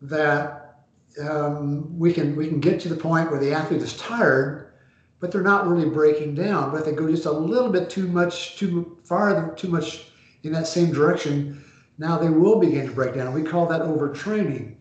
that 0.00 0.78
um, 1.20 1.98
we 1.98 2.10
can 2.10 2.34
we 2.36 2.48
can 2.48 2.58
get 2.58 2.80
to 2.80 2.88
the 2.88 2.96
point 2.96 3.30
where 3.30 3.38
the 3.38 3.52
athlete 3.52 3.82
is 3.82 3.98
tired, 3.98 4.72
but 5.20 5.30
they're 5.30 5.42
not 5.42 5.66
really 5.66 5.90
breaking 5.90 6.34
down. 6.36 6.72
But 6.72 6.86
they 6.86 6.92
go 6.92 7.06
just 7.06 7.26
a 7.26 7.30
little 7.30 7.70
bit 7.70 7.90
too 7.90 8.08
much, 8.08 8.56
too 8.56 8.96
far, 9.04 9.54
too 9.56 9.68
much 9.68 10.06
in 10.42 10.52
that 10.52 10.66
same 10.66 10.90
direction. 10.90 11.62
Now 11.98 12.16
they 12.16 12.30
will 12.30 12.58
begin 12.58 12.86
to 12.86 12.92
break 12.94 13.14
down. 13.14 13.34
We 13.34 13.42
call 13.42 13.66
that 13.66 13.82
overtraining. 13.82 14.76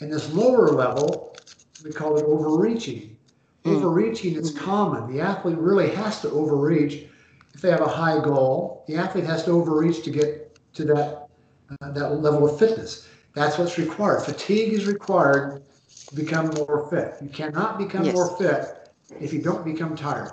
And 0.00 0.12
this 0.12 0.32
lower 0.32 0.70
level, 0.70 1.19
we 1.84 1.92
call 1.92 2.16
it 2.16 2.24
overreaching. 2.24 3.16
Mm. 3.64 3.76
Overreaching 3.76 4.36
is 4.36 4.56
common. 4.56 5.12
The 5.12 5.20
athlete 5.20 5.58
really 5.58 5.90
has 5.90 6.20
to 6.22 6.30
overreach 6.30 7.06
if 7.54 7.60
they 7.62 7.70
have 7.70 7.80
a 7.80 7.88
high 7.88 8.22
goal, 8.22 8.84
the 8.86 8.96
athlete 8.96 9.24
has 9.24 9.44
to 9.44 9.50
overreach 9.50 10.02
to 10.04 10.10
get 10.10 10.58
to 10.74 10.84
that 10.86 11.28
uh, 11.80 11.90
that 11.92 12.20
level 12.20 12.48
of 12.48 12.58
fitness. 12.58 13.08
That's 13.34 13.58
what's 13.58 13.78
required. 13.78 14.22
Fatigue 14.22 14.72
is 14.72 14.86
required 14.86 15.62
to 16.06 16.14
become 16.14 16.46
more 16.56 16.88
fit. 16.90 17.14
You 17.22 17.28
cannot 17.28 17.78
become 17.78 18.04
yes. 18.04 18.14
more 18.14 18.36
fit 18.38 18.90
if 19.20 19.32
you 19.32 19.40
don't 19.40 19.64
become 19.64 19.94
tired. 19.94 20.32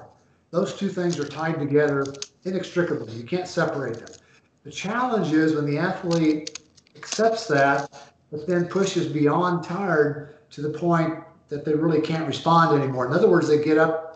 Those 0.51 0.75
two 0.75 0.89
things 0.89 1.19
are 1.19 1.27
tied 1.27 1.59
together 1.59 2.05
inextricably. 2.43 3.13
You 3.13 3.23
can't 3.23 3.47
separate 3.47 3.97
them. 3.97 4.15
The 4.63 4.71
challenge 4.71 5.31
is 5.33 5.53
when 5.53 5.65
the 5.65 5.77
athlete 5.77 6.59
accepts 6.95 7.47
that, 7.47 7.89
but 8.31 8.47
then 8.47 8.65
pushes 8.67 9.07
beyond 9.07 9.63
tired 9.63 10.37
to 10.51 10.61
the 10.61 10.69
point 10.69 11.23
that 11.49 11.65
they 11.65 11.73
really 11.73 12.01
can't 12.01 12.27
respond 12.27 12.79
anymore. 12.79 13.05
In 13.05 13.13
other 13.13 13.29
words, 13.29 13.47
they 13.47 13.63
get 13.63 13.77
up 13.77 14.07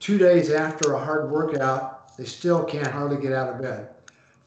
Two 0.00 0.18
days 0.18 0.50
after 0.50 0.92
a 0.94 1.04
hard 1.04 1.30
workout, 1.30 2.16
they 2.16 2.24
still 2.24 2.64
can't 2.64 2.86
hardly 2.86 3.20
get 3.20 3.32
out 3.32 3.48
of 3.48 3.60
bed. 3.60 3.88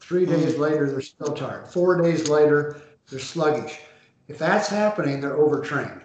Three 0.00 0.24
hmm. 0.24 0.32
days 0.32 0.58
later, 0.58 0.90
they're 0.90 1.00
still 1.00 1.34
tired. 1.34 1.68
Four 1.68 2.00
days 2.00 2.28
later, 2.28 2.80
they're 3.10 3.20
sluggish. 3.20 3.78
If 4.28 4.38
that's 4.38 4.68
happening, 4.68 5.20
they're 5.20 5.36
overtrained. 5.36 6.00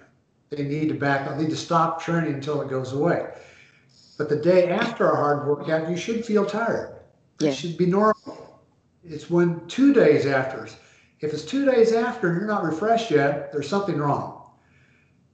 They 0.50 0.64
need 0.64 0.90
to 0.90 0.96
back 0.96 1.28
up, 1.28 1.38
need 1.38 1.50
to 1.50 1.58
stop 1.58 2.02
training 2.02 2.34
until 2.34 2.62
it 2.62 2.70
goes 2.70 2.94
away. 2.94 3.28
But 4.18 4.30
the 4.30 4.38
day 4.38 4.70
after 4.70 5.12
a 5.12 5.16
hard 5.16 5.48
workout, 5.48 5.90
you 5.90 5.98
should 5.98 6.26
feel 6.26 6.46
tired. 6.46 6.96
Yeah. 7.40 7.50
It 7.50 7.56
should 7.56 7.78
be 7.78 7.86
normal. 7.86 8.62
It's 9.04 9.30
when 9.30 9.66
two 9.68 9.94
days 9.94 10.26
after. 10.26 10.68
If 11.20 11.34
it's 11.34 11.44
two 11.44 11.66
days 11.66 11.94
after 11.94 12.30
and 12.30 12.38
you're 12.38 12.48
not 12.48 12.64
refreshed 12.64 13.12
yet, 13.12 13.52
there's 13.52 13.70
something 13.70 13.98
wrong. 13.98 14.37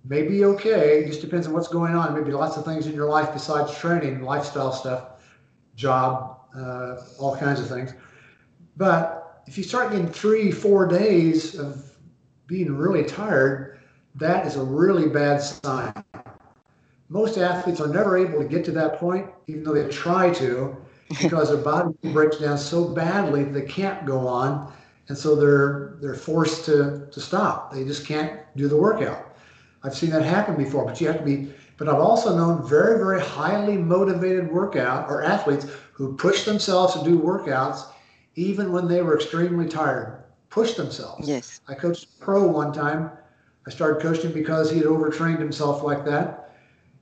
Maybe 0.05 0.43
okay, 0.43 0.99
it 0.99 1.07
just 1.07 1.21
depends 1.21 1.47
on 1.47 1.53
what's 1.53 1.69
going 1.69 1.95
on. 1.95 2.13
Maybe 2.13 2.31
lots 2.31 2.57
of 2.57 2.65
things 2.65 2.87
in 2.87 2.93
your 2.93 3.07
life 3.07 3.31
besides 3.31 3.75
training, 3.77 4.21
lifestyle 4.21 4.73
stuff, 4.73 5.21
job, 5.75 6.39
uh, 6.55 6.97
all 7.19 7.37
kinds 7.37 7.61
of 7.61 7.69
things. 7.69 7.93
But 8.75 9.43
if 9.47 9.57
you 9.57 9.63
start 9.63 9.91
getting 9.91 10.07
three, 10.07 10.51
four 10.51 10.87
days 10.87 11.57
of 11.57 11.89
being 12.47 12.75
really 12.75 13.03
tired, 13.03 13.79
that 14.15 14.45
is 14.45 14.57
a 14.57 14.63
really 14.63 15.07
bad 15.07 15.41
sign. 15.41 15.93
Most 17.09 17.37
athletes 17.37 17.79
are 17.79 17.87
never 17.87 18.17
able 18.17 18.39
to 18.39 18.45
get 18.47 18.65
to 18.65 18.71
that 18.71 18.99
point, 18.99 19.29
even 19.47 19.63
though 19.63 19.73
they 19.73 19.87
try 19.89 20.33
to, 20.33 20.75
because 21.21 21.49
their 21.49 21.57
body 21.57 21.93
breaks 22.11 22.37
down 22.37 22.57
so 22.57 22.89
badly 22.89 23.43
they 23.43 23.61
can't 23.61 24.05
go 24.05 24.27
on, 24.27 24.73
and 25.09 25.17
so 25.17 25.35
they're 25.35 25.97
they're 26.01 26.15
forced 26.15 26.65
to 26.65 27.07
to 27.11 27.21
stop. 27.21 27.71
They 27.71 27.83
just 27.83 28.05
can't 28.05 28.41
do 28.55 28.67
the 28.67 28.77
workout. 28.77 29.32
I've 29.83 29.95
seen 29.95 30.11
that 30.11 30.23
happen 30.23 30.55
before, 30.55 30.85
but 30.85 30.99
you 31.01 31.07
have 31.07 31.19
to 31.19 31.23
be. 31.25 31.53
But 31.77 31.89
I've 31.89 31.99
also 31.99 32.35
known 32.35 32.67
very 32.67 32.97
very 32.97 33.19
highly 33.19 33.77
motivated 33.77 34.51
workout 34.51 35.09
or 35.09 35.23
athletes 35.23 35.65
who 35.93 36.15
push 36.15 36.45
themselves 36.45 36.93
to 36.93 37.03
do 37.03 37.19
workouts 37.19 37.85
even 38.35 38.71
when 38.71 38.87
they 38.87 39.01
were 39.01 39.15
extremely 39.15 39.67
tired. 39.67 40.23
Push 40.49 40.75
themselves. 40.75 41.27
Yes. 41.27 41.61
I 41.67 41.73
coached 41.73 42.19
pro 42.19 42.47
one 42.47 42.71
time. 42.71 43.11
I 43.67 43.71
started 43.71 44.01
coaching 44.01 44.31
because 44.31 44.69
he 44.69 44.77
had 44.77 44.87
overtrained 44.87 45.39
himself 45.39 45.83
like 45.83 46.05
that, 46.05 46.51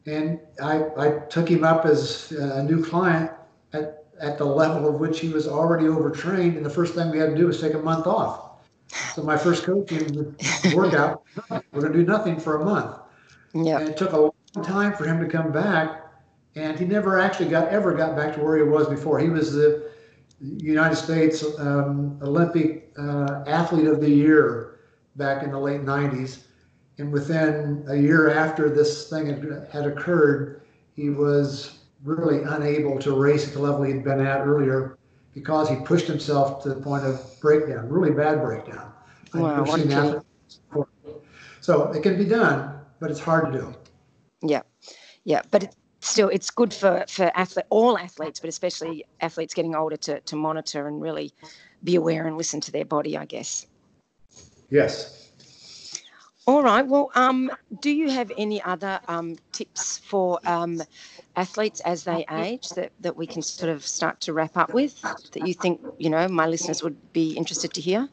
and 0.05 0.39
I 0.61 0.85
I 0.97 1.09
took 1.29 1.49
him 1.49 1.63
up 1.63 1.85
as 1.85 2.33
uh, 2.39 2.55
a 2.55 2.63
new 2.63 2.83
client 2.83 3.31
at 3.73 4.05
at 4.21 4.37
the 4.37 4.45
level 4.45 4.87
of 4.87 4.95
which 4.95 5.19
he 5.19 5.29
was 5.29 5.47
already 5.47 5.87
overtrained. 5.87 6.55
And 6.55 6.65
the 6.65 6.69
first 6.69 6.93
thing 6.95 7.11
we 7.11 7.17
had 7.17 7.31
to 7.31 7.35
do 7.35 7.47
was 7.47 7.59
take 7.59 7.73
a 7.73 7.79
month 7.79 8.07
off. 8.07 8.50
So 9.13 9.23
my 9.23 9.37
first 9.37 9.63
coaching 9.63 10.35
workout, 10.73 11.23
we're 11.49 11.81
going 11.81 11.93
to 11.93 11.99
do 11.99 12.05
nothing 12.05 12.39
for 12.39 12.61
a 12.61 12.65
month. 12.65 12.97
Yeah. 13.53 13.79
And 13.79 13.89
it 13.89 13.97
took 13.97 14.13
a 14.13 14.17
long 14.19 14.33
time 14.63 14.93
for 14.93 15.05
him 15.05 15.19
to 15.19 15.27
come 15.27 15.51
back, 15.51 16.05
and 16.55 16.77
he 16.77 16.85
never 16.85 17.19
actually 17.19 17.49
got 17.49 17.69
ever 17.69 17.93
got 17.93 18.15
back 18.15 18.35
to 18.35 18.41
where 18.41 18.57
he 18.57 18.63
was 18.63 18.87
before. 18.87 19.19
He 19.19 19.29
was 19.29 19.53
the 19.53 19.91
United 20.39 20.95
States 20.95 21.43
um, 21.59 22.19
Olympic 22.21 22.91
uh, 22.97 23.43
Athlete 23.47 23.87
of 23.87 24.01
the 24.01 24.09
Year 24.09 24.79
back 25.15 25.43
in 25.43 25.51
the 25.51 25.59
late 25.59 25.81
90s. 25.81 26.43
And 26.97 27.11
within 27.11 27.85
a 27.87 27.95
year 27.95 28.29
after 28.29 28.69
this 28.69 29.09
thing 29.09 29.27
had, 29.27 29.67
had 29.71 29.85
occurred, 29.85 30.61
he 30.95 31.09
was 31.09 31.79
really 32.03 32.43
unable 32.43 32.99
to 32.99 33.15
race 33.15 33.47
at 33.47 33.53
the 33.53 33.59
level 33.59 33.83
he'd 33.83 34.03
been 34.03 34.19
at 34.19 34.41
earlier 34.41 34.97
because 35.33 35.69
he 35.69 35.75
pushed 35.77 36.07
himself 36.07 36.61
to 36.63 36.69
the 36.69 36.75
point 36.75 37.05
of 37.05 37.39
breakdown, 37.39 37.87
really 37.89 38.11
bad 38.11 38.41
breakdown. 38.41 38.91
Wow, 39.33 39.61
I've 39.61 39.69
seen 39.69 39.87
that 39.89 40.23
So 41.61 41.91
it 41.91 42.03
can 42.03 42.17
be 42.17 42.25
done, 42.25 42.79
but 42.99 43.11
it's 43.11 43.19
hard 43.19 43.51
to 43.51 43.59
do. 43.59 43.75
Yeah, 44.41 44.61
yeah, 45.23 45.41
but 45.51 45.63
it, 45.63 45.75
still, 46.01 46.29
it's 46.29 46.49
good 46.49 46.73
for 46.73 47.05
for 47.07 47.31
athlete, 47.35 47.65
all 47.69 47.97
athletes, 47.97 48.39
but 48.39 48.49
especially 48.49 49.05
athletes 49.21 49.53
getting 49.53 49.75
older 49.75 49.97
to 49.97 50.19
to 50.19 50.35
monitor 50.35 50.87
and 50.87 51.01
really 51.01 51.31
be 51.83 51.95
aware 51.95 52.27
and 52.27 52.37
listen 52.37 52.59
to 52.61 52.71
their 52.71 52.85
body. 52.85 53.17
I 53.17 53.25
guess. 53.25 53.65
Yes. 54.69 55.29
All 56.47 56.63
right. 56.63 56.85
Well, 56.85 57.11
um, 57.13 57.51
do 57.81 57.91
you 57.91 58.09
have 58.09 58.31
any 58.35 58.61
other 58.63 58.99
um, 59.07 59.37
tips 59.51 59.99
for 59.99 60.39
um, 60.43 60.81
athletes 61.35 61.79
as 61.81 62.03
they 62.03 62.25
age 62.31 62.69
that, 62.69 62.91
that 62.99 63.15
we 63.15 63.25
can 63.25 63.41
sort 63.41 63.71
of 63.71 63.85
start 63.85 64.19
to 64.21 64.33
wrap 64.33 64.57
up 64.57 64.73
with 64.73 65.01
that 65.01 65.47
you 65.47 65.53
think, 65.53 65.81
you 65.97 66.09
know, 66.09 66.27
my 66.27 66.45
listeners 66.45 66.83
would 66.83 67.13
be 67.13 67.31
interested 67.33 67.73
to 67.73 67.81
hear? 67.81 68.09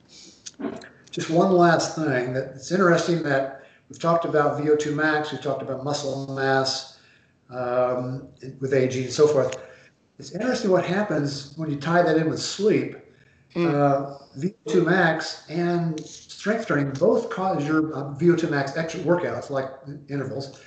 Just 1.10 1.30
one 1.30 1.52
last 1.52 1.96
thing 1.96 2.32
that 2.34 2.52
it's 2.54 2.70
interesting 2.70 3.22
that 3.24 3.64
we've 3.88 3.98
talked 3.98 4.24
about 4.24 4.60
VO2 4.60 4.94
max, 4.94 5.32
we've 5.32 5.42
talked 5.42 5.62
about 5.62 5.84
muscle 5.84 6.32
mass 6.34 6.98
um, 7.50 8.28
with 8.60 8.74
aging 8.74 9.04
and 9.04 9.12
so 9.12 9.26
forth. 9.26 9.56
It's 10.18 10.32
interesting 10.32 10.70
what 10.70 10.84
happens 10.84 11.54
when 11.56 11.70
you 11.70 11.76
tie 11.76 12.02
that 12.02 12.16
in 12.16 12.28
with 12.28 12.40
sleep. 12.40 12.96
Mm. 13.54 13.74
Uh, 13.74 14.18
VO2 14.38 14.84
max 14.84 15.48
and 15.48 15.98
strength 16.00 16.66
training 16.66 16.92
both 16.92 17.30
cause 17.30 17.66
your 17.66 17.94
uh, 17.94 18.14
VO2 18.14 18.50
max 18.50 18.76
extra 18.76 19.00
workouts 19.00 19.48
like 19.48 19.70
intervals 20.10 20.60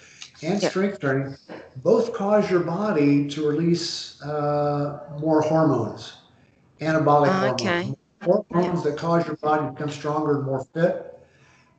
and 0.44 0.62
strength 0.62 1.00
training 1.00 1.36
both 1.78 2.14
cause 2.14 2.50
your 2.50 2.62
body 2.62 3.28
to 3.30 3.48
release 3.48 4.22
uh, 4.22 5.00
more 5.20 5.42
hormones, 5.42 6.14
anabolic 6.80 7.30
uh, 7.30 7.54
okay. 7.54 7.94
hormones, 8.24 8.46
hormones 8.52 8.84
that 8.84 8.98
cause 8.98 9.26
your 9.26 9.38
body 9.38 9.66
to 9.66 9.72
become 9.72 9.90
stronger 9.90 10.38
and 10.38 10.46
more 10.46 10.66
fit. 10.74 11.20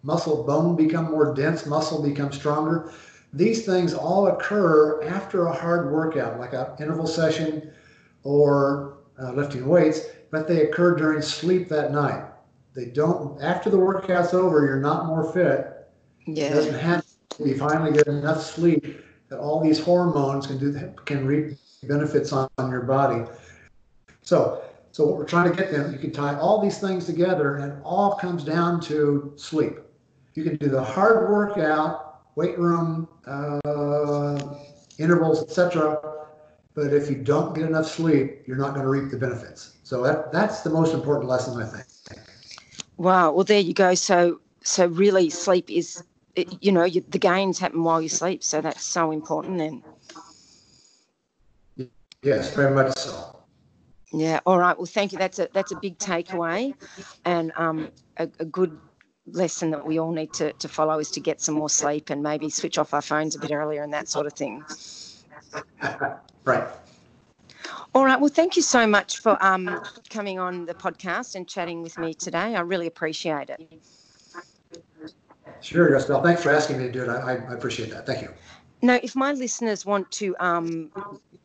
Muscle 0.02 0.42
bone 0.44 0.74
become 0.74 1.10
more 1.10 1.34
dense, 1.34 1.66
muscle 1.66 2.02
becomes 2.02 2.36
stronger. 2.36 2.92
These 3.32 3.64
things 3.64 3.94
all 3.94 4.26
occur 4.26 5.02
after 5.04 5.46
a 5.46 5.52
hard 5.52 5.92
workout, 5.92 6.38
like 6.40 6.52
an 6.52 6.66
interval 6.80 7.06
session 7.06 7.72
or 8.24 8.98
uh, 9.22 9.32
lifting 9.32 9.66
weights, 9.66 10.00
but 10.30 10.48
they 10.48 10.62
occur 10.62 10.96
during 10.96 11.22
sleep 11.22 11.68
that 11.68 11.92
night. 11.92 12.24
They 12.74 12.86
don't 12.86 13.40
after 13.42 13.70
the 13.70 13.78
workout's 13.78 14.34
over, 14.34 14.64
you're 14.64 14.80
not 14.80 15.06
more 15.06 15.32
fit. 15.32 15.88
Yeah. 16.26 16.46
It 16.46 16.54
doesn't 16.54 16.78
happen 16.78 17.11
you 17.38 17.56
finally 17.56 17.92
get 17.92 18.06
enough 18.06 18.42
sleep 18.42 19.02
that 19.28 19.38
all 19.38 19.62
these 19.62 19.78
hormones 19.78 20.46
can 20.46 20.58
do 20.58 20.94
can 21.04 21.26
reap 21.26 21.56
benefits 21.84 22.32
on, 22.32 22.48
on 22.58 22.70
your 22.70 22.82
body. 22.82 23.24
So, 24.22 24.62
so 24.92 25.06
what 25.06 25.16
we're 25.16 25.24
trying 25.24 25.50
to 25.50 25.56
get 25.56 25.72
them, 25.72 25.92
you 25.92 25.98
can 25.98 26.12
tie 26.12 26.38
all 26.38 26.60
these 26.60 26.78
things 26.78 27.06
together, 27.06 27.56
and 27.56 27.72
it 27.72 27.78
all 27.82 28.14
comes 28.16 28.44
down 28.44 28.80
to 28.82 29.32
sleep. 29.36 29.74
You 30.34 30.44
can 30.44 30.56
do 30.56 30.68
the 30.68 30.82
hard 30.82 31.30
workout, 31.30 32.20
weight 32.36 32.58
room, 32.58 33.08
uh, 33.26 34.38
intervals, 34.98 35.42
etc. 35.42 36.00
But 36.74 36.92
if 36.92 37.10
you 37.10 37.16
don't 37.16 37.54
get 37.54 37.64
enough 37.64 37.86
sleep, 37.86 38.44
you're 38.46 38.56
not 38.56 38.74
going 38.74 38.82
to 38.82 38.88
reap 38.88 39.10
the 39.10 39.18
benefits. 39.18 39.76
So 39.82 40.02
that, 40.02 40.32
that's 40.32 40.60
the 40.60 40.70
most 40.70 40.94
important 40.94 41.28
lesson, 41.28 41.60
I 41.60 41.66
think. 41.66 41.84
Wow. 42.96 43.32
Well, 43.32 43.44
there 43.44 43.60
you 43.60 43.74
go. 43.74 43.94
So, 43.94 44.40
so 44.62 44.86
really, 44.86 45.28
sleep 45.28 45.70
is 45.70 46.02
it, 46.34 46.62
you 46.62 46.72
know, 46.72 46.84
you, 46.84 47.04
the 47.08 47.18
gains 47.18 47.58
happen 47.58 47.84
while 47.84 48.00
you 48.00 48.08
sleep. 48.08 48.42
So 48.42 48.60
that's 48.60 48.84
so 48.84 49.10
important 49.10 49.58
then. 49.58 49.82
Yes, 52.22 52.54
very 52.54 52.74
much 52.74 52.96
so. 52.96 53.36
Yeah. 54.12 54.40
All 54.46 54.58
right. 54.58 54.76
Well, 54.76 54.86
thank 54.86 55.12
you. 55.12 55.18
That's 55.18 55.38
a 55.38 55.48
that's 55.52 55.72
a 55.72 55.76
big 55.76 55.98
takeaway, 55.98 56.74
and 57.24 57.52
um, 57.56 57.90
a, 58.18 58.28
a 58.38 58.44
good 58.44 58.78
lesson 59.26 59.70
that 59.70 59.86
we 59.86 59.98
all 59.98 60.12
need 60.12 60.32
to, 60.34 60.52
to 60.54 60.68
follow 60.68 60.98
is 60.98 61.10
to 61.12 61.20
get 61.20 61.40
some 61.40 61.54
more 61.54 61.70
sleep 61.70 62.10
and 62.10 62.22
maybe 62.22 62.50
switch 62.50 62.76
off 62.76 62.92
our 62.92 63.02
phones 63.02 63.36
a 63.36 63.38
bit 63.38 63.52
earlier 63.52 63.82
and 63.82 63.92
that 63.92 64.08
sort 64.08 64.26
of 64.26 64.32
thing. 64.32 64.64
right. 66.44 66.68
All 67.94 68.04
right. 68.04 68.20
Well, 68.20 68.30
thank 68.30 68.56
you 68.56 68.62
so 68.62 68.86
much 68.86 69.20
for 69.20 69.42
um, 69.44 69.80
coming 70.10 70.38
on 70.38 70.66
the 70.66 70.74
podcast 70.74 71.34
and 71.34 71.46
chatting 71.48 71.82
with 71.82 71.98
me 71.98 72.14
today. 72.14 72.56
I 72.56 72.60
really 72.60 72.86
appreciate 72.86 73.50
it. 73.50 73.60
Sure, 75.62 75.90
Jessica. 75.90 76.20
Thanks 76.22 76.42
for 76.42 76.50
asking 76.50 76.78
me 76.78 76.84
to 76.84 76.92
do 76.92 77.02
it. 77.02 77.08
I, 77.08 77.32
I 77.36 77.54
appreciate 77.54 77.90
that. 77.90 78.06
Thank 78.06 78.22
you. 78.22 78.30
Now, 78.82 78.98
if 79.02 79.14
my 79.14 79.32
listeners 79.32 79.86
want 79.86 80.10
to 80.12 80.34
um, 80.40 80.90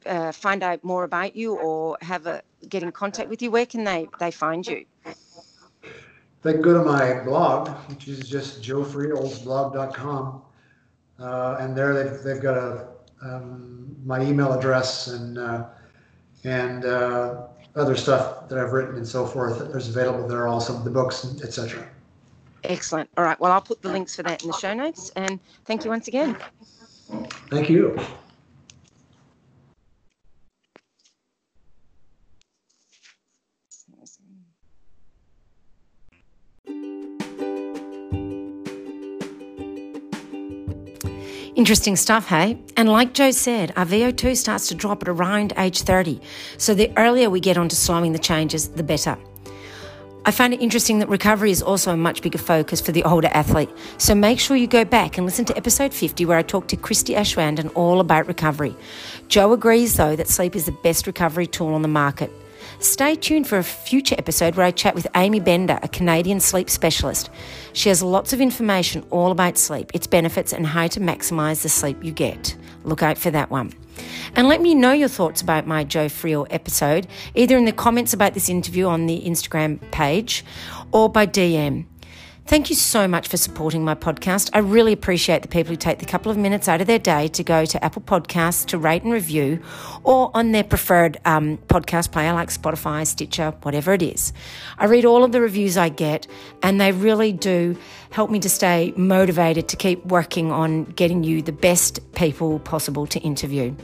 uh, 0.06 0.32
find 0.32 0.64
out 0.64 0.84
more 0.84 1.04
about 1.04 1.36
you 1.36 1.56
or 1.56 1.98
have 2.02 2.26
a 2.26 2.42
get 2.68 2.82
in 2.82 2.92
contact 2.92 3.30
with 3.30 3.42
you, 3.42 3.52
where 3.52 3.66
can 3.66 3.84
they 3.84 4.08
they 4.20 4.32
find 4.32 4.66
you? 4.66 4.86
They 6.42 6.54
can 6.54 6.62
go 6.62 6.74
to 6.74 6.84
my 6.84 7.24
blog, 7.24 7.70
which 7.90 8.08
is 8.08 8.28
just 8.28 8.64
joefrielsblog.com, 8.64 10.42
uh, 11.20 11.58
and 11.60 11.76
there 11.76 11.94
they've, 11.94 12.24
they've 12.24 12.42
got 12.42 12.58
a 12.58 12.88
um, 13.22 13.96
my 14.06 14.22
email 14.22 14.54
address 14.54 15.08
and 15.08 15.38
uh, 15.38 15.66
and 16.44 16.86
uh, 16.86 17.48
other 17.76 17.96
stuff 17.96 18.50
that 18.50 18.58
I've 18.58 18.72
written 18.72 18.96
and 18.96 19.08
so 19.08 19.26
forth. 19.26 19.72
There's 19.72 19.90
available 19.90 20.28
there 20.28 20.48
also 20.48 20.78
the 20.80 20.90
books, 20.90 21.36
etc. 21.44 21.88
Excellent. 22.68 23.10
All 23.18 23.24
right. 23.24 23.40
Well, 23.40 23.52
I'll 23.52 23.62
put 23.62 23.82
the 23.82 23.90
links 23.90 24.16
for 24.16 24.24
that 24.24 24.44
in 24.44 24.50
the 24.50 24.58
show 24.58 24.74
notes. 24.74 25.12
And 25.16 25.40
thank 25.66 25.86
you 25.86 25.90
once 25.90 26.08
again. 26.08 26.38
Thank 27.50 27.70
you. 27.70 27.98
Interesting 41.56 41.96
stuff, 41.96 42.28
hey? 42.28 42.60
And 42.76 42.88
like 42.88 43.14
Joe 43.14 43.32
said, 43.32 43.74
our 43.76 43.86
VO2 43.86 44.38
starts 44.38 44.68
to 44.68 44.76
drop 44.76 45.02
at 45.02 45.10
around 45.10 45.54
age 45.58 45.82
30. 45.82 46.22
So 46.58 46.76
the 46.76 46.92
earlier 46.98 47.32
we 47.32 47.40
get 47.40 47.58
onto 47.58 47.76
slowing 47.76 48.12
the 48.12 48.20
changes, 48.20 48.68
the 48.68 48.84
better. 48.84 49.18
I 50.28 50.32
find 50.32 50.54
it 50.54 50.62
interesting 50.62 51.00
that 51.00 51.08
recovery 51.08 51.52
is 51.52 51.62
also 51.62 51.94
a 51.94 51.96
much 51.96 52.22
bigger 52.22 52.38
focus 52.38 52.82
for 52.82 52.92
the 52.92 53.06
older 53.06 53.30
athlete. 53.32 53.70
So 53.98 54.14
make 54.14 54.42
sure 54.42 54.58
you 54.58 54.68
go 54.68 54.84
back 54.84 55.18
and 55.18 55.26
listen 55.26 55.46
to 55.46 55.56
episode 55.56 55.94
50 55.94 56.26
where 56.26 56.38
I 56.38 56.42
talked 56.42 56.68
to 56.72 56.76
Christie 56.76 57.14
Aschwanden 57.14 57.72
all 57.76 58.02
about 58.02 58.28
recovery. 58.28 58.76
Joe 59.30 59.54
agrees 59.54 59.96
though 59.96 60.18
that 60.18 60.28
sleep 60.28 60.54
is 60.54 60.66
the 60.66 60.74
best 60.84 61.08
recovery 61.08 61.48
tool 61.48 61.74
on 61.74 61.82
the 61.82 61.88
market. 61.88 62.30
Stay 62.80 63.16
tuned 63.16 63.48
for 63.48 63.58
a 63.58 63.64
future 63.64 64.16
episode 64.18 64.56
where 64.56 64.66
I 64.66 64.72
chat 64.72 64.96
with 64.96 65.08
Amy 65.16 65.40
Bender, 65.40 65.80
a 65.82 65.88
Canadian 65.88 66.42
sleep 66.42 66.70
specialist. 66.70 67.30
She 67.72 67.88
has 67.88 68.04
lots 68.04 68.34
of 68.34 68.42
information 68.42 69.06
all 69.12 69.32
about 69.32 69.58
sleep, 69.58 69.92
its 69.94 70.08
benefits, 70.08 70.52
and 70.52 70.68
how 70.68 70.88
to 70.88 71.00
maximize 71.00 71.64
the 71.64 71.70
sleep 71.70 72.04
you 72.04 72.12
get. 72.12 72.54
Look 72.84 73.02
out 73.02 73.18
for 73.18 73.32
that 73.32 73.50
one. 73.50 73.72
And 74.36 74.48
let 74.48 74.62
me 74.62 74.76
know 74.76 74.92
your 74.92 75.08
thoughts 75.08 75.42
about 75.42 75.68
my 75.68 75.84
Joe 75.84 76.08
Friel 76.08 76.48
episode, 76.50 77.08
either 77.36 77.58
in 77.58 77.66
the 77.66 77.72
comments 77.72 78.14
about 78.14 78.34
this 78.34 78.50
interview 78.50 78.86
on 78.86 79.06
the 79.06 79.24
Instagram 79.26 79.80
page 79.92 80.44
or 80.92 81.10
by 81.10 81.26
DM. 81.26 81.86
Thank 82.48 82.70
you 82.70 82.78
so 82.78 83.10
much 83.10 83.28
for 83.28 83.36
supporting 83.36 83.84
my 83.84 83.94
podcast. 83.94 84.50
I 84.54 84.60
really 84.60 84.94
appreciate 84.94 85.42
the 85.42 85.50
people 85.50 85.72
who 85.72 85.76
take 85.76 86.00
the 86.00 86.06
couple 86.06 86.32
of 86.32 86.38
minutes 86.38 86.70
out 86.70 86.80
of 86.80 86.88
their 86.88 86.98
day 86.98 87.28
to 87.28 87.44
go 87.44 87.66
to 87.66 87.84
Apple 87.84 88.02
Podcasts 88.02 88.66
to 88.68 88.78
rate 88.78 89.04
and 89.04 89.12
review 89.12 89.62
or 90.06 90.32
on 90.34 90.54
their 90.54 90.64
preferred 90.64 91.18
um, 91.26 91.58
podcast 91.68 92.14
player 92.14 92.32
like 92.32 92.48
Spotify, 92.48 93.06
Stitcher, 93.06 93.54
whatever 93.64 93.92
it 93.92 94.02
is. 94.02 94.32
I 94.78 94.86
read 94.86 95.04
all 95.04 95.26
of 95.26 95.34
the 95.34 95.42
reviews 95.42 95.76
I 95.76 95.90
get 95.90 96.26
and 96.64 96.80
they 96.80 96.94
really 96.94 97.34
do 97.34 97.78
help 98.10 98.30
me 98.30 98.40
to 98.40 98.50
stay 98.50 98.94
motivated 98.96 99.68
to 99.70 99.76
keep 99.76 100.06
working 100.06 100.52
on 100.52 100.86
getting 100.86 101.24
you 101.24 101.42
the 101.42 101.52
best 101.52 102.00
people 102.14 102.60
possible 102.60 103.08
to 103.08 103.20
interview. 103.20 103.76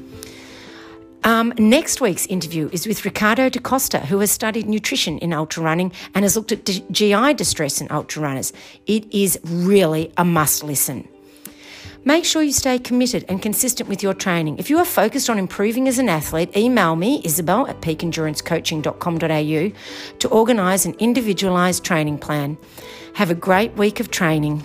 Um, 1.26 1.54
next 1.58 2.02
week's 2.02 2.26
interview 2.26 2.70
is 2.74 2.86
with 2.86 3.06
Ricardo 3.06 3.48
da 3.48 3.62
Costa, 3.62 4.00
who 4.00 4.20
has 4.20 4.30
studied 4.30 4.68
nutrition 4.68 5.18
in 5.20 5.32
ultra 5.32 5.64
running 5.64 5.94
and 6.14 6.26
has 6.26 6.36
looked 6.36 6.52
at 6.52 6.66
GI 6.92 7.36
distress 7.36 7.80
in 7.80 7.88
ultra 7.92 8.22
runners. 8.22 8.52
It 8.88 9.06
is 9.14 9.40
really 9.44 10.12
a 10.18 10.26
must 10.26 10.64
listen. 10.64 11.08
Make 12.06 12.26
sure 12.26 12.44
you 12.44 12.52
stay 12.52 12.78
committed 12.80 13.24
and 13.30 13.42
consistent 13.42 13.88
with 13.88 14.04
your 14.04 14.14
training. 14.14 14.58
If 14.58 14.70
you 14.70 14.78
are 14.80 14.86
focused 14.86 15.30
on 15.30 15.40
improving 15.40 15.88
as 15.88 16.00
an 16.00 16.10
athlete, 16.10 16.58
email 16.58 16.98
me, 16.98 17.22
Isabel 17.24 17.66
at 17.68 17.80
peakendurancecoaching.com.au, 17.80 19.72
to 20.20 20.28
organise 20.28 20.86
an 20.86 20.96
individualised 21.00 21.86
training 21.86 22.18
plan. 22.18 22.58
Have 23.14 23.30
a 23.30 23.36
great 23.36 23.76
week 23.78 24.00
of 24.00 24.10
training. 24.10 24.64